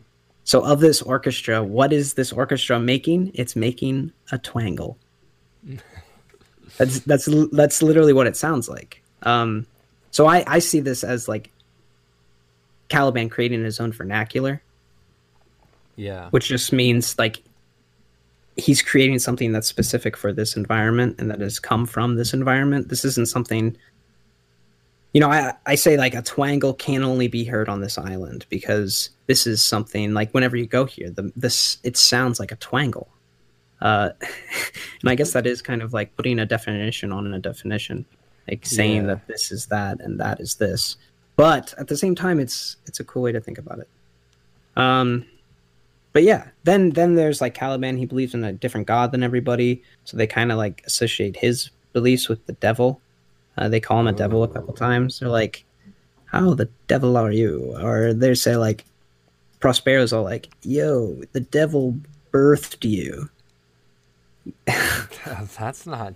So, 0.43 0.63
of 0.63 0.79
this 0.79 1.01
orchestra, 1.01 1.63
what 1.63 1.91
is 1.93 2.13
this 2.13 2.31
orchestra 2.31 2.79
making? 2.79 3.31
It's 3.33 3.55
making 3.55 4.11
a 4.31 4.37
twangle. 4.37 4.95
that's 6.77 6.99
that's 7.01 7.27
that's 7.51 7.81
literally 7.81 8.13
what 8.13 8.27
it 8.27 8.35
sounds 8.37 8.67
like. 8.69 9.01
Um, 9.23 9.65
so 10.15 10.27
I 10.27 10.45
I 10.47 10.59
see 10.59 10.79
this 10.79 11.03
as 11.03 11.27
like 11.27 11.51
Caliban 12.87 13.27
creating 13.27 13.65
his 13.65 13.81
own 13.81 13.91
vernacular 13.91 14.61
Yeah. 15.97 16.29
which 16.29 16.47
just 16.47 16.71
means 16.71 17.17
like 17.19 17.43
he's 18.55 18.81
creating 18.81 19.19
something 19.19 19.51
that's 19.51 19.67
specific 19.67 20.15
for 20.15 20.31
this 20.31 20.55
environment 20.55 21.15
and 21.19 21.29
that 21.29 21.41
has 21.41 21.59
come 21.59 21.85
from 21.85 22.15
this 22.15 22.33
environment. 22.33 22.87
This 22.87 23.03
isn't 23.03 23.27
something 23.27 23.75
you 25.13 25.19
know, 25.19 25.29
I 25.29 25.53
I 25.65 25.75
say 25.75 25.97
like 25.97 26.15
a 26.15 26.21
twangle 26.21 26.77
can 26.77 27.03
only 27.03 27.27
be 27.27 27.43
heard 27.43 27.67
on 27.67 27.81
this 27.81 27.97
island 27.97 28.45
because 28.49 29.09
this 29.27 29.45
is 29.45 29.61
something 29.61 30.13
like 30.13 30.31
whenever 30.33 30.55
you 30.55 30.65
go 30.65 30.85
here, 30.85 31.09
the 31.09 31.29
this 31.35 31.77
it 31.83 31.97
sounds 31.97 32.39
like 32.39 32.53
a 32.53 32.57
twangle. 32.57 33.07
Uh 33.81 34.11
and 35.01 35.09
I 35.09 35.15
guess 35.15 35.33
that 35.33 35.45
is 35.45 35.61
kind 35.61 35.81
of 35.81 35.91
like 35.91 36.15
putting 36.15 36.39
a 36.39 36.45
definition 36.45 37.11
on 37.11 37.33
a 37.33 37.39
definition. 37.39 38.05
Like 38.47 38.65
saying 38.65 39.03
Yeah. 39.03 39.07
that 39.15 39.27
this 39.27 39.51
is 39.51 39.65
that 39.67 39.99
and 40.01 40.19
that 40.19 40.39
is 40.39 40.55
this. 40.55 40.97
But 41.35 41.73
at 41.77 41.87
the 41.87 41.97
same 41.97 42.15
time 42.15 42.39
it's 42.39 42.77
it's 42.85 42.99
a 42.99 43.03
cool 43.03 43.23
way 43.23 43.31
to 43.31 43.41
think 43.41 43.57
about 43.57 43.79
it. 43.79 43.89
Um 44.75 45.25
but 46.13 46.23
yeah, 46.23 46.47
then 46.63 46.91
then 46.91 47.15
there's 47.15 47.41
like 47.41 47.53
Caliban. 47.53 47.97
He 47.97 48.05
believes 48.05 48.33
in 48.33 48.43
a 48.43 48.53
different 48.53 48.87
god 48.87 49.11
than 49.11 49.21
everybody, 49.23 49.83
so 50.05 50.15
they 50.15 50.27
kind 50.27 50.51
of 50.51 50.57
like 50.57 50.81
associate 50.85 51.35
his 51.35 51.69
beliefs 51.91 52.29
with 52.29 52.45
the 52.45 52.53
devil. 52.53 53.01
Uh, 53.57 53.67
they 53.69 53.79
call 53.81 53.99
him 53.99 54.07
a 54.07 54.13
devil 54.13 54.43
a 54.43 54.47
couple 54.47 54.73
times. 54.73 55.19
They're 55.19 55.29
like, 55.29 55.65
"How 56.25 56.53
the 56.53 56.69
devil 56.87 57.17
are 57.17 57.31
you?" 57.31 57.75
Or 57.81 58.13
they 58.13 58.33
say 58.35 58.55
like, 58.55 58.85
Prospero's 59.59 60.13
all 60.13 60.23
like, 60.23 60.47
"Yo, 60.61 61.21
the 61.33 61.39
devil 61.41 61.97
birthed 62.31 62.89
you." 62.89 63.29
That's 65.57 65.85
not. 65.85 66.13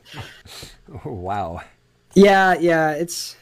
wow. 1.05 1.61
Yeah, 2.15 2.55
yeah, 2.59 2.91
it's 2.91 3.35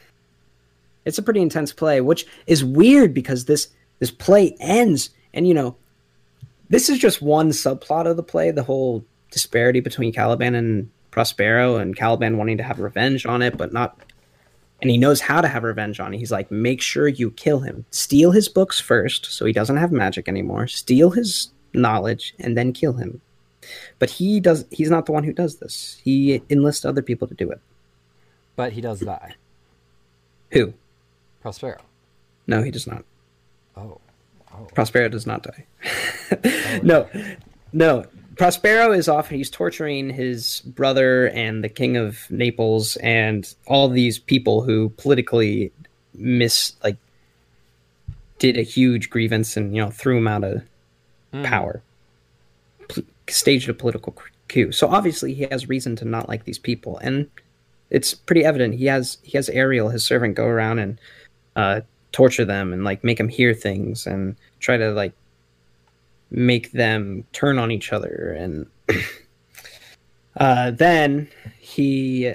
it's 1.04 1.18
a 1.18 1.22
pretty 1.22 1.40
intense 1.40 1.72
play, 1.72 2.00
which 2.00 2.26
is 2.46 2.64
weird 2.64 3.14
because 3.14 3.46
this 3.46 3.68
this 3.98 4.10
play 4.10 4.56
ends, 4.60 5.10
and 5.32 5.48
you 5.48 5.54
know, 5.54 5.76
this 6.68 6.88
is 6.88 6.98
just 6.98 7.22
one 7.22 7.50
subplot 7.50 8.06
of 8.06 8.16
the 8.16 8.22
play. 8.22 8.50
The 8.50 8.62
whole 8.62 9.04
disparity 9.30 9.80
between 9.80 10.12
Caliban 10.12 10.54
and 10.54 10.90
Prospero, 11.10 11.76
and 11.76 11.96
Caliban 11.96 12.36
wanting 12.36 12.58
to 12.58 12.62
have 12.62 12.78
revenge 12.78 13.26
on 13.26 13.42
it, 13.42 13.56
but 13.56 13.72
not. 13.72 13.98
And 14.80 14.90
he 14.90 14.98
knows 14.98 15.20
how 15.20 15.40
to 15.40 15.48
have 15.48 15.64
revenge 15.64 15.98
on 15.98 16.14
it. 16.14 16.18
He's 16.18 16.30
like, 16.30 16.52
make 16.52 16.80
sure 16.80 17.08
you 17.08 17.32
kill 17.32 17.58
him. 17.58 17.84
Steal 17.90 18.30
his 18.30 18.48
books 18.48 18.78
first, 18.78 19.26
so 19.26 19.44
he 19.44 19.52
doesn't 19.52 19.78
have 19.78 19.90
magic 19.90 20.28
anymore. 20.28 20.68
Steal 20.68 21.10
his 21.10 21.50
knowledge, 21.72 22.34
and 22.38 22.56
then 22.56 22.72
kill 22.72 22.92
him. 22.92 23.20
But 23.98 24.10
he 24.10 24.38
does. 24.40 24.64
He's 24.70 24.90
not 24.90 25.06
the 25.06 25.12
one 25.12 25.24
who 25.24 25.32
does 25.32 25.56
this. 25.56 26.00
He 26.04 26.42
enlists 26.48 26.84
other 26.84 27.02
people 27.02 27.26
to 27.26 27.34
do 27.34 27.50
it. 27.50 27.60
But 28.58 28.72
he 28.72 28.80
does 28.80 28.98
die. 28.98 29.36
Who? 30.50 30.74
Prospero. 31.40 31.78
No, 32.48 32.60
he 32.64 32.72
does 32.72 32.88
not. 32.88 33.04
Oh. 33.76 34.00
Oh. 34.52 34.64
Prospero 34.74 35.08
does 35.08 35.26
not 35.28 35.44
die. 35.44 36.80
no, 36.82 37.08
no. 37.72 38.04
Prospero 38.36 38.90
is 38.90 39.08
off. 39.08 39.28
He's 39.28 39.48
torturing 39.48 40.10
his 40.10 40.60
brother 40.62 41.28
and 41.28 41.62
the 41.62 41.68
king 41.68 41.96
of 41.96 42.28
Naples 42.30 42.96
and 42.96 43.54
all 43.68 43.88
these 43.88 44.18
people 44.18 44.62
who 44.62 44.88
politically 44.96 45.70
miss 46.14 46.72
like 46.82 46.96
did 48.40 48.56
a 48.56 48.62
huge 48.62 49.08
grievance 49.08 49.56
and 49.56 49.72
you 49.76 49.80
know 49.82 49.90
threw 49.90 50.18
him 50.18 50.26
out 50.26 50.42
of 50.42 50.62
Hmm. 51.32 51.44
power, 51.44 51.82
P- 52.88 53.04
staged 53.28 53.68
a 53.68 53.74
political 53.74 54.16
coup. 54.48 54.72
So 54.72 54.88
obviously 54.88 55.32
he 55.34 55.46
has 55.50 55.68
reason 55.68 55.94
to 55.96 56.04
not 56.04 56.28
like 56.28 56.42
these 56.44 56.58
people, 56.58 56.96
and 56.98 57.28
it's 57.90 58.14
pretty 58.14 58.44
evident. 58.44 58.74
He 58.74 58.86
has 58.86 59.18
he 59.22 59.36
has 59.38 59.48
Ariel, 59.48 59.88
his 59.88 60.04
servant, 60.04 60.34
go 60.34 60.46
around 60.46 60.78
and 60.78 60.98
uh, 61.56 61.80
torture 62.12 62.44
them 62.44 62.72
and 62.72 62.84
like 62.84 63.04
make 63.04 63.18
them 63.18 63.28
hear 63.28 63.54
things 63.54 64.06
and 64.06 64.36
try 64.60 64.76
to 64.76 64.90
like 64.92 65.12
make 66.30 66.72
them 66.72 67.24
turn 67.32 67.58
on 67.58 67.70
each 67.70 67.92
other 67.92 68.36
and 68.38 68.66
uh, 70.36 70.70
then 70.70 71.28
he 71.58 72.34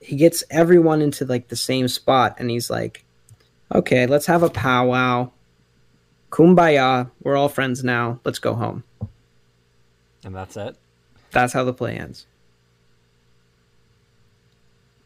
he 0.00 0.16
gets 0.16 0.42
everyone 0.50 1.02
into 1.02 1.24
like 1.24 1.48
the 1.48 1.56
same 1.56 1.86
spot 1.88 2.34
and 2.38 2.50
he's 2.50 2.70
like 2.70 3.04
okay 3.74 4.06
let's 4.06 4.26
have 4.26 4.42
a 4.42 4.50
powwow 4.50 5.30
kumbaya 6.30 7.10
we're 7.22 7.36
all 7.36 7.48
friends 7.48 7.84
now 7.84 8.18
let's 8.24 8.38
go 8.38 8.54
home 8.54 8.82
And 10.24 10.34
that's 10.34 10.56
it. 10.56 10.76
that's 11.30 11.52
how 11.52 11.64
the 11.64 11.74
play 11.74 11.96
ends 11.96 12.26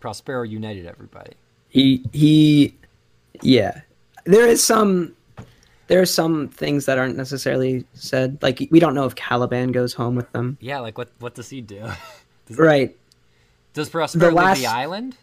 Prospero 0.05 0.43
united 0.43 0.85
everybody. 0.87 1.33
he 1.71 2.05
he 2.13 2.75
yeah 3.41 3.81
there 4.27 4.47
is 4.47 4.63
some 4.63 5.15
there 5.87 5.99
are 6.01 6.07
some 6.21 6.49
things 6.49 6.85
that 6.85 6.99
aren't 6.99 7.17
necessarily 7.17 7.85
said. 7.95 8.39
Like 8.43 8.69
we 8.71 8.81
don't 8.81 8.95
know 8.95 9.07
if 9.07 9.15
Caliban 9.15 9.73
goes 9.73 9.95
home 9.95 10.15
with 10.15 10.31
them. 10.33 10.59
Yeah, 10.61 10.81
like 10.81 10.99
what 10.99 11.09
what 11.21 11.35
does 11.35 11.49
he 11.49 11.61
do? 11.63 11.81
Does, 12.47 12.59
Right. 12.59 12.95
does 13.73 13.89
Prospero 13.89 14.29
leave 14.29 14.35
last- 14.37 14.61
the 14.61 14.67
island? 14.67 15.17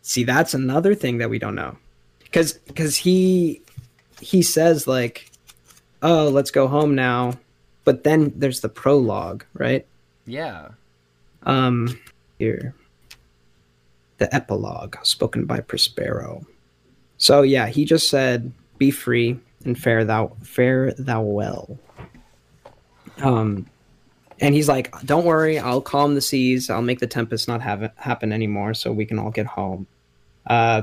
See, 0.00 0.24
that's 0.24 0.54
another 0.54 0.94
thing 0.94 1.18
that 1.18 1.28
we 1.28 1.38
don't 1.38 1.54
know. 1.54 1.76
Cuz 2.32 2.58
cuz 2.74 2.96
he 2.96 3.60
he 4.20 4.40
says 4.42 4.86
like, 4.86 5.30
"Oh, 6.00 6.28
let's 6.30 6.50
go 6.50 6.66
home 6.68 6.94
now." 6.94 7.34
But 7.84 8.04
then 8.04 8.32
there's 8.36 8.60
the 8.60 8.70
prologue, 8.70 9.44
right? 9.54 9.84
Yeah. 10.26 10.68
Um 11.44 11.98
here. 12.38 12.74
The 14.22 14.32
epilogue 14.32 14.94
spoken 15.02 15.46
by 15.46 15.58
Prospero. 15.58 16.46
So 17.18 17.42
yeah, 17.42 17.66
he 17.66 17.84
just 17.84 18.08
said, 18.08 18.52
"Be 18.78 18.92
free 18.92 19.40
and 19.64 19.76
fare 19.76 20.04
thou 20.04 20.36
fare 20.44 20.92
thou 20.92 21.22
well." 21.22 21.76
Um 23.20 23.66
and 24.40 24.54
he's 24.54 24.68
like, 24.68 24.94
"Don't 25.04 25.24
worry, 25.24 25.58
I'll 25.58 25.80
calm 25.80 26.14
the 26.14 26.20
seas. 26.20 26.70
I'll 26.70 26.82
make 26.82 27.00
the 27.00 27.08
tempest 27.08 27.48
not 27.48 27.62
have 27.62 27.82
it 27.82 27.90
happen 27.96 28.30
anymore 28.32 28.74
so 28.74 28.92
we 28.92 29.04
can 29.06 29.18
all 29.18 29.32
get 29.32 29.46
home." 29.46 29.88
Uh 30.46 30.82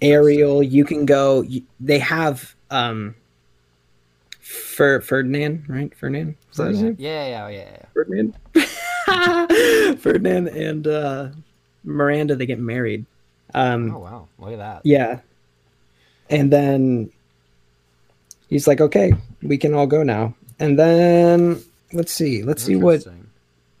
Ariel, 0.00 0.62
you 0.62 0.84
can 0.84 1.04
go. 1.06 1.42
you- 1.42 1.64
They 1.80 1.98
have 1.98 2.54
um, 2.70 3.16
Fer, 4.40 5.00
Ferdinand, 5.00 5.64
right? 5.68 5.92
Ferdinand. 5.96 6.36
Is 6.52 6.56
that 6.58 6.68
his 6.68 6.82
name? 6.82 6.96
Yeah, 6.98 7.26
yeah, 7.26 7.48
yeah, 7.48 7.70
yeah. 7.72 7.86
Ferdinand. 7.92 8.34
Ferdinand 9.98 10.48
and 10.48 10.86
uh, 10.86 11.28
Miranda, 11.84 12.36
they 12.36 12.46
get 12.46 12.58
married. 12.58 13.04
Um, 13.54 13.94
Oh 13.94 13.98
wow, 13.98 14.28
look 14.38 14.52
at 14.52 14.58
that. 14.58 14.80
yeah, 14.84 15.20
and 16.30 16.52
then 16.52 17.10
he's 18.48 18.66
like, 18.66 18.80
"Okay, 18.80 19.12
we 19.42 19.58
can 19.58 19.74
all 19.74 19.86
go 19.86 20.02
now." 20.02 20.34
And 20.58 20.78
then 20.78 21.62
let's 21.92 22.12
see, 22.12 22.42
let's 22.42 22.62
see 22.62 22.76
what 22.76 23.06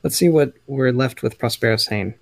let's 0.02 0.16
see 0.16 0.28
what 0.28 0.52
we're 0.66 0.92
left 0.92 1.22
with 1.22 1.38
Prospero 1.38 1.76
saying. 1.76 2.14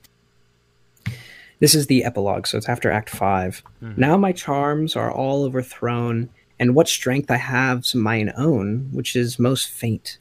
This 1.60 1.74
is 1.76 1.86
the 1.86 2.04
epilogue, 2.04 2.46
so 2.46 2.58
it's 2.58 2.68
after 2.68 2.90
Act 2.90 3.08
5. 3.10 3.62
Now 3.96 4.16
my 4.16 4.32
charms 4.32 4.96
are 4.96 5.12
all 5.12 5.44
overthrown, 5.44 6.28
and 6.58 6.74
what 6.74 6.88
strength 6.88 7.30
I 7.30 7.36
have's 7.36 7.94
mine 7.94 8.32
own, 8.36 8.88
which 8.92 9.14
is 9.14 9.38
most 9.38 9.68
faint. 9.68 10.18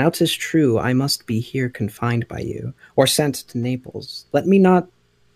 Now 0.00 0.08
'tis 0.08 0.32
true 0.32 0.78
I 0.78 0.94
must 0.94 1.26
be 1.26 1.40
here 1.40 1.68
confined 1.68 2.26
by 2.26 2.40
you, 2.40 2.72
or 2.96 3.06
sent 3.06 3.34
to 3.34 3.58
Naples. 3.58 4.24
Let 4.32 4.46
me 4.46 4.58
not, 4.58 4.88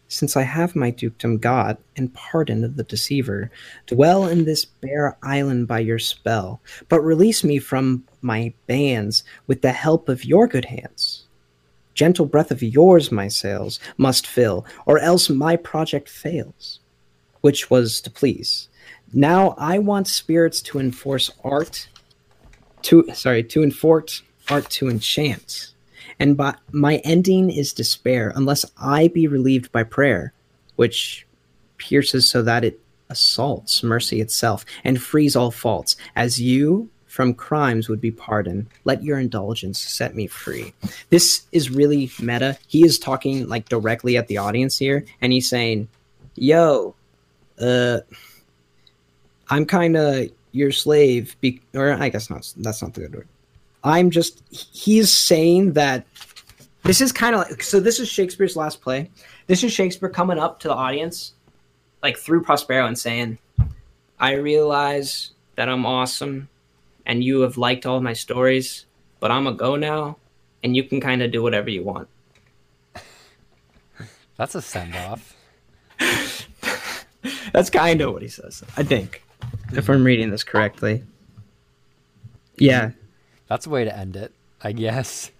since 0.08 0.38
I 0.38 0.42
have 0.44 0.74
my 0.74 0.90
dukedom 0.90 1.36
got, 1.36 1.78
and 1.96 2.14
pardoned 2.14 2.74
the 2.74 2.82
deceiver, 2.82 3.50
dwell 3.86 4.26
in 4.26 4.46
this 4.46 4.64
bare 4.64 5.18
island 5.22 5.68
by 5.68 5.80
your 5.80 5.98
spell, 5.98 6.62
but 6.88 7.02
release 7.02 7.44
me 7.44 7.58
from 7.58 8.04
my 8.22 8.54
bands 8.66 9.22
with 9.46 9.60
the 9.60 9.72
help 9.72 10.08
of 10.08 10.24
your 10.24 10.48
good 10.48 10.64
hands 10.64 11.26
gentle 11.92 12.24
breath 12.24 12.50
of 12.50 12.62
yours 12.62 13.12
my 13.12 13.28
sails 13.28 13.78
must 13.98 14.26
fill, 14.26 14.64
or 14.86 14.98
else 14.98 15.28
my 15.28 15.56
project 15.56 16.08
fails, 16.08 16.80
which 17.42 17.68
was 17.68 18.00
to 18.00 18.10
please. 18.10 18.70
Now 19.12 19.54
I 19.58 19.78
want 19.78 20.08
spirits 20.08 20.62
to 20.62 20.78
enforce 20.78 21.30
art, 21.44 21.86
to 22.84 23.04
sorry, 23.12 23.44
to 23.44 23.62
enforce 23.62 24.22
art 24.50 24.68
to 24.70 24.88
enchant, 24.88 25.72
and 26.18 26.36
by 26.36 26.54
my 26.70 26.96
ending 26.98 27.50
is 27.50 27.72
despair, 27.72 28.32
unless 28.36 28.64
I 28.78 29.08
be 29.08 29.26
relieved 29.26 29.72
by 29.72 29.82
prayer, 29.84 30.32
which 30.76 31.26
pierces 31.78 32.28
so 32.28 32.42
that 32.42 32.64
it 32.64 32.80
assaults 33.10 33.82
mercy 33.82 34.20
itself 34.20 34.64
and 34.82 35.02
frees 35.02 35.36
all 35.36 35.50
faults, 35.50 35.96
as 36.16 36.40
you 36.40 36.88
from 37.06 37.32
crimes 37.32 37.88
would 37.88 38.00
be 38.00 38.10
pardoned. 38.10 38.66
Let 38.84 39.04
your 39.04 39.20
indulgence 39.20 39.78
set 39.78 40.16
me 40.16 40.26
free. 40.26 40.74
This 41.10 41.42
is 41.52 41.70
really 41.70 42.10
meta. 42.20 42.58
He 42.66 42.84
is 42.84 42.98
talking 42.98 43.48
like 43.48 43.68
directly 43.68 44.16
at 44.16 44.26
the 44.26 44.38
audience 44.38 44.76
here, 44.76 45.04
and 45.20 45.32
he's 45.32 45.48
saying, 45.48 45.86
"Yo, 46.34 46.96
uh, 47.60 48.00
I'm 49.48 49.64
kind 49.64 49.96
of 49.96 50.28
your 50.50 50.72
slave." 50.72 51.36
Be- 51.40 51.62
or 51.72 51.92
I 51.92 52.08
guess 52.08 52.30
not. 52.30 52.52
That's 52.56 52.82
not 52.82 52.94
the 52.94 53.02
good 53.02 53.14
word. 53.14 53.28
I'm 53.84 54.10
just. 54.10 54.42
He's 54.50 55.12
saying 55.12 55.74
that 55.74 56.06
this 56.82 57.00
is 57.00 57.12
kind 57.12 57.34
of 57.36 57.42
like. 57.42 57.62
So 57.62 57.78
this 57.78 58.00
is 58.00 58.08
Shakespeare's 58.08 58.56
last 58.56 58.80
play. 58.80 59.10
This 59.46 59.62
is 59.62 59.72
Shakespeare 59.72 60.08
coming 60.08 60.38
up 60.38 60.58
to 60.60 60.68
the 60.68 60.74
audience, 60.74 61.34
like 62.02 62.16
through 62.16 62.42
Prospero, 62.42 62.86
and 62.86 62.98
saying, 62.98 63.38
"I 64.18 64.32
realize 64.32 65.30
that 65.54 65.68
I'm 65.68 65.86
awesome." 65.86 66.48
and 67.06 67.22
you 67.22 67.40
have 67.40 67.56
liked 67.56 67.86
all 67.86 68.00
my 68.00 68.12
stories, 68.12 68.86
but 69.20 69.30
I'm 69.30 69.46
a 69.46 69.52
go 69.52 69.76
now, 69.76 70.16
and 70.62 70.76
you 70.76 70.84
can 70.84 71.00
kind 71.00 71.22
of 71.22 71.30
do 71.30 71.42
whatever 71.42 71.70
you 71.70 71.82
want. 71.82 72.08
That's 74.36 74.54
a 74.54 74.62
send 74.62 74.94
off. 74.96 75.36
That's 77.52 77.70
kind 77.70 78.00
of 78.00 78.12
what 78.12 78.22
he 78.22 78.28
says, 78.28 78.62
I 78.76 78.82
think, 78.82 79.22
if 79.72 79.88
I'm 79.88 80.04
reading 80.04 80.30
this 80.30 80.44
correctly. 80.44 81.02
Yeah. 82.56 82.90
That's 83.54 83.66
a 83.66 83.70
way 83.70 83.84
to 83.84 83.96
end 83.96 84.16
it, 84.16 84.32
I 84.62 84.72
guess. 84.72 85.30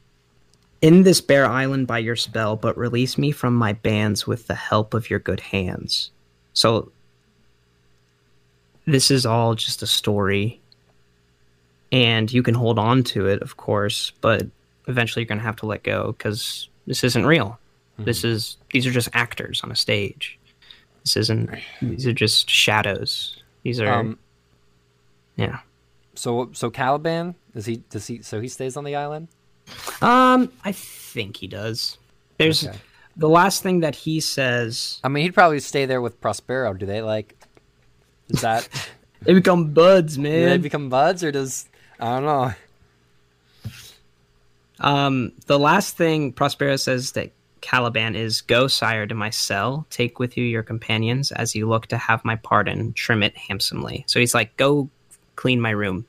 In 0.80 1.02
this 1.02 1.20
bare 1.20 1.46
island 1.46 1.88
by 1.88 1.98
your 1.98 2.14
spell, 2.14 2.54
but 2.54 2.78
release 2.78 3.18
me 3.18 3.32
from 3.32 3.56
my 3.56 3.72
bands 3.72 4.24
with 4.24 4.46
the 4.46 4.54
help 4.54 4.94
of 4.94 5.10
your 5.10 5.18
good 5.18 5.40
hands. 5.40 6.12
So, 6.52 6.92
this 8.86 9.10
is 9.10 9.26
all 9.26 9.56
just 9.56 9.82
a 9.82 9.88
story, 9.88 10.60
and 11.90 12.32
you 12.32 12.44
can 12.44 12.54
hold 12.54 12.78
on 12.78 13.02
to 13.02 13.26
it, 13.26 13.42
of 13.42 13.56
course, 13.56 14.12
but 14.20 14.46
eventually 14.86 15.22
you're 15.22 15.28
going 15.28 15.38
to 15.38 15.44
have 15.44 15.56
to 15.56 15.66
let 15.66 15.82
go 15.82 16.14
because 16.16 16.68
this 16.86 17.02
isn't 17.02 17.26
real. 17.26 17.58
This 17.98 18.22
is 18.22 18.58
these 18.72 18.86
are 18.86 18.92
just 18.92 19.08
actors 19.12 19.60
on 19.64 19.72
a 19.72 19.76
stage. 19.76 20.38
This 21.02 21.16
isn't. 21.16 21.50
These 21.82 22.06
are 22.06 22.12
just 22.12 22.48
shadows. 22.48 23.42
These 23.64 23.80
are. 23.80 23.92
Um, 23.92 24.20
yeah. 25.34 25.58
So 26.14 26.50
so 26.52 26.70
Caliban 26.70 27.34
is 27.54 27.66
he 27.66 27.76
does 27.90 28.06
he 28.06 28.22
so 28.22 28.40
he 28.40 28.48
stays 28.48 28.76
on 28.76 28.84
the 28.84 28.96
island? 28.96 29.28
Um, 30.02 30.52
I 30.64 30.72
think 30.72 31.38
he 31.38 31.46
does. 31.46 31.96
There's 32.38 32.66
Okay. 32.66 32.76
the 33.16 33.28
last 33.28 33.62
thing 33.62 33.80
that 33.80 33.94
he 33.94 34.20
says. 34.20 35.00
I 35.04 35.08
mean, 35.08 35.22
he'd 35.24 35.34
probably 35.34 35.60
stay 35.60 35.86
there 35.86 36.00
with 36.02 36.20
Prospero. 36.20 36.74
Do 36.74 36.84
they 36.86 37.00
like? 37.02 37.34
Is 38.28 38.40
that 38.42 38.68
They 39.22 39.32
become 39.32 39.72
buds, 39.72 40.16
do 40.18 40.22
they 40.22 40.58
become 40.58 40.90
buds 40.90 41.24
or 41.24 41.32
does 41.32 41.66
I 41.98 42.14
don't 42.20 42.24
know? 42.24 42.52
Um, 44.80 45.32
the 45.46 45.58
last 45.58 45.96
thing 45.96 46.32
Prospero 46.32 46.76
says 46.76 47.12
that 47.12 47.30
Caliban 47.60 48.14
is, 48.16 48.40
"Go, 48.42 48.66
sire, 48.66 49.06
to 49.06 49.14
my 49.14 49.30
cell. 49.30 49.86
Take 49.88 50.18
with 50.18 50.36
you 50.36 50.44
your 50.44 50.62
companions, 50.62 51.32
as 51.32 51.54
you 51.54 51.66
look 51.68 51.86
to 51.86 51.96
have 51.96 52.24
my 52.24 52.36
pardon. 52.36 52.92
Trim 52.92 53.22
it 53.22 53.36
handsomely." 53.36 54.04
So 54.08 54.20
he's 54.20 54.34
like, 54.34 54.54
"Go, 54.58 54.90
clean 55.36 55.60
my 55.60 55.70
room." 55.70 56.06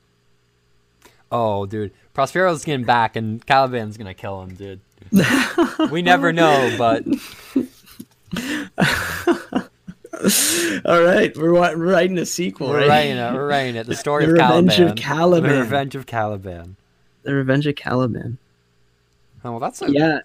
Oh, 1.32 1.66
dude, 1.66 1.92
Prospero's 2.14 2.64
getting 2.64 2.84
back, 2.86 3.16
and 3.16 3.44
Caliban's 3.46 3.96
gonna 3.96 4.14
kill 4.14 4.42
him, 4.42 4.54
dude. 4.54 4.80
we 5.90 6.02
never 6.02 6.32
know, 6.32 6.74
but 6.78 7.04
All 10.84 11.02
right, 11.02 11.36
we're 11.36 11.52
wa- 11.52 11.74
writing 11.76 12.18
a 12.18 12.26
sequel. 12.26 12.68
we're 12.68 12.88
writing 12.88 13.16
it. 13.16 13.34
We're 13.34 13.46
writing 13.48 13.76
it. 13.76 13.86
The 13.86 13.94
story 13.94 14.24
The 14.24 14.32
of 14.32 14.38
Revenge 14.38 14.70
Caliban. 14.76 14.88
of 14.90 14.96
Caliban. 14.96 15.50
The 15.50 15.58
Revenge 15.60 15.94
of 15.96 16.06
Caliban. 16.06 16.76
The 17.22 17.34
Revenge 17.34 17.66
of 17.66 17.76
Caliban. 17.76 18.38
Oh, 19.44 19.50
well, 19.52 19.60
that's 19.60 19.82
a, 19.82 19.90
Yeah, 19.90 20.20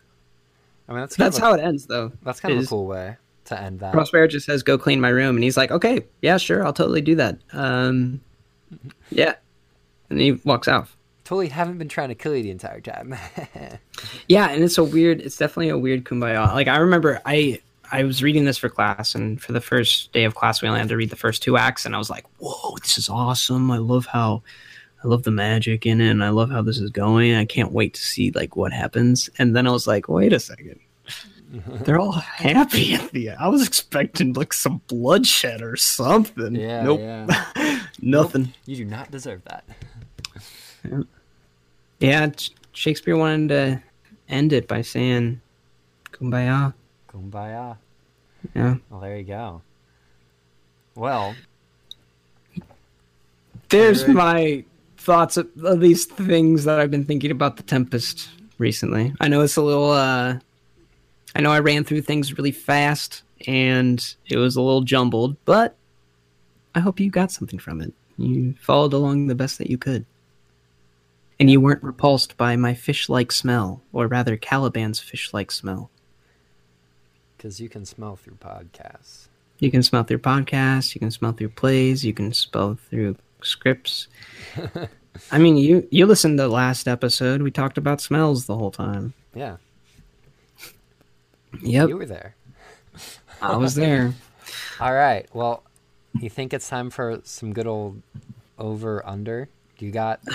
I 0.87 0.91
mean, 0.93 1.01
that's 1.01 1.15
that's 1.15 1.37
of 1.37 1.43
a, 1.43 1.45
how 1.45 1.53
it 1.53 1.61
ends, 1.61 1.85
though. 1.87 2.11
that's 2.23 2.39
kind 2.39 2.57
of 2.57 2.63
a 2.63 2.67
cool 2.67 2.85
way 2.87 3.17
to 3.45 3.61
end 3.61 3.81
that. 3.81 3.93
Prospero 3.93 4.27
just 4.27 4.45
says, 4.45 4.63
"Go 4.63 4.77
clean 4.77 5.01
my 5.01 5.09
room," 5.09 5.35
and 5.35 5.43
he's 5.43 5.57
like, 5.57 5.71
"Okay, 5.71 6.05
yeah, 6.21 6.37
sure, 6.37 6.65
I'll 6.65 6.73
totally 6.73 7.01
do 7.01 7.15
that." 7.15 7.37
Um, 7.53 8.21
yeah, 9.11 9.35
and 10.09 10.19
he 10.19 10.33
walks 10.33 10.67
out. 10.67 10.87
Totally 11.23 11.49
haven't 11.49 11.77
been 11.77 11.87
trying 11.87 12.09
to 12.09 12.15
kill 12.15 12.35
you 12.35 12.43
the 12.43 12.51
entire 12.51 12.81
time. 12.81 13.15
Yeah, 14.27 14.49
and 14.49 14.63
it's 14.63 14.77
a 14.77 14.83
weird. 14.83 15.21
It's 15.21 15.37
definitely 15.37 15.69
a 15.69 15.77
weird 15.77 16.05
kumbaya. 16.05 16.51
Like 16.53 16.67
I 16.67 16.77
remember, 16.77 17.21
I 17.25 17.61
I 17.91 18.03
was 18.03 18.23
reading 18.23 18.45
this 18.45 18.57
for 18.57 18.69
class, 18.69 19.13
and 19.13 19.41
for 19.41 19.51
the 19.51 19.61
first 19.61 20.11
day 20.11 20.23
of 20.23 20.35
class, 20.35 20.61
we 20.61 20.67
only 20.67 20.79
had 20.79 20.89
to 20.89 20.97
read 20.97 21.09
the 21.11 21.15
first 21.15 21.43
two 21.43 21.57
acts, 21.57 21.85
and 21.85 21.93
I 21.93 21.97
was 21.97 22.09
like, 22.09 22.25
"Whoa, 22.39 22.77
this 22.81 22.97
is 22.97 23.09
awesome! 23.09 23.69
I 23.71 23.77
love 23.77 24.07
how." 24.07 24.41
I 25.03 25.07
love 25.07 25.23
the 25.23 25.31
magic 25.31 25.87
in 25.87 25.99
it, 25.99 26.11
and 26.11 26.23
I 26.23 26.29
love 26.29 26.51
how 26.51 26.61
this 26.61 26.77
is 26.77 26.91
going. 26.91 27.33
I 27.33 27.43
can't 27.45 27.71
wait 27.71 27.95
to 27.95 28.01
see 28.03 28.29
like 28.31 28.55
what 28.55 28.71
happens. 28.71 29.31
And 29.39 29.55
then 29.55 29.65
I 29.65 29.71
was 29.71 29.87
like, 29.87 30.07
wait 30.07 30.31
a 30.31 30.39
second, 30.39 30.79
they're 31.83 31.99
all 31.99 32.11
happy 32.11 32.93
at 32.93 33.09
the 33.09 33.29
end. 33.29 33.37
I 33.39 33.47
was 33.47 33.65
expecting 33.65 34.33
like 34.33 34.53
some 34.53 34.81
bloodshed 34.87 35.63
or 35.63 35.75
something. 35.75 36.55
Yeah, 36.55 36.83
nope, 36.83 36.99
yeah. 36.99 37.25
nothing. 38.01 38.53
you 38.65 38.75
do 38.77 38.85
not 38.85 39.11
deserve 39.11 39.41
that. 39.45 39.63
Yeah, 41.99 42.31
Shakespeare 42.71 43.15
wanted 43.15 43.49
to 43.49 43.83
end 44.27 44.53
it 44.53 44.67
by 44.67 44.81
saying, 44.81 45.39
"Kumbaya." 46.11 46.73
Kumbaya. 47.07 47.77
Yeah. 48.55 48.77
Well, 48.89 49.01
there 49.01 49.17
you 49.17 49.23
go. 49.23 49.61
Well, 50.95 51.35
There's 53.69 54.07
my 54.07 54.65
thoughts 54.97 55.37
of, 55.37 55.47
of 55.63 55.79
these 55.79 56.05
things 56.05 56.63
that 56.63 56.79
I've 56.79 56.89
been 56.91 57.05
thinking 57.05 57.29
about 57.31 57.57
the 57.57 57.63
Tempest 57.63 58.29
recently. 58.57 59.13
I 59.19 59.27
know 59.27 59.41
it's 59.41 59.57
a 59.57 59.61
little. 59.61 59.91
uh 59.91 60.39
I 61.35 61.39
know 61.41 61.51
I 61.51 61.59
ran 61.59 61.83
through 61.83 62.01
things 62.01 62.37
really 62.37 62.51
fast 62.51 63.21
and 63.47 64.03
it 64.27 64.37
was 64.37 64.55
a 64.55 64.61
little 64.61 64.81
jumbled, 64.81 65.37
but 65.45 65.75
I 66.73 66.79
hope 66.79 66.99
you 66.99 67.09
got 67.09 67.31
something 67.31 67.59
from 67.59 67.81
it. 67.81 67.93
You 68.17 68.55
followed 68.59 68.93
along 68.93 69.27
the 69.27 69.35
best 69.35 69.57
that 69.57 69.69
you 69.69 69.77
could. 69.77 70.05
And 71.39 71.49
you 71.49 71.59
weren't 71.59 71.83
repulsed 71.83 72.37
by 72.37 72.55
my 72.55 72.73
fish 72.75 73.09
like 73.09 73.31
smell, 73.31 73.81
or 73.91 74.07
rather, 74.07 74.37
Caliban's 74.37 74.99
fish 74.99 75.33
like 75.33 75.51
smell. 75.51 75.89
Because 77.35 77.59
you 77.59 77.67
can 77.67 77.85
smell 77.85 78.15
through 78.15 78.35
podcasts. 78.35 79.27
You 79.57 79.71
can 79.71 79.81
smell 79.83 80.03
through 80.03 80.19
podcasts, 80.19 80.93
you 80.93 80.99
can 80.99 81.11
smell 81.11 81.33
through 81.33 81.49
plays, 81.49 82.05
you 82.05 82.13
can 82.13 82.33
smell 82.33 82.77
through 82.89 83.15
scripts. 83.41 84.07
I 85.31 85.37
mean, 85.37 85.57
you 85.57 85.87
you 85.91 86.05
listened 86.05 86.37
to 86.37 86.43
the 86.43 86.49
last 86.49 86.87
episode. 86.87 87.41
We 87.41 87.51
talked 87.51 87.77
about 87.77 88.01
smells 88.01 88.45
the 88.45 88.55
whole 88.55 88.71
time. 88.71 89.13
Yeah. 89.35 89.57
Yep, 91.61 91.89
You 91.89 91.97
were 91.97 92.05
there. 92.05 92.35
I 93.41 93.57
was 93.57 93.75
there. 93.75 94.13
All 94.79 94.93
right. 94.93 95.27
Well, 95.33 95.63
you 96.19 96.29
think 96.29 96.53
it's 96.53 96.67
time 96.69 96.89
for 96.89 97.19
some 97.23 97.53
good 97.53 97.67
old 97.67 98.01
over 98.57 99.05
under? 99.05 99.49
You 99.79 99.91
got. 99.91 100.19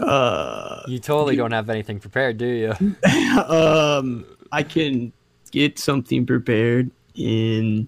Uh, 0.00 0.82
You 0.88 0.98
totally 0.98 1.36
don't 1.36 1.52
have 1.52 1.68
anything 1.68 2.00
prepared, 2.00 2.38
do 2.38 2.46
you? 2.46 2.70
um, 3.46 4.24
I 4.50 4.62
can 4.62 5.12
get 5.50 5.78
something 5.78 6.24
prepared 6.26 6.90
in 7.14 7.86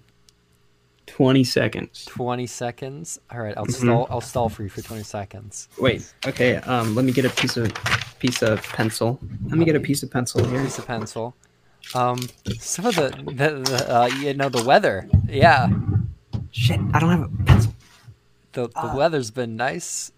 twenty 1.07 1.43
seconds. 1.43 2.05
20 2.07 2.47
seconds. 2.47 3.19
All 3.33 3.41
right. 3.41 3.57
I'll 3.57 3.67
Mhm. 3.67 3.73
stall. 3.73 4.07
I'll 4.11 4.21
stall 4.21 4.49
for 4.51 4.63
you 4.63 4.69
for 4.69 4.83
20 4.83 5.03
seconds. 5.03 5.69
Wait. 5.81 6.13
Okay. 6.27 6.57
Um, 6.57 6.95
let 6.95 7.05
me 7.07 7.13
get 7.13 7.25
a 7.25 7.31
piece 7.31 7.57
of 7.57 7.73
piece 8.19 8.43
of 8.43 8.63
pencil. 8.63 9.19
Let 9.49 9.57
me 9.59 9.65
get 9.65 9.75
a 9.75 9.81
piece 9.81 10.03
of 10.03 10.11
pencil 10.11 10.45
here. 10.45 10.63
Piece 10.63 10.79
of 10.79 10.87
pencil. 10.87 11.35
Um, 11.95 12.19
some 12.59 12.87
of 12.87 12.95
the, 12.97 13.09
the, 13.27 13.51
the 13.71 13.95
uh, 13.95 14.07
you 14.21 14.35
know, 14.35 14.49
the 14.51 14.63
weather. 14.65 15.09
Yeah. 15.29 15.69
Shit, 16.55 16.79
I 16.93 17.01
don't 17.01 17.11
have 17.11 17.23
a 17.23 17.45
pencil. 17.45 17.75
The, 18.53 18.69
the 18.69 18.73
Ah. 18.77 18.97
weather's 18.97 19.33
been 19.33 19.57
nice. 19.57 20.13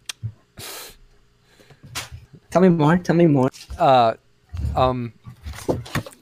Tell 2.51 2.61
me 2.61 2.68
more. 2.68 2.99
Tell 2.99 3.16
me 3.16 3.26
more. 3.26 3.49
Uh, 3.78 4.14
um, 4.76 5.14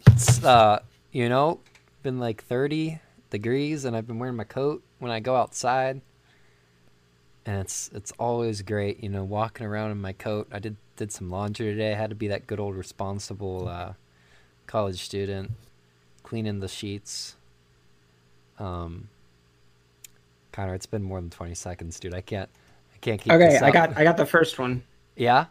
it's, 0.06 0.42
uh, 0.44 0.78
you 1.10 1.28
know, 1.28 1.58
been 2.04 2.20
like 2.20 2.44
30 2.44 3.00
degrees 3.30 3.84
and 3.84 3.96
I've 3.96 4.06
been 4.06 4.20
wearing 4.20 4.36
my 4.36 4.44
coat 4.44 4.84
when 5.00 5.10
I 5.10 5.18
go 5.18 5.34
outside. 5.34 6.00
And 7.44 7.60
it's 7.60 7.90
it's 7.92 8.12
always 8.12 8.62
great, 8.62 9.02
you 9.02 9.08
know, 9.08 9.24
walking 9.24 9.66
around 9.66 9.90
in 9.90 10.00
my 10.00 10.12
coat. 10.12 10.46
I 10.52 10.60
did 10.60 10.76
did 10.96 11.10
some 11.10 11.28
laundry 11.28 11.66
today. 11.72 11.92
I 11.92 11.96
had 11.96 12.10
to 12.10 12.16
be 12.16 12.28
that 12.28 12.46
good 12.46 12.60
old 12.60 12.76
responsible 12.76 13.66
uh, 13.68 13.94
college 14.68 15.02
student, 15.02 15.50
cleaning 16.22 16.60
the 16.60 16.68
sheets. 16.68 17.34
Um, 18.60 19.08
Connor, 20.54 20.74
it's 20.74 20.86
been 20.86 21.02
more 21.02 21.20
than 21.20 21.30
20 21.30 21.52
seconds, 21.54 21.98
dude. 21.98 22.14
I 22.14 22.20
can't 22.20 22.48
I 22.94 22.98
can't 23.00 23.20
keep 23.20 23.32
Okay, 23.32 23.48
this 23.48 23.62
I 23.62 23.72
got 23.72 23.96
I 23.98 24.04
got 24.04 24.16
the 24.16 24.24
first 24.24 24.56
one. 24.58 24.84
Yeah? 25.16 25.46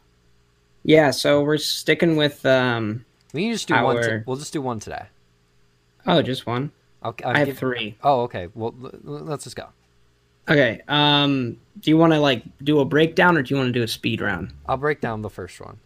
Yeah, 0.83 1.11
so 1.11 1.41
we're 1.43 1.57
sticking 1.57 2.15
with 2.15 2.45
um. 2.45 3.05
We 3.33 3.43
can 3.43 3.51
just 3.51 3.67
do 3.67 3.73
one. 3.73 3.97
Our- 3.97 4.01
To, 4.03 4.23
we'll 4.25 4.37
just 4.37 4.53
do 4.53 4.61
one 4.61 4.79
today. 4.79 5.07
Oh, 6.05 6.21
just 6.21 6.45
one. 6.47 6.71
I'll, 7.01 7.13
I'll 7.25 7.35
I 7.35 7.39
have 7.39 7.47
give- 7.47 7.57
three. 7.57 7.97
Oh, 8.01 8.21
okay. 8.21 8.47
Well, 8.53 8.73
let's 9.03 9.43
just 9.43 9.55
go. 9.57 9.67
Okay. 10.49 10.81
Um. 10.87 11.57
Do 11.81 11.91
you 11.91 11.97
want 11.97 12.13
to 12.13 12.19
like 12.19 12.43
do 12.63 12.79
a 12.79 12.85
breakdown 12.85 13.35
or 13.37 13.41
do 13.43 13.53
you 13.53 13.57
want 13.59 13.67
to 13.73 13.77
do 13.77 13.83
a 13.83 13.87
speed 13.89 14.21
round? 14.21 14.53
I'll 14.67 14.77
break 14.77 15.01
down 15.01 15.21
the 15.21 15.29
first 15.29 15.59
one. 15.59 15.79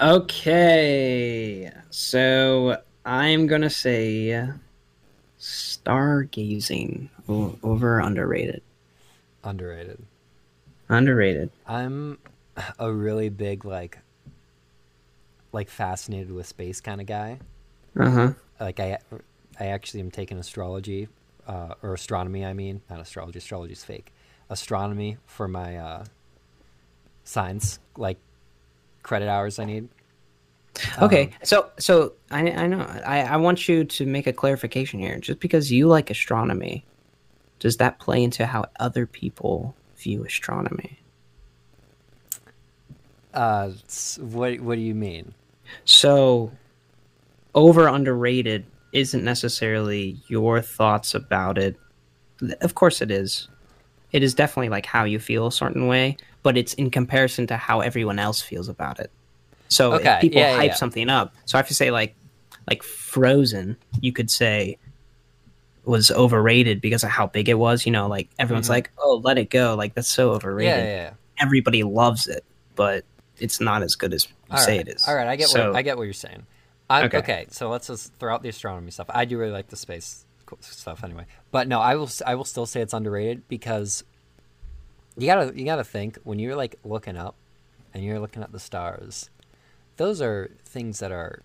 Okay. 0.00 1.70
So 1.90 2.78
I'm 3.04 3.46
gonna 3.46 3.70
say 3.70 4.48
stargazing 5.84 7.08
o- 7.28 7.58
over 7.62 7.98
underrated. 7.98 8.62
Underrated. 9.44 10.02
Underrated. 10.88 11.50
I'm 11.66 12.18
a 12.78 12.92
really 12.92 13.28
big 13.28 13.64
like, 13.64 13.98
like 15.52 15.68
fascinated 15.68 16.32
with 16.32 16.46
space 16.46 16.80
kind 16.80 17.00
of 17.00 17.06
guy. 17.06 17.38
Uh 17.98 18.10
huh. 18.10 18.32
Like 18.60 18.80
I, 18.80 18.98
I 19.58 19.66
actually 19.66 20.00
am 20.00 20.10
taking 20.10 20.38
astrology, 20.38 21.08
uh, 21.46 21.74
or 21.82 21.94
astronomy. 21.94 22.44
I 22.44 22.52
mean, 22.52 22.82
not 22.90 23.00
astrology. 23.00 23.38
Astrology's 23.38 23.82
fake. 23.84 24.12
Astronomy 24.48 25.16
for 25.26 25.48
my 25.48 25.76
uh, 25.76 26.04
science 27.24 27.78
like 27.96 28.18
credit 29.02 29.28
hours 29.28 29.58
I 29.58 29.64
need. 29.64 29.88
Okay, 31.00 31.24
Um, 31.24 31.30
so 31.42 31.70
so 31.78 32.12
I 32.30 32.50
I 32.50 32.66
know 32.66 32.80
I 33.04 33.22
I 33.22 33.36
want 33.36 33.68
you 33.68 33.84
to 33.84 34.06
make 34.06 34.26
a 34.26 34.32
clarification 34.32 35.00
here. 35.00 35.18
Just 35.18 35.40
because 35.40 35.70
you 35.70 35.88
like 35.88 36.10
astronomy, 36.10 36.84
does 37.58 37.76
that 37.78 37.98
play 37.98 38.22
into 38.22 38.46
how 38.46 38.66
other 38.78 39.06
people 39.06 39.74
view 39.96 40.24
astronomy? 40.24 40.98
Uh, 43.34 43.70
what 44.18 44.60
what 44.60 44.74
do 44.76 44.80
you 44.80 44.94
mean? 44.94 45.34
So, 45.84 46.50
over 47.54 47.86
underrated 47.86 48.64
isn't 48.92 49.22
necessarily 49.22 50.18
your 50.26 50.60
thoughts 50.60 51.14
about 51.14 51.58
it. 51.58 51.76
Of 52.60 52.74
course, 52.74 53.00
it 53.00 53.10
is. 53.10 53.48
It 54.12 54.22
is 54.22 54.34
definitely 54.34 54.70
like 54.70 54.86
how 54.86 55.04
you 55.04 55.20
feel 55.20 55.46
a 55.46 55.52
certain 55.52 55.86
way, 55.86 56.16
but 56.42 56.56
it's 56.56 56.74
in 56.74 56.90
comparison 56.90 57.46
to 57.48 57.56
how 57.56 57.80
everyone 57.80 58.18
else 58.18 58.40
feels 58.40 58.68
about 58.68 58.98
it. 58.98 59.12
So 59.70 59.94
Okay, 59.94 60.14
if 60.16 60.20
people 60.20 60.40
yeah, 60.40 60.50
yeah, 60.50 60.56
hype 60.56 60.68
yeah. 60.72 60.74
something 60.74 61.08
up, 61.08 61.34
so 61.46 61.56
I 61.56 61.60
have 61.60 61.68
to 61.68 61.74
say 61.74 61.90
like 61.90 62.14
like 62.68 62.82
Frozen, 62.82 63.76
you 64.02 64.12
could 64.12 64.30
say 64.30 64.76
was 65.84 66.10
overrated 66.10 66.80
because 66.80 67.02
of 67.02 67.08
how 67.10 67.26
big 67.26 67.48
it 67.48 67.54
was. 67.54 67.86
You 67.86 67.92
know, 67.92 68.06
like 68.06 68.28
everyone's 68.38 68.66
Mhm. 68.66 68.70
like, 68.70 68.90
"Oh, 68.98 69.20
let 69.24 69.38
it 69.38 69.48
go!" 69.48 69.74
Like 69.76 69.94
that's 69.94 70.08
so 70.08 70.32
overrated. 70.32 70.74
yeah, 70.76 70.84
yeah. 70.84 71.10
Everybody 71.40 71.82
loves 71.84 72.26
it, 72.28 72.44
but 72.76 73.04
it's 73.38 73.60
not 73.60 73.82
as 73.82 73.96
good 73.96 74.12
as 74.12 74.26
you 74.26 74.30
All 74.50 74.58
say 74.58 74.76
right. 74.78 74.88
it 74.88 74.96
is. 74.96 75.08
All 75.08 75.14
right, 75.14 75.26
I 75.26 75.36
get 75.36 75.48
So- 75.48 75.68
what 75.70 75.76
I 75.78 75.82
get 75.82 75.96
what 75.96 76.04
you're 76.04 76.12
saying. 76.12 76.44
I, 76.90 77.04
okay. 77.04 77.18
Okay. 77.18 77.46
so 77.50 77.70
let's 77.70 77.86
just 77.86 78.12
throw 78.14 78.34
out 78.34 78.42
the 78.42 78.48
astronomy 78.48 78.90
stuff. 78.90 79.06
I 79.10 79.24
do 79.24 79.38
really 79.38 79.52
like 79.52 79.68
the 79.68 79.76
space 79.76 80.24
stuff 80.60 81.04
anyway, 81.04 81.24
but 81.52 81.68
no, 81.68 81.80
I 81.80 81.94
will 81.94 82.10
I 82.26 82.34
will 82.34 82.44
still 82.44 82.66
say 82.66 82.80
it's 82.80 82.92
underrated 82.92 83.46
because 83.48 84.02
you 85.16 85.26
gotta 85.26 85.56
you 85.56 85.64
gotta 85.64 85.84
think 85.84 86.18
when 86.24 86.40
you're 86.40 86.56
like 86.56 86.74
looking 86.84 87.16
up 87.16 87.36
and 87.94 88.04
you're 88.04 88.18
looking 88.18 88.42
at 88.42 88.50
the 88.52 88.58
stars, 88.58 89.30
those 90.00 90.22
are 90.22 90.50
things 90.64 91.00
that 91.00 91.12
are 91.12 91.42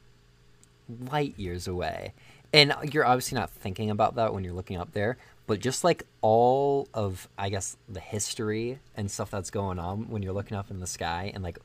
light 1.12 1.38
years 1.38 1.68
away, 1.68 2.14
and 2.54 2.74
you're 2.90 3.06
obviously 3.06 3.38
not 3.38 3.50
thinking 3.50 3.90
about 3.90 4.16
that 4.16 4.34
when 4.34 4.46
you're 4.46 4.54
looking 4.54 4.78
up 4.78 4.94
there. 4.94 5.18
But 5.46 5.60
just 5.60 5.84
like 5.84 6.04
all 6.22 6.88
of 6.94 7.28
I 7.38 7.50
guess 7.50 7.76
the 7.90 8.00
history 8.00 8.80
and 8.96 9.12
stuff 9.12 9.30
that's 9.30 9.50
going 9.50 9.78
on 9.78 10.10
when 10.10 10.24
you're 10.24 10.32
looking 10.32 10.56
up 10.56 10.72
in 10.72 10.80
the 10.80 10.88
sky 10.88 11.32
and 11.34 11.44
like 11.44 11.60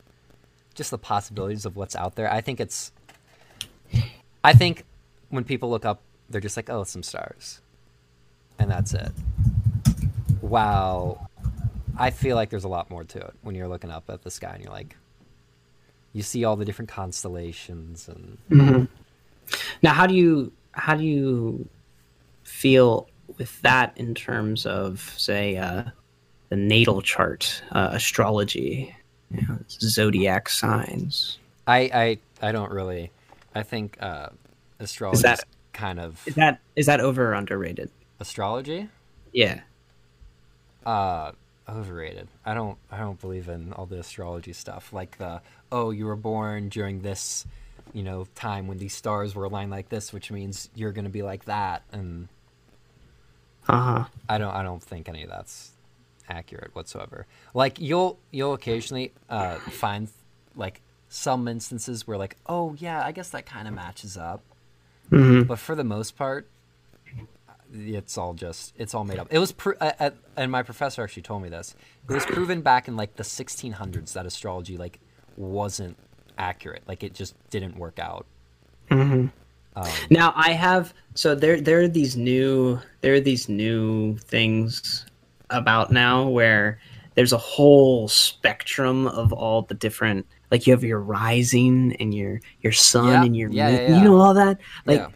just 0.75 0.91
the 0.91 0.99
possibilities 0.99 1.65
of 1.65 1.77
what's 1.77 1.95
out 1.95 2.17
there. 2.17 2.29
I 2.29 2.41
think 2.41 2.59
it's. 2.59 2.91
I 4.43 4.53
think 4.53 4.85
when 5.29 5.45
people 5.45 5.71
look 5.71 5.85
up, 5.85 6.01
they're 6.29 6.41
just 6.41 6.57
like, 6.57 6.69
"Oh, 6.69 6.83
some 6.83 7.05
stars," 7.05 7.61
and 8.59 8.69
that's 8.69 8.95
it. 8.95 9.13
Wow, 10.41 11.29
I 11.97 12.11
feel 12.11 12.35
like 12.35 12.51
there's 12.51 12.65
a 12.65 12.69
lot 12.69 12.91
more 12.91 13.05
to 13.05 13.19
it 13.19 13.35
when 13.43 13.55
you're 13.55 13.69
looking 13.69 13.93
up 13.93 14.11
at 14.11 14.23
the 14.23 14.31
sky 14.33 14.55
and 14.55 14.65
you're 14.65 14.73
like, 14.73 14.97
you 16.13 16.23
see 16.23 16.45
all 16.45 16.57
the 16.57 16.65
different 16.65 16.89
constellations 16.91 18.09
and 18.09 18.39
Mhm. 18.51 18.89
Now, 19.83 19.93
how 19.95 20.07
do 20.07 20.15
you 20.15 20.53
how 20.73 20.95
do 20.95 21.05
you 21.05 21.69
feel 22.45 23.09
with 23.39 23.61
that 23.63 23.93
in 23.97 24.15
terms 24.15 24.67
of 24.67 25.15
say 25.17 25.57
uh, 25.57 25.85
the 26.49 26.57
natal 26.57 27.01
chart, 27.03 27.63
uh, 27.73 27.91
astrology, 27.93 28.95
you 29.31 29.47
know, 29.47 29.59
zodiac 29.69 30.49
signs? 30.49 31.39
I 31.67 32.19
I 32.43 32.49
I 32.49 32.53
don't 32.53 32.71
really. 32.71 33.11
I 33.55 33.63
think 33.65 33.97
uh, 34.01 34.29
astrology 34.79 35.17
is 35.19 35.23
that- 35.23 35.45
kind 35.73 35.99
of 36.01 36.21
Is 36.27 36.35
that 36.35 36.61
is 36.77 36.87
that 36.87 37.01
over 37.01 37.31
or 37.31 37.35
underrated? 37.35 37.91
astrology. 38.21 38.89
Yeah. 39.33 39.61
uh 40.87 41.33
overrated. 41.77 42.29
I 42.45 42.55
don't 42.55 42.79
i 42.91 42.99
don't 42.99 43.21
believe 43.21 43.49
in 43.49 43.73
all 43.73 43.87
the 43.87 43.99
astrology 43.99 44.53
stuff 44.53 44.93
like 44.93 45.19
the 45.19 45.41
oh 45.73 45.91
you 45.91 46.07
were 46.07 46.17
born 46.17 46.69
during 46.69 47.03
this 47.03 47.47
you 47.93 48.03
know 48.03 48.27
time 48.35 48.67
when 48.69 48.79
these 48.79 48.95
stars 48.95 49.35
were 49.35 49.45
aligned 49.45 49.71
like 49.71 49.89
this 49.89 50.13
which 50.13 50.31
means 50.31 50.69
you're 50.75 50.93
gonna 50.93 51.09
be 51.09 51.23
like 51.23 51.45
that 51.47 51.83
and 51.93 52.29
Uh 53.69 53.81
huh. 53.81 54.05
i 54.29 54.39
don't 54.39 54.55
i 54.55 54.63
don't 54.63 54.83
think 54.83 55.09
any 55.09 55.23
of 55.25 55.31
that's 55.31 55.73
accurate 56.29 56.73
whatsoever. 56.77 57.27
Like 57.55 57.81
you'll 57.81 58.19
you'll 58.31 58.53
occasionally 58.55 59.13
uh 59.29 59.57
find 59.57 60.09
like 60.55 60.81
some 61.09 61.49
instances 61.49 62.07
where 62.07 62.17
like 62.17 62.37
oh 62.47 62.75
yeah 62.79 63.05
i 63.05 63.11
guess 63.11 63.31
that 63.31 63.47
kind 63.47 63.67
of 63.67 63.75
matches 63.75 64.17
up. 64.17 64.43
Hmm 65.09 65.43
but 65.43 65.59
for 65.59 65.75
the 65.75 65.83
most 65.85 66.17
part 66.17 66.47
it's 67.73 68.19
all 68.19 68.35
just 68.35 68.75
it's 68.77 68.95
all 68.95 69.05
made 69.05 69.19
up. 69.19 69.29
It 69.31 69.39
was 69.39 69.53
pro- 69.53 69.77
uh, 69.81 69.93
uh, 69.99 70.11
and 70.37 70.51
my 70.51 70.63
professor 70.63 71.03
actually 71.03 71.23
told 71.23 71.43
me 71.43 71.49
this. 71.49 71.75
It 72.09 72.13
was 72.13 72.27
proven 72.27 72.61
back 72.63 72.89
in 72.89 72.97
like 72.97 73.17
the 73.17 73.23
1600s 73.23 74.13
that 74.15 74.27
astrology 74.27 74.77
like 74.77 75.01
wasn't 75.37 75.97
accurate. 76.39 76.83
Like 76.87 77.03
it 77.03 77.15
just 77.15 77.35
didn't 77.51 77.77
work 77.77 77.99
out. 77.99 78.27
Now 80.11 80.33
I 80.37 80.53
have 80.53 80.93
so 81.15 81.35
there 81.35 81.61
there 81.61 81.81
are 81.81 81.89
these 81.89 82.17
new 82.17 82.81
there 83.03 83.15
are 83.15 83.21
these 83.21 83.49
new 83.49 84.17
things 84.19 85.07
about 85.51 85.91
now 85.93 86.29
where 86.29 86.79
there's 87.15 87.33
a 87.33 87.39
whole 87.39 88.09
spectrum 88.09 89.07
of 89.07 89.33
all 89.33 89.63
the 89.63 89.75
different 89.75 90.27
like 90.51 90.67
you 90.67 90.73
have 90.73 90.83
your 90.85 91.01
rising 91.01 91.95
and 92.01 92.13
your 92.15 92.41
your 92.61 92.73
sun 92.73 93.07
Yeah, 93.09 93.25
and 93.25 93.37
your 93.37 93.51
yeah, 93.51 93.71
moon, 93.71 93.75
yeah, 93.81 93.89
yeah. 93.89 93.99
you 93.99 94.05
know 94.05 94.17
all 94.17 94.35
that 94.35 94.59
like 94.87 94.99
yeah. 94.99 95.09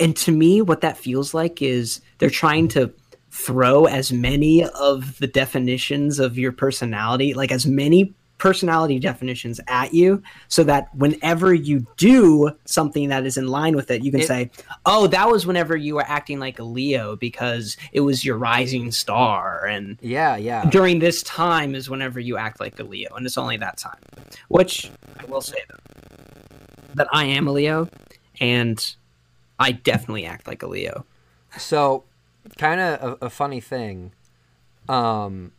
And 0.00 0.16
to 0.16 0.32
me 0.32 0.60
what 0.62 0.80
that 0.82 0.96
feels 0.96 1.32
like 1.34 1.62
is 1.62 2.00
they're 2.18 2.30
trying 2.30 2.68
to 2.68 2.92
throw 3.30 3.84
as 3.86 4.12
many 4.12 4.64
of 4.64 5.18
the 5.18 5.26
definitions 5.26 6.18
of 6.18 6.38
your 6.38 6.52
personality 6.52 7.34
like 7.34 7.52
as 7.52 7.66
many 7.66 8.14
personality 8.38 8.98
definitions 8.98 9.58
at 9.66 9.94
you 9.94 10.22
so 10.48 10.62
that 10.62 10.94
whenever 10.94 11.54
you 11.54 11.86
do 11.96 12.50
something 12.66 13.08
that 13.08 13.24
is 13.24 13.38
in 13.38 13.46
line 13.48 13.74
with 13.74 13.90
it 13.90 14.02
you 14.02 14.10
can 14.10 14.20
It- 14.20 14.26
say 14.26 14.50
oh 14.84 15.06
that 15.06 15.30
was 15.30 15.46
whenever 15.46 15.74
you 15.76 15.94
were 15.94 16.04
acting 16.06 16.38
like 16.38 16.58
a 16.58 16.62
leo 16.62 17.16
because 17.16 17.76
it 17.92 18.00
was 18.00 18.24
your 18.26 18.36
rising 18.36 18.90
star 18.92 19.64
and 19.64 19.98
Yeah, 20.02 20.36
yeah. 20.36 20.68
during 20.68 20.98
this 20.98 21.22
time 21.22 21.74
is 21.74 21.88
whenever 21.88 22.20
you 22.20 22.36
act 22.36 22.60
like 22.60 22.78
a 22.78 22.84
leo 22.84 23.14
and 23.16 23.24
it's 23.24 23.38
only 23.38 23.56
that 23.56 23.78
time 23.78 24.00
which 24.48 24.90
i 25.18 25.24
will 25.24 25.40
say 25.40 25.58
though 25.70 25.96
that 26.94 27.08
i 27.12 27.24
am 27.24 27.46
a 27.48 27.52
leo 27.52 27.88
and 28.40 28.96
i 29.58 29.72
definitely 29.72 30.24
act 30.26 30.46
like 30.46 30.62
a 30.62 30.66
leo 30.66 31.04
So, 31.58 32.04
kind 32.58 32.80
of 32.80 33.18
a, 33.22 33.26
a 33.26 33.30
funny 33.30 33.60
thing. 33.60 34.12
Um, 34.88 35.52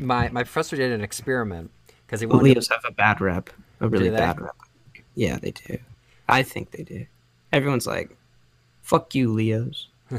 my 0.00 0.28
my 0.30 0.42
professor 0.42 0.76
did 0.76 0.92
an 0.92 1.00
experiment 1.02 1.70
because 2.06 2.20
he 2.20 2.26
wanted. 2.26 2.44
leos 2.44 2.68
have 2.68 2.84
a 2.86 2.92
bad 2.92 3.20
rep 3.20 3.50
a 3.80 3.88
really 3.88 4.10
bad 4.10 4.40
rep 4.40 4.54
yeah 5.14 5.36
they 5.38 5.50
do 5.50 5.78
i 6.28 6.42
think 6.42 6.70
they 6.70 6.82
do 6.84 7.06
everyone's 7.52 7.86
like 7.86 8.16
fuck 8.82 9.14
you 9.14 9.32
leos 9.32 9.88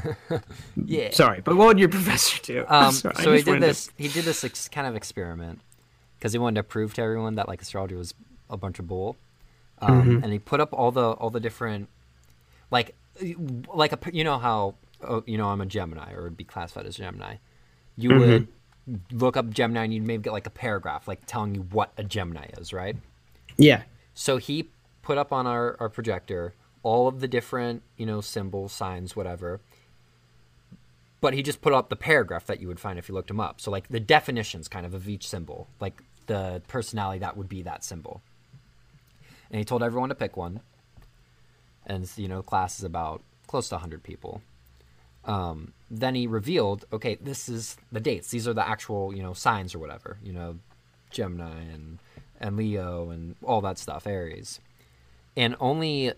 yeah. 0.75 1.09
sorry 1.11 1.41
but 1.41 1.55
what 1.55 1.67
would 1.67 1.79
your 1.79 1.89
professor 1.97 2.39
do 2.43 2.65
Um, 2.69 2.91
Sorry, 2.91 3.15
so 3.15 3.31
he 3.31 3.37
did 3.39 3.47
wanted 3.47 3.59
to- 3.61 3.65
this. 3.67 3.91
He 3.97 4.07
did 4.07 4.25
this 4.25 4.43
ex- 4.43 4.67
kind 4.69 4.87
of 4.87 4.95
experiment 4.95 5.59
because 6.17 6.33
he 6.33 6.39
wanted 6.39 6.55
to 6.57 6.63
prove 6.63 6.93
to 6.95 7.01
everyone 7.01 7.35
that 7.35 7.47
like 7.47 7.61
astrology 7.61 7.95
was 7.95 8.13
a 8.49 8.57
bunch 8.57 8.79
of 8.79 8.87
bull. 8.87 9.15
Um, 9.81 10.01
Mm-hmm. 10.01 10.23
And 10.23 10.33
he 10.33 10.39
put 10.39 10.59
up 10.59 10.73
all 10.73 10.91
the 10.91 11.11
all 11.11 11.29
the 11.29 11.39
different, 11.39 11.89
like, 12.73 12.95
like 13.73 13.93
a 13.93 13.99
you 14.11 14.23
know 14.23 14.39
how 14.39 14.75
oh, 15.03 15.23
you 15.25 15.37
know 15.37 15.47
I'm 15.47 15.61
a 15.61 15.65
Gemini 15.65 16.13
or 16.13 16.23
would 16.23 16.35
be 16.37 16.43
classified 16.43 16.85
as 16.87 16.97
Gemini. 16.97 17.35
You 17.95 18.09
Mm-hmm. 18.11 18.19
would 18.19 18.47
look 19.11 19.37
up 19.37 19.49
Gemini 19.51 19.83
and 19.85 19.93
you'd 19.93 20.03
maybe 20.05 20.23
get 20.23 20.33
like 20.33 20.47
a 20.47 20.55
paragraph 20.65 21.07
like 21.07 21.21
telling 21.25 21.55
you 21.55 21.61
what 21.71 21.93
a 21.97 22.03
Gemini 22.03 22.47
is, 22.57 22.73
right? 22.73 22.97
yeah 23.57 23.83
So 24.13 24.37
he 24.37 24.69
put 25.03 25.17
up 25.17 25.31
on 25.31 25.47
our, 25.47 25.77
our 25.79 25.89
projector 25.89 26.53
all 26.81 27.07
of 27.07 27.21
the 27.21 27.27
different, 27.27 27.81
you 27.97 28.05
know, 28.05 28.19
symbols, 28.21 28.73
signs, 28.73 29.15
whatever. 29.15 29.61
But 31.21 31.33
he 31.33 31.41
just 31.41 31.61
put 31.61 31.71
up 31.71 31.89
the 31.89 31.95
paragraph 31.95 32.45
that 32.47 32.59
you 32.59 32.67
would 32.67 32.79
find 32.79 32.99
if 32.99 33.07
you 33.07 33.15
looked 33.15 33.29
him 33.31 33.39
up. 33.39 33.61
So 33.61 33.71
like 33.71 33.87
the 33.87 34.01
definitions 34.01 34.67
kind 34.67 34.85
of 34.85 34.93
of 34.93 35.07
each 35.07 35.27
symbol, 35.27 35.67
like 35.79 36.01
the 36.27 36.61
personality 36.67 37.19
that 37.19 37.37
would 37.37 37.47
be 37.47 37.61
that 37.63 37.83
symbol. 37.85 38.21
And 39.49 39.59
he 39.59 39.65
told 39.65 39.83
everyone 39.83 40.09
to 40.09 40.15
pick 40.15 40.35
one. 40.35 40.59
And 41.85 42.09
you 42.17 42.27
know, 42.27 42.41
class 42.41 42.79
is 42.79 42.85
about 42.85 43.21
close 43.47 43.69
to 43.69 43.75
100 43.75 44.03
people. 44.03 44.41
Um, 45.25 45.73
then 45.89 46.15
he 46.15 46.27
revealed, 46.27 46.85
okay, 46.91 47.15
this 47.15 47.47
is 47.47 47.77
the 47.91 47.99
dates. 47.99 48.29
These 48.29 48.47
are 48.47 48.53
the 48.53 48.67
actual, 48.67 49.13
you 49.15 49.23
know, 49.23 49.33
signs 49.33 49.73
or 49.75 49.79
whatever. 49.79 50.17
You 50.23 50.33
know, 50.33 50.59
Gemini 51.11 51.61
and 51.73 51.99
and 52.39 52.57
Leo 52.57 53.09
and 53.09 53.35
all 53.43 53.61
that 53.61 53.77
stuff, 53.77 54.05
Aries. 54.07 54.59
And 55.37 55.55
only 55.59 56.11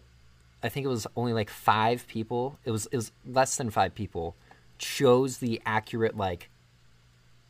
I 0.63 0.70
think 0.70 0.86
it 0.86 0.89
was 0.89 1.05
only 1.16 1.34
like 1.34 1.49
5 1.49 2.07
people. 2.07 2.57
It 2.66 2.72
was 2.72 2.88
it 2.91 2.95
was 2.95 3.11
less 3.26 3.57
than 3.57 3.70
5 3.70 3.93
people 3.93 4.36
chose 4.78 5.38
the 5.38 5.61
accurate 5.66 6.18
like 6.18 6.49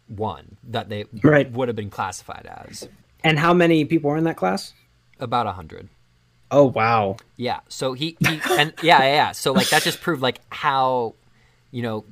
one 0.07 0.57
that 0.63 0.89
they 0.89 1.05
Right. 1.23 1.51
would 1.51 1.67
have 1.67 1.75
been 1.75 1.89
classified 1.89 2.45
as. 2.67 2.87
and 3.23 3.39
how 3.39 3.53
many 3.53 3.83
people 3.85 4.11
were 4.11 4.17
in 4.17 4.23
that 4.25 4.37
class 4.37 4.73
About 5.19 5.45
100. 5.47 5.89
Oh 6.55 6.65
wow 6.65 7.17
Yeah. 7.35 7.59
So 7.67 7.93
he, 7.93 8.17
he 8.19 8.39
and 8.51 8.73
yeah, 8.81 8.99
yeah, 8.99 9.05
yeah. 9.05 9.31
So 9.33 9.51
like 9.51 9.69
that 9.69 9.83
just 9.83 10.01
proved 10.01 10.21
like 10.21 10.39
how, 10.49 11.15
you 11.71 11.83
know, 11.83 12.05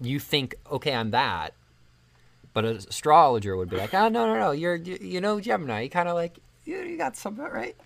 you 0.00 0.20
think 0.20 0.56
okay, 0.70 0.94
I'm 0.94 1.10
that, 1.12 1.54
but 2.52 2.64
an 2.66 2.76
astrologer 2.76 3.56
would 3.56 3.70
be 3.70 3.76
like, 3.76 3.94
oh 3.94 4.08
no, 4.08 4.26
no, 4.26 4.38
no, 4.38 4.50
you're 4.50 4.76
you, 4.76 4.98
you 5.00 5.20
know 5.20 5.40
Gemini. 5.40 5.80
You 5.82 5.90
kind 5.90 6.08
of 6.08 6.14
like 6.14 6.38
you, 6.64 6.78
you 6.80 6.98
got 6.98 7.16
some 7.16 7.36
right. 7.36 7.76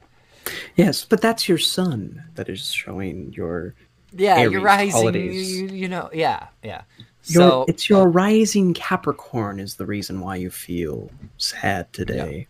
yes 0.75 1.05
but 1.05 1.21
that's 1.21 1.49
your 1.49 1.59
sun 1.59 2.25
that 2.35 2.49
is 2.49 2.73
showing 2.73 3.33
your 3.33 3.75
Yeah, 4.17 4.39
Aries 4.39 4.53
you're 4.53 4.63
rising. 4.63 5.15
You, 5.15 5.31
you, 5.31 5.67
you 5.69 5.89
know, 5.89 6.11
yeah, 6.13 6.49
yeah. 6.65 6.83
Your, 7.27 7.43
So 7.43 7.65
it's 7.69 7.89
your 7.89 8.09
rising 8.09 8.75
Capricorn 8.75 9.61
is 9.61 9.77
the 9.77 9.87
reason 9.87 10.21
why 10.21 10.37
you 10.37 10.51
feel 10.51 11.11
sad 11.37 11.93
today. 11.93 12.49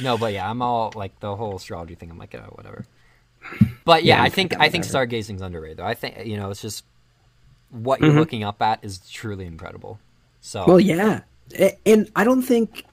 No, 0.00 0.18
but 0.18 0.32
yeah, 0.32 0.48
I'm 0.50 0.62
all 0.62 0.92
like 0.94 1.18
the 1.20 1.34
whole 1.36 1.56
astrology 1.56 1.94
thing. 1.94 2.10
I'm 2.10 2.18
like, 2.18 2.34
oh, 2.34 2.50
whatever. 2.54 2.84
But 3.84 4.04
yeah, 4.04 4.16
Yeah, 4.18 4.22
I 4.24 4.28
think 4.28 4.54
I 4.58 4.68
think 4.68 4.84
whatever. 4.84 5.06
stargazing's 5.06 5.40
underrated. 5.42 5.78
Though. 5.78 5.84
I 5.86 5.94
think 5.94 6.26
you 6.26 6.36
know 6.36 6.50
it's 6.50 6.62
just 6.62 6.84
what 7.70 8.00
you're 8.00 8.10
Mhm. 8.12 8.16
looking 8.16 8.44
up 8.44 8.60
at 8.62 8.80
is 8.82 8.98
truly 9.10 9.46
incredible. 9.46 9.98
So 10.40 10.64
Well, 10.66 10.80
yeah, 10.80 11.20
and 11.84 12.10
I 12.16 12.24
don't 12.24 12.42
think 12.42 12.84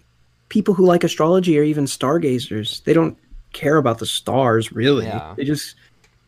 people 0.49 0.73
who 0.75 0.85
like 0.85 1.03
astrology 1.03 1.57
are 1.59 1.63
even 1.63 1.85
stargazers. 1.87 2.81
They 2.81 2.93
don't 2.93 3.17
care 3.53 3.77
about 3.77 3.99
the 3.99 4.05
stars 4.05 4.71
really. 4.71 5.05
Yeah. 5.05 5.33
They 5.35 5.43
just 5.45 5.75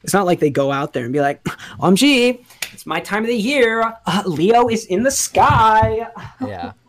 it's 0.03 0.13
not 0.13 0.25
like 0.27 0.39
they 0.39 0.51
go 0.51 0.71
out 0.71 0.93
there 0.93 1.03
and 1.03 1.11
be 1.13 1.19
like, 1.21 1.43
"OMG, 1.79 2.43
it's 2.73 2.85
my 2.85 2.99
time 2.99 3.23
of 3.23 3.27
the 3.27 3.35
year. 3.35 3.91
Uh, 4.05 4.21
Leo 4.27 4.67
is 4.69 4.85
in 4.85 5.01
the 5.03 5.09
sky." 5.11 6.07
yeah. 6.41 6.73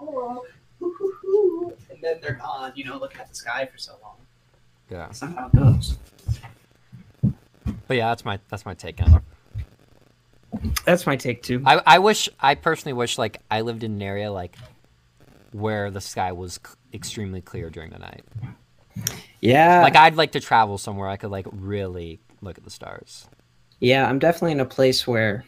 and 2.07 2.15
then 2.15 2.23
they're 2.23 2.39
gone, 2.41 2.73
you 2.75 2.85
know, 2.85 2.99
looking 2.99 3.21
at 3.21 3.29
the 3.29 3.35
sky 3.35 3.67
for 3.71 3.79
so 3.79 3.93
long. 4.03 4.15
Yeah. 4.91 5.07
That's 5.07 5.23
not 5.23 5.35
how 5.35 5.47
it 5.47 5.53
goes. 5.55 5.97
But 7.89 7.97
yeah, 7.97 8.09
that's 8.09 8.25
my 8.25 8.39
that's 8.49 8.65
my 8.65 8.75
take 8.75 9.01
on 9.03 9.15
it. 9.15 9.23
That's 10.85 11.07
my 11.07 11.17
take 11.17 11.43
too. 11.43 11.63
I 11.65 11.81
I 11.87 11.99
wish 11.99 12.29
I 12.41 12.55
personally 12.55 12.93
wish 12.93 13.19
like 13.19 13.41
I 13.51 13.61
lived 13.63 13.83
in 13.85 13.93
an 13.93 14.03
area 14.03 14.31
like 14.31 14.57
where 15.53 15.91
the 15.91 16.01
sky 16.01 16.33
was 16.33 16.55
c- 16.65 16.75
extremely 16.95 17.41
clear 17.41 17.71
during 17.71 17.91
the 17.91 17.99
night. 17.99 18.25
yeah, 19.41 19.83
Like 19.83 19.97
I'd 19.97 20.17
like 20.17 20.33
to 20.33 20.41
travel 20.41 20.79
somewhere 20.79 21.09
I 21.09 21.17
could 21.17 21.31
like 21.31 21.47
really 21.53 22.21
look 22.41 22.59
at 22.59 22.65
the 22.65 22.71
stars. 22.71 23.29
yeah, 23.81 24.09
I'm 24.09 24.19
definitely 24.19 24.53
in 24.53 24.61
a 24.61 24.65
place 24.67 25.07
where 25.07 25.45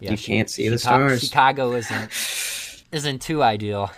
Yeah, 0.00 0.12
You 0.12 0.18
can't 0.18 0.48
see 0.50 0.68
the 0.68 0.78
stars. 0.78 1.22
Chicago 1.24 1.72
isn't 1.72 2.84
isn't 2.92 3.22
too 3.22 3.42
ideal. 3.42 3.90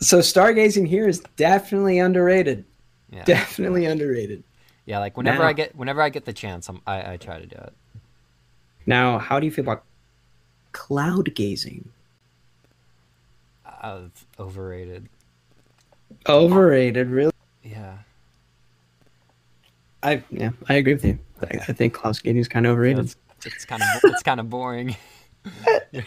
So 0.00 0.18
stargazing 0.18 0.86
here 0.86 1.08
is 1.08 1.20
definitely 1.36 1.98
underrated. 1.98 2.64
Yeah. 3.10 3.24
Definitely 3.24 3.86
underrated. 3.86 4.42
Yeah, 4.84 4.98
like 4.98 5.16
whenever 5.16 5.42
Now- 5.42 5.48
I 5.48 5.52
get 5.52 5.74
whenever 5.74 6.02
I 6.02 6.10
get 6.10 6.24
the 6.24 6.32
chance, 6.32 6.68
I'm, 6.68 6.80
I 6.86 7.12
I 7.12 7.16
try 7.16 7.40
to 7.40 7.46
do 7.46 7.56
it. 7.56 7.72
Now, 8.84 9.18
how 9.18 9.40
do 9.40 9.46
you 9.46 9.52
feel 9.52 9.64
about 9.64 9.84
cloud 10.72 11.34
gazing? 11.34 11.88
Uh, 13.64 14.02
overrated. 14.38 15.08
Overrated, 16.28 17.08
really. 17.10 17.32
Yeah. 17.64 17.98
I 20.02 20.22
yeah, 20.30 20.50
I 20.68 20.74
agree 20.74 20.94
with 20.94 21.04
you. 21.04 21.18
I, 21.42 21.58
I 21.68 21.72
think 21.72 21.94
cloud 21.94 22.22
gazing 22.22 22.38
is 22.38 22.48
kind 22.48 22.66
of 22.66 22.72
overrated. 22.72 23.06
It's, 23.06 23.16
it's 23.44 23.64
kind 23.64 23.82
of 23.82 23.88
it's 24.04 24.22
kind 24.22 24.40
of 24.40 24.48
boring. 24.50 24.94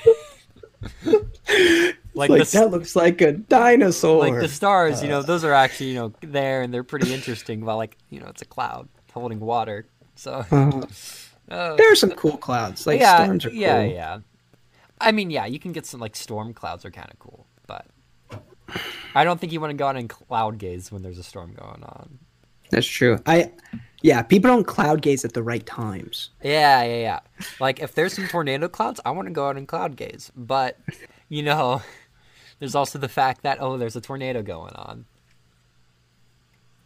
like, 2.13 2.29
like 2.29 2.47
the, 2.47 2.59
that 2.59 2.71
looks 2.71 2.95
like 2.95 3.21
a 3.21 3.33
dinosaur. 3.33 4.19
like 4.19 4.39
the 4.39 4.47
stars, 4.47 5.01
you 5.01 5.09
know, 5.09 5.21
those 5.21 5.43
are 5.43 5.53
actually 5.53 5.89
you 5.89 5.95
know 5.95 6.13
there 6.21 6.61
and 6.61 6.73
they're 6.73 6.83
pretty 6.83 7.13
interesting. 7.13 7.65
While 7.65 7.77
like 7.77 7.97
you 8.09 8.19
know, 8.19 8.27
it's 8.27 8.41
a 8.41 8.45
cloud 8.45 8.87
holding 9.13 9.39
water. 9.39 9.87
So 10.15 10.45
Uh, 10.51 10.81
uh, 11.49 11.75
there 11.77 11.91
are 11.91 11.95
some 11.95 12.11
cool 12.11 12.37
clouds. 12.37 12.85
Like 12.87 12.99
yeah, 12.99 13.23
storms 13.23 13.45
are 13.45 13.49
cool. 13.49 13.57
yeah, 13.57 13.83
yeah. 13.83 14.19
I 15.01 15.11
mean, 15.11 15.29
yeah, 15.29 15.45
you 15.45 15.59
can 15.59 15.71
get 15.71 15.85
some 15.85 15.99
like 15.99 16.15
storm 16.15 16.53
clouds 16.53 16.83
are 16.85 16.91
kind 16.91 17.09
of 17.11 17.19
cool, 17.19 17.47
but 17.67 17.85
I 19.15 19.23
don't 19.23 19.39
think 19.39 19.53
you 19.53 19.61
want 19.61 19.71
to 19.71 19.77
go 19.77 19.87
out 19.87 19.95
and 19.95 20.09
cloud 20.09 20.57
gaze 20.57 20.91
when 20.91 21.01
there's 21.01 21.17
a 21.17 21.23
storm 21.23 21.53
going 21.53 21.83
on. 21.83 22.19
That's 22.69 22.87
true. 22.87 23.19
I 23.25 23.51
yeah, 24.01 24.21
people 24.21 24.49
don't 24.49 24.65
cloud 24.65 25.01
gaze 25.01 25.25
at 25.25 25.33
the 25.33 25.43
right 25.43 25.65
times. 25.65 26.29
Yeah, 26.43 26.83
yeah, 26.83 26.97
yeah. 26.97 27.19
Like 27.59 27.79
if 27.79 27.95
there's 27.95 28.13
some 28.13 28.27
tornado 28.27 28.67
clouds, 28.67 28.99
I 29.05 29.11
want 29.11 29.27
to 29.27 29.33
go 29.33 29.47
out 29.47 29.57
and 29.57 29.67
cloud 29.67 29.95
gaze. 29.95 30.31
But 30.35 30.77
you 31.29 31.43
know, 31.43 31.81
there's 32.59 32.75
also 32.75 32.99
the 32.99 33.09
fact 33.09 33.41
that 33.43 33.57
oh, 33.61 33.77
there's 33.77 33.95
a 33.95 34.01
tornado 34.01 34.41
going 34.41 34.73
on. 34.75 35.05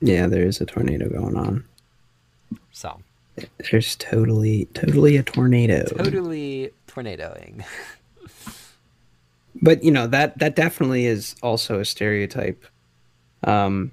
Yeah, 0.01 0.27
there 0.27 0.43
is 0.45 0.59
a 0.61 0.65
tornado 0.65 1.07
going 1.09 1.35
on. 1.37 1.63
So 2.71 2.99
There's 3.71 3.95
totally, 3.95 4.65
totally 4.73 5.17
a 5.17 5.23
tornado. 5.23 5.85
Totally 5.97 6.71
tornadoing. 6.87 7.63
but 9.61 9.83
you 9.83 9.91
know 9.91 10.07
that 10.07 10.37
that 10.39 10.55
definitely 10.55 11.05
is 11.05 11.35
also 11.43 11.79
a 11.79 11.85
stereotype 11.85 12.65
um 13.43 13.91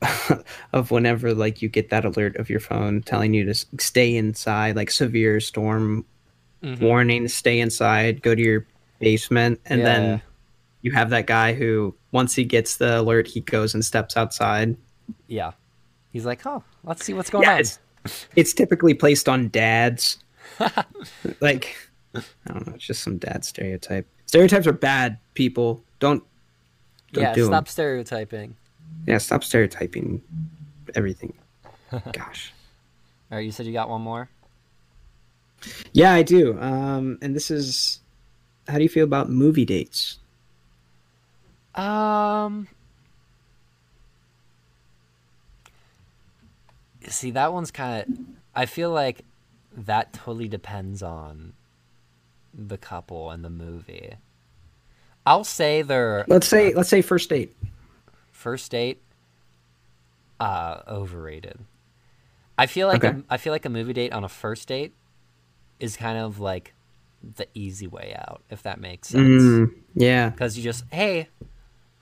of 0.72 0.90
whenever 0.90 1.34
like 1.34 1.62
you 1.62 1.68
get 1.68 1.90
that 1.90 2.04
alert 2.04 2.36
of 2.36 2.50
your 2.50 2.60
phone 2.60 3.02
telling 3.02 3.32
you 3.34 3.44
to 3.44 3.54
stay 3.78 4.16
inside 4.16 4.76
like 4.76 4.90
severe 4.90 5.40
storm 5.40 6.04
Mhm. 6.62 6.80
warning 6.80 7.28
stay 7.28 7.60
inside 7.60 8.22
go 8.22 8.34
to 8.34 8.40
your 8.40 8.66
basement 8.98 9.60
and 9.66 9.80
Yeah. 9.80 9.84
then 9.84 10.22
you 10.84 10.92
have 10.92 11.10
that 11.10 11.26
guy 11.26 11.52
who 11.52 11.92
once 12.12 12.34
he 12.36 12.44
gets 12.44 12.76
the 12.76 13.00
alert 13.00 13.26
he 13.26 13.40
goes 13.40 13.74
and 13.74 13.84
steps 13.84 14.16
outside 14.16 14.76
Yeah. 15.26 15.50
He's 16.12 16.24
like, 16.24 16.46
oh, 16.46 16.62
let's 16.84 17.04
see 17.04 17.12
what's 17.12 17.28
going 17.28 17.42
yeah 17.42 17.54
on. 17.54 17.60
it's, 17.60 17.80
it's 18.36 18.52
typically 18.52 18.94
placed 18.94 19.28
on 19.28 19.48
dads 19.48 20.18
like 21.40 21.76
i 22.14 22.22
don't 22.52 22.64
know 22.68 22.74
it's 22.74 22.86
just 22.86 23.02
some 23.02 23.18
dad 23.18 23.44
stereotype 23.44 24.06
stereotypes 24.26 24.68
are 24.68 24.72
bad 24.72 25.18
people 25.34 25.82
don't 25.98 26.22
don't 27.14 27.22
yeah, 27.24 27.32
do 27.32 27.46
stop 27.46 27.68
stereotyping. 27.68 28.56
Yeah, 29.06 29.18
stop 29.18 29.44
stereotyping 29.44 30.20
everything. 30.94 31.32
Gosh. 32.12 32.52
All 33.30 33.38
right, 33.38 33.44
you 33.44 33.52
said 33.52 33.66
you 33.66 33.72
got 33.72 33.88
one 33.88 34.02
more? 34.02 34.28
Yeah, 35.92 36.12
I 36.12 36.22
do. 36.22 36.58
Um, 36.60 37.18
and 37.22 37.34
this 37.34 37.50
is 37.50 38.00
how 38.68 38.76
do 38.76 38.82
you 38.82 38.88
feel 38.88 39.04
about 39.04 39.30
movie 39.30 39.64
dates? 39.64 40.18
Um. 41.74 42.68
See, 47.06 47.30
that 47.32 47.52
one's 47.52 47.70
kind 47.70 48.02
of. 48.02 48.18
I 48.54 48.66
feel 48.66 48.90
like 48.90 49.24
that 49.76 50.12
totally 50.12 50.48
depends 50.48 51.02
on 51.02 51.52
the 52.52 52.78
couple 52.78 53.30
and 53.30 53.44
the 53.44 53.50
movie. 53.50 54.14
I'll 55.26 55.44
say 55.44 55.82
their 55.82 56.24
Let's 56.28 56.46
say 56.46 56.72
let's 56.74 56.88
say 56.88 57.02
first 57.02 57.28
date. 57.30 57.56
first 58.30 58.70
date, 58.70 59.00
uh, 60.38 60.80
overrated. 60.86 61.58
I 62.56 62.66
feel 62.66 62.86
like 62.86 63.04
Okay. 63.04 63.18
a, 63.18 63.24
I 63.28 63.36
feel 63.36 63.52
like 63.52 63.64
a 63.64 63.70
movie 63.70 63.92
date 63.94 64.12
on 64.12 64.22
a 64.22 64.28
first 64.28 64.68
date 64.68 64.92
is 65.80 65.96
kind 65.96 66.18
of 66.18 66.38
like 66.38 66.72
the 67.36 67.48
easy 67.54 67.86
way 67.86 68.14
out, 68.16 68.42
if 68.50 68.62
that 68.62 68.78
makes 68.78 69.08
sense. 69.08 69.42
Mm, 69.42 69.74
yeah. 69.94 70.30
Because 70.30 70.56
you 70.56 70.62
just, 70.62 70.84
hey, 70.92 71.28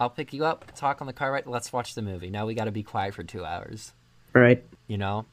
I'll 0.03 0.11
pick 0.11 0.32
you 0.32 0.44
up, 0.44 0.72
talk 0.74 1.00
on 1.00 1.07
the 1.07 1.12
car 1.12 1.30
ride, 1.32 1.46
let's 1.46 1.72
watch 1.72 1.94
the 1.94 2.03
movie. 2.03 2.28
Now 2.28 2.44
we 2.46 2.55
got 2.55 2.64
to 2.64 2.72
be 2.72 2.82
quiet 2.82 3.14
for 3.14 3.22
two 3.22 3.44
hours. 3.44 3.92
Right. 4.32 4.64
You 4.88 4.98
know, 4.98 5.26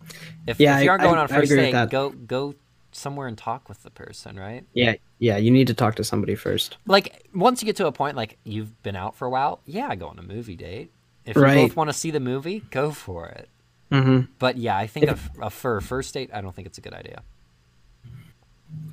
if, 0.45 0.59
Yeah, 0.59 0.77
if 0.77 0.83
you 0.83 0.89
aren't 0.91 1.01
going 1.01 1.17
I- 1.17 1.21
on 1.21 1.27
first 1.27 1.49
date, 1.51 1.89
go 1.89 2.09
go 2.11 2.53
somewhere 2.91 3.27
and 3.27 3.37
talk 3.37 3.67
with 3.67 3.81
the 3.83 3.89
person, 3.89 4.37
right? 4.39 4.63
Yeah. 4.73 4.95
Yeah. 5.17 5.37
You 5.37 5.49
need 5.49 5.67
to 5.67 5.73
talk 5.73 5.95
to 5.95 6.03
somebody 6.03 6.35
first. 6.35 6.77
Like 6.85 7.27
once 7.33 7.61
you 7.61 7.65
get 7.65 7.75
to 7.77 7.87
a 7.87 7.91
point, 7.91 8.15
like 8.15 8.37
you've 8.43 8.81
been 8.83 8.95
out 8.95 9.15
for 9.15 9.25
a 9.25 9.29
while, 9.31 9.59
yeah, 9.65 9.93
go 9.95 10.07
on 10.07 10.19
a 10.19 10.23
movie 10.23 10.55
date. 10.55 10.91
If 11.25 11.35
you 11.35 11.41
Right. 11.41 11.55
both 11.67 11.75
want 11.75 11.89
to 11.89 11.93
see 11.93 12.11
the 12.11 12.19
movie, 12.19 12.59
go 12.71 12.91
for 12.91 13.27
it. 13.27 13.49
Mm-hmm. 13.91 14.31
But 14.37 14.57
yeah, 14.57 14.77
I 14.77 14.85
think 14.85 15.07
a, 15.07 15.17
a, 15.41 15.49
for 15.49 15.77
a 15.77 15.81
first 15.81 16.13
date, 16.13 16.29
I 16.31 16.41
don't 16.41 16.55
think 16.55 16.67
it's 16.67 16.77
a 16.77 16.81
good 16.81 16.93
idea. 16.93 17.23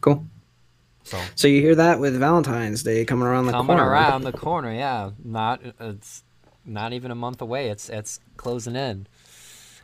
Cool. 0.00 0.24
So 1.06 1.20
So 1.36 1.48
you 1.48 1.60
hear 1.60 1.76
that 1.76 2.00
with 2.00 2.18
Valentine's 2.18 2.82
Day 2.82 3.04
coming 3.04 3.28
around 3.28 3.46
the 3.46 3.52
coming 3.52 3.76
corner. 3.76 3.82
Coming 3.82 3.92
around 3.92 4.22
the 4.22 4.32
corner, 4.32 4.72
yeah, 4.72 5.10
not 5.24 5.60
it's 5.80 6.24
not 6.64 6.92
even 6.92 7.12
a 7.12 7.14
month 7.14 7.40
away. 7.40 7.70
It's 7.70 7.88
it's 7.88 8.18
closing 8.36 8.74
in. 8.74 9.06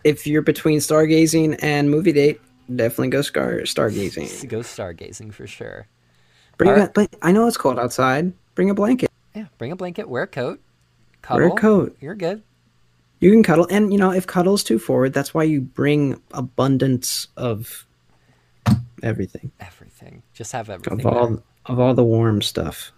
If 0.03 0.27
you're 0.27 0.43
between 0.43 0.81
stargazing 0.81 1.61
and 1.63 1.91
movie 1.91 2.13
date, 2.13 2.41
definitely 2.75 3.09
go 3.09 3.23
star 3.23 3.61
stargazing. 3.61 4.49
Go 4.49 4.61
stargazing 4.61 5.33
for 5.33 5.47
sure. 5.47 5.87
Bring 6.59 6.81
a, 6.81 6.91
but 6.93 7.15
I 7.23 7.31
know 7.31 7.47
it's 7.47 7.57
cold 7.57 7.79
outside. 7.79 8.33
Bring 8.57 8.69
a 8.69 8.75
blanket. 8.75 9.11
Yeah, 9.35 9.47
bring 9.59 9.73
a 9.73 9.77
blanket, 9.77 10.09
wear 10.09 10.25
a 10.25 10.27
coat, 10.27 10.61
cuddle. 11.23 11.47
Wear 11.47 11.57
a 11.57 11.61
coat. 11.61 11.97
You're 12.01 12.15
good. 12.15 12.43
You 13.21 13.31
can 13.31 13.45
cuddle, 13.45 13.69
and 13.71 13.93
you 13.93 13.99
know 13.99 14.11
if 14.11 14.27
cuddle's 14.27 14.65
too 14.65 14.81
forward, 14.81 15.13
that's 15.13 15.33
why 15.33 15.45
you 15.45 15.61
bring 15.61 16.21
abundance 16.33 17.29
of 17.37 17.87
everything, 19.03 19.53
Everything. 19.61 19.82
Just 20.35 20.53
have 20.53 20.71
everything. 20.71 21.01
of 21.01 21.07
all 21.07 21.29
there. 21.29 21.43
of 21.67 21.79
all 21.79 21.95
the 21.95 22.05
warm 22.05 22.43
stuff. 22.43 22.93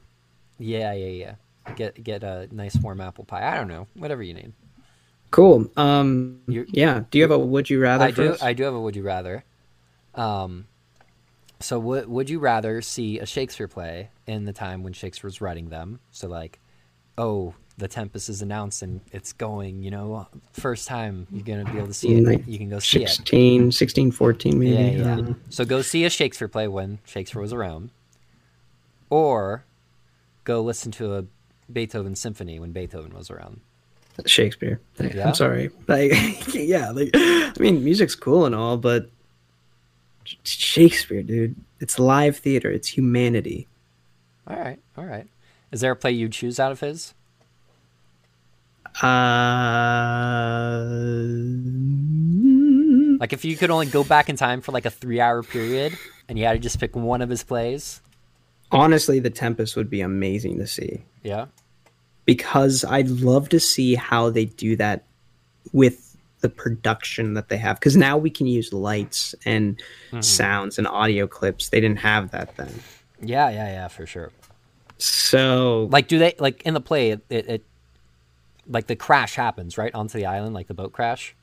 Yeah, 0.58 0.92
yeah, 0.92 1.06
yeah. 1.06 1.74
Get 1.76 2.02
get 2.02 2.22
a 2.22 2.48
nice 2.52 2.76
warm 2.76 3.00
apple 3.00 3.24
pie. 3.24 3.46
I 3.52 3.56
don't 3.56 3.68
know, 3.68 3.86
whatever 3.94 4.22
you 4.22 4.34
need. 4.34 4.52
Cool. 5.30 5.70
Um. 5.76 6.40
You- 6.46 6.66
yeah. 6.68 7.04
Do 7.10 7.18
you 7.18 7.24
have 7.24 7.30
a 7.30 7.38
would 7.38 7.68
you 7.70 7.80
rather? 7.80 8.04
I 8.04 8.10
do. 8.10 8.36
I 8.40 8.52
do 8.52 8.62
have 8.64 8.74
a 8.74 8.80
would 8.80 8.94
you 8.96 9.02
rather. 9.02 9.44
Um, 10.14 10.66
so 11.60 11.78
would 11.78 12.08
would 12.08 12.30
you 12.30 12.38
rather 12.38 12.80
see 12.82 13.18
a 13.18 13.26
Shakespeare 13.26 13.68
play 13.68 14.10
in 14.26 14.44
the 14.44 14.52
time 14.52 14.82
when 14.82 14.92
Shakespeare 14.92 15.28
was 15.28 15.40
writing 15.40 15.70
them? 15.70 16.00
So 16.10 16.28
like, 16.28 16.60
oh, 17.18 17.54
the 17.76 17.88
Tempest 17.88 18.28
is 18.28 18.42
announced 18.42 18.82
and 18.82 19.00
it's 19.12 19.32
going. 19.32 19.82
You 19.82 19.90
know, 19.90 20.28
first 20.52 20.86
time 20.86 21.26
you're 21.30 21.44
gonna 21.44 21.64
be 21.70 21.78
able 21.78 21.88
to 21.88 21.94
see 21.94 22.14
it. 22.14 22.46
You 22.46 22.58
can 22.58 22.70
go 22.70 22.78
see 22.78 23.04
it. 23.04 23.08
16, 23.08 23.72
16, 23.72 24.12
14 24.12 24.58
maybe. 24.58 24.70
Yeah, 24.70 25.16
yeah. 25.16 25.32
So 25.50 25.64
go 25.64 25.82
see 25.82 26.04
a 26.04 26.10
Shakespeare 26.10 26.48
play 26.48 26.68
when 26.68 26.98
Shakespeare 27.04 27.42
was 27.42 27.52
around, 27.52 27.90
or 29.10 29.64
go 30.44 30.62
listen 30.62 30.92
to 30.92 31.16
a 31.16 31.24
Beethoven 31.72 32.14
symphony 32.14 32.60
when 32.60 32.72
Beethoven 32.72 33.14
was 33.16 33.30
around. 33.30 33.60
Shakespeare. 34.26 34.80
Yeah? 35.00 35.28
I'm 35.28 35.34
sorry. 35.34 35.70
Like, 35.88 36.12
yeah. 36.54 36.90
Like, 36.90 37.10
I 37.14 37.52
mean, 37.58 37.82
music's 37.82 38.14
cool 38.14 38.46
and 38.46 38.54
all, 38.54 38.76
but 38.76 39.10
Shakespeare, 40.44 41.22
dude. 41.22 41.56
It's 41.80 41.98
live 41.98 42.38
theater. 42.38 42.70
It's 42.70 42.88
humanity. 42.88 43.66
All 44.46 44.56
right, 44.58 44.78
all 44.96 45.04
right. 45.04 45.26
Is 45.74 45.80
there 45.80 45.90
a 45.90 45.96
play 45.96 46.12
you'd 46.12 46.30
choose 46.30 46.60
out 46.60 46.70
of 46.70 46.78
his? 46.78 47.14
Uh. 49.02 50.78
Like 53.18 53.32
if 53.32 53.44
you 53.44 53.56
could 53.56 53.72
only 53.72 53.86
go 53.86 54.04
back 54.04 54.28
in 54.28 54.36
time 54.36 54.60
for 54.60 54.70
like 54.70 54.84
a 54.84 54.90
three-hour 54.90 55.42
period, 55.42 55.98
and 56.28 56.38
you 56.38 56.44
had 56.44 56.52
to 56.52 56.58
just 56.60 56.78
pick 56.78 56.94
one 56.94 57.22
of 57.22 57.28
his 57.28 57.42
plays. 57.42 58.00
Honestly, 58.70 59.18
The 59.18 59.30
Tempest 59.30 59.74
would 59.74 59.90
be 59.90 60.00
amazing 60.00 60.58
to 60.58 60.66
see 60.68 61.02
Yeah. 61.24 61.46
because 62.24 62.84
I'd 62.84 63.08
love 63.08 63.48
to 63.48 63.58
see 63.58 63.96
how 63.96 64.30
they 64.30 64.44
do 64.44 64.76
that 64.76 65.02
with 65.72 66.16
the 66.40 66.48
production 66.48 67.34
that 67.34 67.48
they 67.48 67.56
have. 67.56 67.80
Because 67.80 67.96
now 67.96 68.16
we 68.16 68.30
can 68.30 68.46
use 68.46 68.72
lights 68.72 69.34
and 69.44 69.82
sounds 70.20 70.78
and 70.78 70.86
audio 70.86 71.26
clips. 71.26 71.70
They 71.70 71.80
didn't 71.80 71.98
have 71.98 72.30
that 72.30 72.56
then. 72.56 72.72
Yeah, 73.20 73.50
yeah, 73.50 73.72
yeah, 73.72 73.88
for 73.88 74.06
sure. 74.06 74.30
So, 75.04 75.88
Like, 75.90 76.08
do 76.08 76.18
they 76.18 76.34
like 76.38 76.62
in 76.62 76.74
the 76.74 76.80
play? 76.80 77.10
It, 77.10 77.24
it, 77.28 77.48
it 77.48 77.64
like 78.66 78.86
the 78.86 78.96
crash 78.96 79.34
happens 79.34 79.76
right 79.76 79.94
onto 79.94 80.16
the 80.18 80.26
island, 80.26 80.54
like 80.54 80.66
the 80.68 80.74
boat 80.74 80.92
crash. 80.92 81.34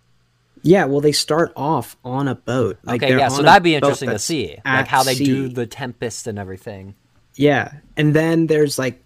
yeah, 0.64 0.86
well, 0.86 1.02
they 1.02 1.12
start 1.12 1.52
off 1.56 1.96
on 2.04 2.28
a 2.28 2.36
boat. 2.36 2.78
Like, 2.84 3.04
okay, 3.04 3.18
yeah. 3.18 3.28
So 3.30 3.42
that'd 3.44 3.64
be 3.64 3.76
interesting 3.76 4.10
to 4.10 4.20
see, 4.20 4.58
like 4.66 4.88
how 4.88 5.04
they 5.04 5.16
do 5.16 5.48
the 5.48 5.66
tempest 5.68 6.28
and 6.28 6.38
everything. 6.40 6.96
Yeah, 7.36 7.74
and 7.98 8.14
then 8.16 8.48
there's 8.48 8.78
like 8.80 9.04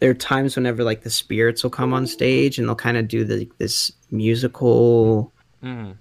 there 0.00 0.10
are 0.10 0.14
times 0.14 0.56
whenever 0.56 0.84
like 0.84 1.02
the 1.02 1.10
spirits 1.10 1.62
will 1.62 1.70
come 1.70 1.92
on 1.94 2.06
stage 2.06 2.58
and 2.58 2.68
they'll 2.68 2.74
kind 2.76 2.96
of 2.96 3.08
do 3.08 3.24
the 3.24 3.48
this 3.58 3.90
musical. 4.10 5.32
Mhm. 5.62 5.96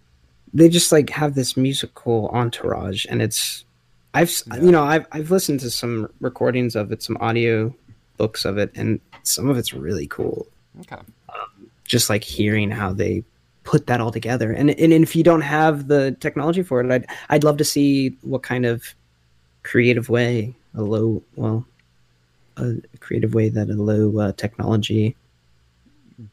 They 0.53 0.69
just 0.69 0.91
like 0.91 1.09
have 1.09 1.33
this 1.35 1.55
musical 1.57 2.29
entourage, 2.33 3.05
and 3.09 3.21
it's 3.21 3.65
I've 4.13 4.27
s 4.29 4.43
you 4.61 4.71
know 4.71 4.83
I've 4.83 5.07
I've 5.11 5.31
listened 5.31 5.61
to 5.61 5.69
some 5.71 6.09
recordings 6.19 6.75
of 6.75 6.91
it, 6.91 7.01
some 7.01 7.17
audio 7.19 7.73
books 8.17 8.45
of 8.45 8.57
it, 8.57 8.71
and 8.75 8.99
some 9.23 9.49
of 9.49 9.57
it's 9.57 9.73
really 9.73 10.07
cool. 10.07 10.47
Okay. 10.81 11.01
Just 11.83 12.09
like 12.09 12.23
hearing 12.23 12.71
how 12.71 12.93
they 12.93 13.23
put 13.63 13.87
that 13.87 14.01
all 14.01 14.11
together, 14.11 14.51
and 14.51 14.69
and 14.69 14.93
if 14.93 15.15
you 15.15 15.23
don't 15.23 15.41
have 15.41 15.87
the 15.87 16.15
technology 16.19 16.63
for 16.63 16.81
it, 16.81 16.91
I'd 16.91 17.05
I'd 17.29 17.43
love 17.43 17.57
to 17.57 17.65
see 17.65 18.17
what 18.21 18.43
kind 18.43 18.65
of 18.65 18.83
creative 19.63 20.09
way 20.09 20.55
a 20.75 20.81
low 20.81 21.23
well 21.35 21.65
a 22.57 22.75
creative 22.99 23.33
way 23.33 23.49
that 23.49 23.69
a 23.69 23.73
low 23.73 24.19
uh, 24.19 24.31
technology 24.33 25.15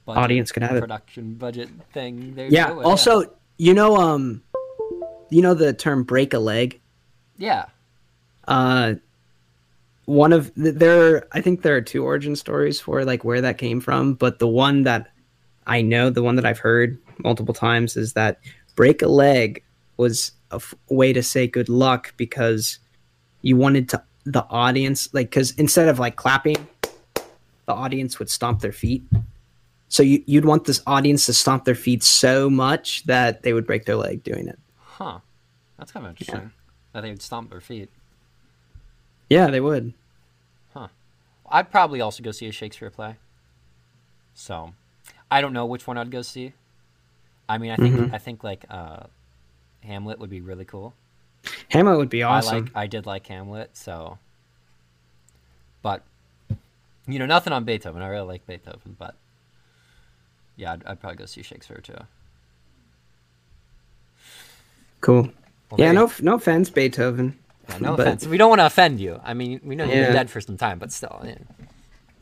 Budget, 0.05 0.22
audience 0.22 0.53
could 0.53 0.62
have 0.62 0.76
it. 0.76 0.81
production 0.81 1.35
budget 1.35 1.68
thing. 1.93 2.35
There 2.35 2.47
you 2.47 2.53
Yeah. 2.53 2.72
Also, 2.72 3.24
you 3.57 3.74
know, 3.74 3.97
um, 3.97 4.43
you 5.31 5.43
know 5.43 5.55
the 5.55 5.72
term 5.72 6.05
"break 6.05 6.35
a 6.35 6.39
leg." 6.39 6.81
yeah. 7.39 7.66
Uh, 8.47 8.95
one 10.11 10.32
of 10.32 10.52
th- 10.56 10.74
there, 10.74 11.26
I 11.32 11.40
think 11.40 11.62
there 11.62 11.76
are 11.76 11.80
two 11.80 12.04
origin 12.04 12.34
stories 12.34 12.80
for 12.80 13.04
like 13.04 13.24
where 13.24 13.40
that 13.40 13.58
came 13.58 13.80
from, 13.80 14.14
but 14.14 14.40
the 14.40 14.48
one 14.48 14.82
that 14.82 15.12
I 15.66 15.82
know, 15.82 16.11
the 16.11 16.22
one 16.22 16.34
that 16.36 16.44
I've 16.44 16.58
heard 16.58 16.98
multiple 17.18 17.54
times, 17.54 17.96
is 17.96 18.14
that 18.14 18.40
break 18.74 19.02
a 19.02 19.06
leg 19.06 19.62
was 19.98 20.32
a 20.50 20.56
f- 20.56 20.74
way 20.88 21.12
to 21.12 21.22
say 21.22 21.46
good 21.46 21.68
luck 21.68 22.12
because 22.16 22.80
you 23.42 23.56
wanted 23.56 23.88
to 23.90 24.02
the 24.24 24.44
audience 24.50 25.08
like 25.14 25.30
because 25.30 25.52
instead 25.52 25.88
of 25.88 25.98
like 26.00 26.16
clapping, 26.16 26.66
the 27.66 27.72
audience 27.72 28.18
would 28.18 28.28
stomp 28.28 28.61
their 28.61 28.72
feet. 28.72 29.04
So 29.88 30.02
you, 30.02 30.22
you'd 30.26 30.44
want 30.44 30.64
this 30.64 30.82
audience 30.86 31.26
to 31.26 31.32
stomp 31.32 31.64
their 31.64 31.74
feet 31.74 32.02
so 32.02 32.50
much 32.50 33.04
that 33.04 33.42
they 33.42 33.52
would 33.52 33.66
break 33.66 33.86
their 33.86 33.96
leg 33.96 34.22
doing 34.24 34.48
it. 34.48 34.58
Huh. 34.76 35.20
That's 35.78 35.92
kind 35.92 36.06
of 36.06 36.11
interesting. 36.11 36.52
That 36.92 37.02
they 37.02 37.11
would 37.11 37.22
stomp 37.22 37.50
their 37.50 37.61
feet. 37.61 37.90
Yeah, 39.28 39.46
they 39.48 39.61
would. 39.61 39.94
I'd 41.51 41.70
probably 41.70 42.01
also 42.01 42.22
go 42.22 42.30
see 42.30 42.46
a 42.46 42.53
Shakespeare 42.53 42.90
play. 42.90 43.16
So, 44.34 44.72
I 45.30 45.40
don't 45.40 45.53
know 45.53 45.66
which 45.66 45.86
one 45.86 45.98
I'd 45.98 46.11
go 46.11 46.22
see. 46.22 46.53
I 47.48 47.59
mean, 47.59 47.72
I 47.72 47.76
think 47.76 47.94
Mhm. 47.96 48.14
I 48.14 48.18
think 48.18 48.44
like 48.44 48.64
uh, 48.70 49.05
Hamlet 49.82 50.18
would 50.20 50.30
be 50.30 50.40
really 50.40 50.64
cool. 50.64 50.94
Hamlet 51.70 51.98
would 51.98 52.09
be 52.11 52.22
awesome. 52.22 52.55
I 52.55 52.59
like 52.61 52.70
I 52.76 52.86
did 52.86 53.07
like 53.07 53.26
Hamlet, 53.26 53.76
so. 53.76 54.18
But, 55.82 56.03
you 57.07 57.18
know, 57.18 57.26
nothing 57.26 57.53
on 57.53 57.64
Beethoven. 57.64 58.03
I 58.03 58.09
really 58.09 58.26
like 58.26 58.46
Beethoven, 58.46 58.94
but 58.98 59.14
yeah, 60.57 60.72
I'd, 60.74 60.84
I'd 60.84 61.01
probably 61.01 61.16
go 61.16 61.24
see 61.26 61.42
Shakespeare 61.42 61.80
too. 61.80 61.96
cool. 65.01 65.22
Well, 65.70 65.78
yeah, 65.80 65.86
there 65.86 65.94
no, 65.94 66.12
no 66.20 66.34
offense, 66.34 66.68
Beethoven. 66.68 67.38
Yeah, 67.70 67.78
no 67.78 67.96
but- 67.96 68.06
offense. 68.06 68.26
We 68.26 68.36
don't 68.36 68.50
want 68.50 68.60
to 68.60 68.66
offend 68.66 69.00
you. 69.00 69.20
I 69.24 69.34
mean, 69.34 69.60
we 69.64 69.74
know 69.76 69.84
you've 69.84 69.94
Yeah. 69.94 70.06
been 70.06 70.14
dead 70.14 70.30
for 70.30 70.40
some 70.40 70.56
time, 70.56 70.78
but 70.78 70.92
still. 70.92 71.20
Yeah, 71.24 71.34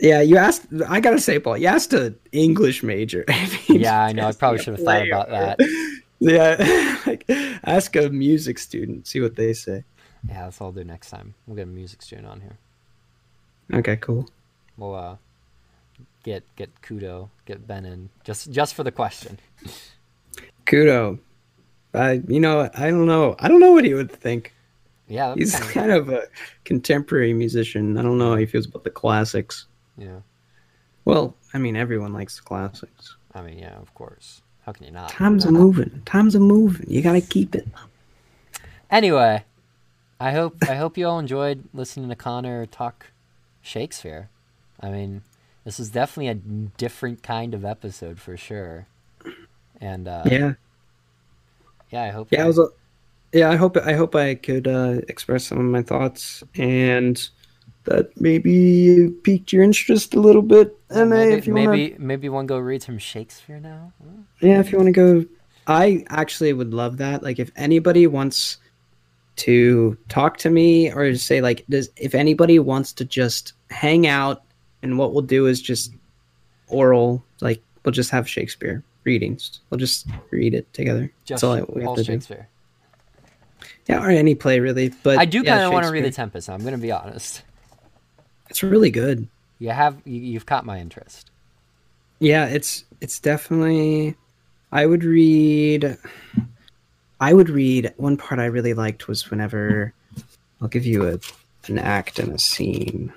Yeah, 0.01 0.21
you 0.21 0.37
asked. 0.37 0.67
I 0.89 1.01
gotta 1.01 1.19
say, 1.21 1.39
Paul, 1.41 1.59
you 1.59 1.67
asked 1.67 1.93
an 1.93 2.17
English 2.33 2.83
major. 2.83 3.25
I 3.29 3.49
mean, 3.69 3.81
yeah 3.81 4.01
I 4.03 4.13
know. 4.13 4.29
I 4.29 4.33
probably 4.33 4.59
should 4.63 4.77
have 4.79 4.85
thought 4.85 5.07
about 5.07 5.29
that. 5.31 5.59
Yeah, 6.21 6.97
like 7.07 7.25
ask 7.63 7.95
a 7.95 8.09
music 8.09 8.59
student, 8.59 9.07
see 9.07 9.21
what 9.21 9.37
they 9.37 9.53
say. 9.53 9.85
Yeah, 10.29 10.47
that's 10.47 10.59
what 10.59 10.67
I'll 10.67 10.73
do 10.73 10.83
next 10.83 11.11
time. 11.11 11.35
We'll 11.47 11.55
get 11.55 11.63
a 11.63 11.71
music 11.71 12.03
student 12.03 12.27
on 12.27 12.41
here. 12.41 12.59
Okay, 13.79 13.95
cool. 13.99 14.29
We'll 14.77 14.97
uh, 14.97 15.17
get 16.25 16.43
get 16.57 16.71
Kudo, 16.83 17.29
get 17.47 17.69
Ben 17.69 17.85
in 17.85 18.09
just 18.25 18.51
just 18.51 18.75
for 18.75 18.83
the 18.83 18.91
question. 18.91 19.39
Kudo. 20.67 21.21
I, 21.95 22.21
you 22.27 22.41
know, 22.41 22.69
I 22.75 22.91
don't 22.91 23.07
know. 23.07 23.37
I 23.39 23.47
don't 23.47 23.61
know 23.61 23.71
what 23.73 23.85
he 23.85 23.95
would 23.95 24.11
think. 24.11 24.53
Yeah, 25.09 25.35
He's 25.35 25.55
kinda- 25.57 25.73
kind 25.73 25.91
of 25.93 26.09
a 26.11 26.25
contemporary 26.65 27.33
musician. 27.33 27.97
I 27.97 28.03
don't 28.03 28.19
know 28.19 28.31
how 28.33 28.37
he 28.37 28.47
feels 28.47 28.67
about 28.67 28.85
the 28.85 28.91
classics. 28.91 29.67
yeah. 29.97 30.21
Well, 31.05 31.35
I 31.55 31.59
mean, 31.59 31.75
everyone 31.77 32.13
likes 32.13 32.37
the 32.37 32.43
classics. 32.43 33.17
I 33.35 33.41
mean, 33.41 33.59
yeah, 33.59 33.77
of 33.79 33.95
course. 33.95 34.43
How 34.67 34.73
can 34.73 34.85
you 34.85 34.91
not? 34.93 35.09
Times 35.09 35.47
are 35.47 35.51
moving. 35.51 36.03
Times 36.05 36.37
are 36.37 36.41
moving. 36.41 36.85
You 36.91 37.01
gotta 37.01 37.23
keep 37.23 37.55
it. 37.55 37.67
Anyway, 38.91 39.45
I 40.21 40.33
hope 40.33 40.57
I 40.69 40.75
hope 40.75 40.99
you 40.99 41.07
all 41.07 41.19
enjoyed 41.19 41.65
listening 41.73 42.11
to 42.11 42.15
Connor 42.15 42.67
talk 42.67 43.07
Shakespeare. 43.63 44.29
I 44.81 44.91
mean, 44.91 45.23
this 45.65 45.81
is 45.81 45.89
definitely 45.89 46.29
a 46.29 46.35
different 46.77 47.23
kind 47.23 47.55
of 47.55 47.65
episode 47.65 48.19
for 48.21 48.37
sure. 48.37 48.87
And 49.81 50.07
uh, 50.09 50.25
yeah. 50.27 50.53
Yeah, 51.91 52.03
I 52.03 52.09
hope. 52.11 52.29
yeah. 52.31 52.45
I 52.45 52.47
was. 52.47 52.59
a- 52.59 52.69
Yeah, 53.33 53.51
I 53.51 53.57
hope. 53.57 53.77
I 53.77 53.93
hope 53.93 54.15
I 54.15 54.35
could 54.35 54.67
uh, 54.67 55.01
express 55.09 55.47
some 55.47 55.59
of 55.59 55.65
my 55.65 55.83
thoughts 55.83 56.43
and 56.55 57.29
that 57.85 58.19
maybe 58.21 59.11
piqued 59.23 59.53
your 59.53 59.63
interest 59.63 60.15
a 60.15 60.21
little 60.21 60.43
bit. 60.43 60.77
And 60.91 61.11
maybe 61.11 61.35
if 61.35 61.47
you 61.47 61.55
wanna, 61.55 61.71
maybe 61.71 61.97
maybe 61.99 62.29
one 62.29 62.47
go 62.47 62.59
read 62.59 62.83
some 62.83 62.99
Shakespeare 62.99 63.61
now. 63.61 63.93
Yeah, 64.41 64.61
if 64.61 64.73
you 64.73 64.79
want 64.79 64.87
to 64.87 64.93
go, 64.93 65.25
I 65.67 66.05
actually 66.09 66.53
would 66.53 66.73
love 66.73 66.99
that. 66.99 67.23
Like, 67.23 67.39
if 67.39 67.51
anybody 67.57 68.07
wants 68.07 68.59
to 69.37 69.97
talk 70.09 70.37
to 70.39 70.51
me 70.51 70.93
or 70.93 71.15
say 71.15 71.41
like, 71.41 71.65
does 71.69 71.91
if 71.97 72.15
anybody 72.15 72.59
wants 72.59 72.93
to 72.95 73.05
just 73.05 73.53
hang 73.71 74.07
out, 74.07 74.43
and 74.83 74.99
what 74.99 75.13
we'll 75.13 75.23
do 75.23 75.47
is 75.47 75.61
just 75.61 75.93
oral, 76.69 77.25
like 77.41 77.63
we'll 77.85 77.93
just 77.93 78.11
have 78.11 78.29
Shakespeare 78.29 78.83
readings. 79.05 79.61
We'll 79.71 79.79
just 79.79 80.07
read 80.31 80.55
it 80.55 80.73
together. 80.73 81.13
Just 81.25 81.43
That's 81.43 81.45
all 81.45 81.53
I- 81.53 81.63
we 81.63 81.85
have 81.85 81.95
to 81.97 82.05
do. 82.05 82.45
Yeah, 83.87 84.05
or 84.05 84.11
any 84.11 84.35
play 84.35 84.61
really. 84.61 84.93
But 85.03 85.19
I 85.19 85.25
do 85.25 85.43
yeah, 85.43 85.55
kind 85.57 85.67
of 85.67 85.73
want 85.73 85.87
to 85.87 85.93
read 85.93 86.05
the. 86.05 86.11
Tempest. 86.11 86.49
I'm 86.49 86.63
gonna 86.63 86.79
be 86.79 86.93
honest. 86.93 87.43
It's 88.51 88.63
really 88.63 88.91
good. 88.91 89.29
You 89.59 89.71
have 89.71 90.01
you, 90.05 90.21
you've 90.21 90.47
caught 90.47 90.65
my 90.65 90.79
interest. 90.79 91.31
Yeah, 92.19 92.47
it's 92.47 92.85
it's 93.01 93.19
definitely. 93.21 94.17
I 94.71 94.87
would 94.87 95.05
read. 95.05 95.97
I 97.21 97.33
would 97.33 97.49
read. 97.49 97.93
One 97.97 98.17
part 98.17 98.41
I 98.41 98.47
really 98.47 98.75
liked 98.75 99.09
was 99.09 99.31
whenever. 99.31 99.93
I'll 100.61 100.69
give 100.69 100.87
you 100.87 101.09
a 101.09 101.19
an 101.69 101.79
act 101.79 102.19
and 102.19 102.33
a 102.33 102.39
scene. 102.39 103.13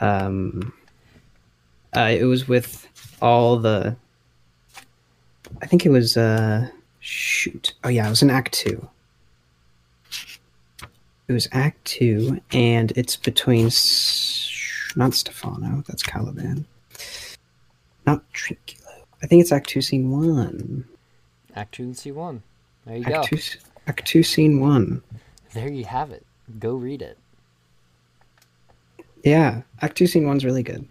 Um. 0.00 0.72
Uh, 1.94 2.14
it 2.18 2.24
was 2.24 2.46
with 2.46 2.86
all 3.22 3.56
the. 3.56 3.96
I 5.62 5.66
think 5.66 5.86
it 5.86 5.90
was. 5.90 6.16
Uh, 6.16 6.68
shoot. 7.00 7.72
Oh 7.84 7.88
yeah, 7.88 8.06
it 8.06 8.10
was 8.10 8.22
in 8.22 8.30
Act 8.30 8.52
Two. 8.52 8.88
It 11.28 11.32
was 11.32 11.48
Act 11.52 11.84
Two, 11.84 12.40
and 12.52 12.92
it's 12.92 13.16
between. 13.16 13.70
Not 14.96 15.12
Stephano. 15.12 15.82
That's 15.86 16.02
Caliban. 16.02 16.64
Not 18.06 18.22
Trinculo. 18.32 18.82
I 19.22 19.26
think 19.26 19.42
it's 19.42 19.52
Act 19.52 19.68
Two, 19.68 19.82
Scene 19.82 20.10
One. 20.10 20.86
Act 21.56 21.72
two, 21.72 21.94
Scene 21.94 22.14
one. 22.14 22.42
There 22.84 22.96
you 22.96 23.04
Act 23.04 23.30
go. 23.30 23.36
Two, 23.36 23.58
Act 23.86 24.06
Two, 24.06 24.22
Scene 24.22 24.60
One. 24.60 25.02
There 25.54 25.68
you 25.68 25.86
have 25.86 26.10
it. 26.10 26.24
Go 26.58 26.74
read 26.74 27.00
it. 27.00 27.18
Yeah, 29.24 29.62
Act 29.80 29.96
Two, 29.96 30.06
Scene 30.06 30.26
One's 30.26 30.44
really 30.44 30.62
good. 30.62 30.86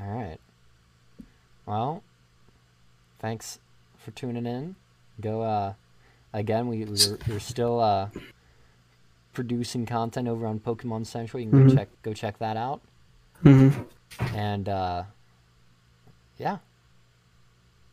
All 0.00 0.10
right. 0.10 0.38
Well, 1.66 2.02
thanks 3.18 3.58
for 3.98 4.10
tuning 4.12 4.46
in. 4.46 4.76
Go 5.20 5.42
uh 5.42 5.74
again, 6.32 6.66
we 6.66 6.86
we're, 6.86 7.18
we're 7.28 7.38
still 7.38 7.80
uh 7.80 8.08
producing 9.32 9.86
content 9.86 10.28
over 10.28 10.46
on 10.46 10.58
Pokemon 10.60 11.06
Central. 11.06 11.42
You 11.42 11.48
can 11.50 11.66
go 11.66 11.72
Mhm. 11.72 11.76
check 11.76 11.88
go 12.02 12.12
check 12.12 12.38
that 12.38 12.56
out. 12.56 12.80
Mm-hmm. 13.44 13.82
And 14.36 14.68
uh 14.68 15.04
yeah. 16.38 16.58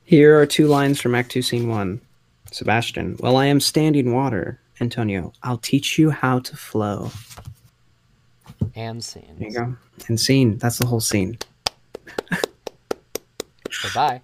Here 0.04 0.40
are 0.40 0.46
two 0.46 0.68
lines 0.68 1.00
from 1.02 1.14
Act 1.16 1.32
Two, 1.32 1.42
Scene 1.42 1.68
One. 1.68 2.02
Sebastian, 2.52 3.18
well, 3.20 3.36
I 3.36 3.46
am 3.48 3.60
standing 3.60 4.14
water. 4.14 4.60
Antonio, 4.80 5.34
I'll 5.44 5.58
teach 5.58 5.98
you 6.00 6.12
how 6.12 6.40
to 6.40 6.56
flow. 6.56 7.12
And 8.76 9.04
scenes. 9.04 9.38
There 9.40 9.48
you 9.50 9.54
go. 9.54 9.76
And 10.08 10.20
scene. 10.20 10.58
That's 10.60 10.78
the 10.78 10.86
whole 10.86 11.02
scene. 11.02 11.38
Bye 12.30 13.90
bye. 13.94 14.22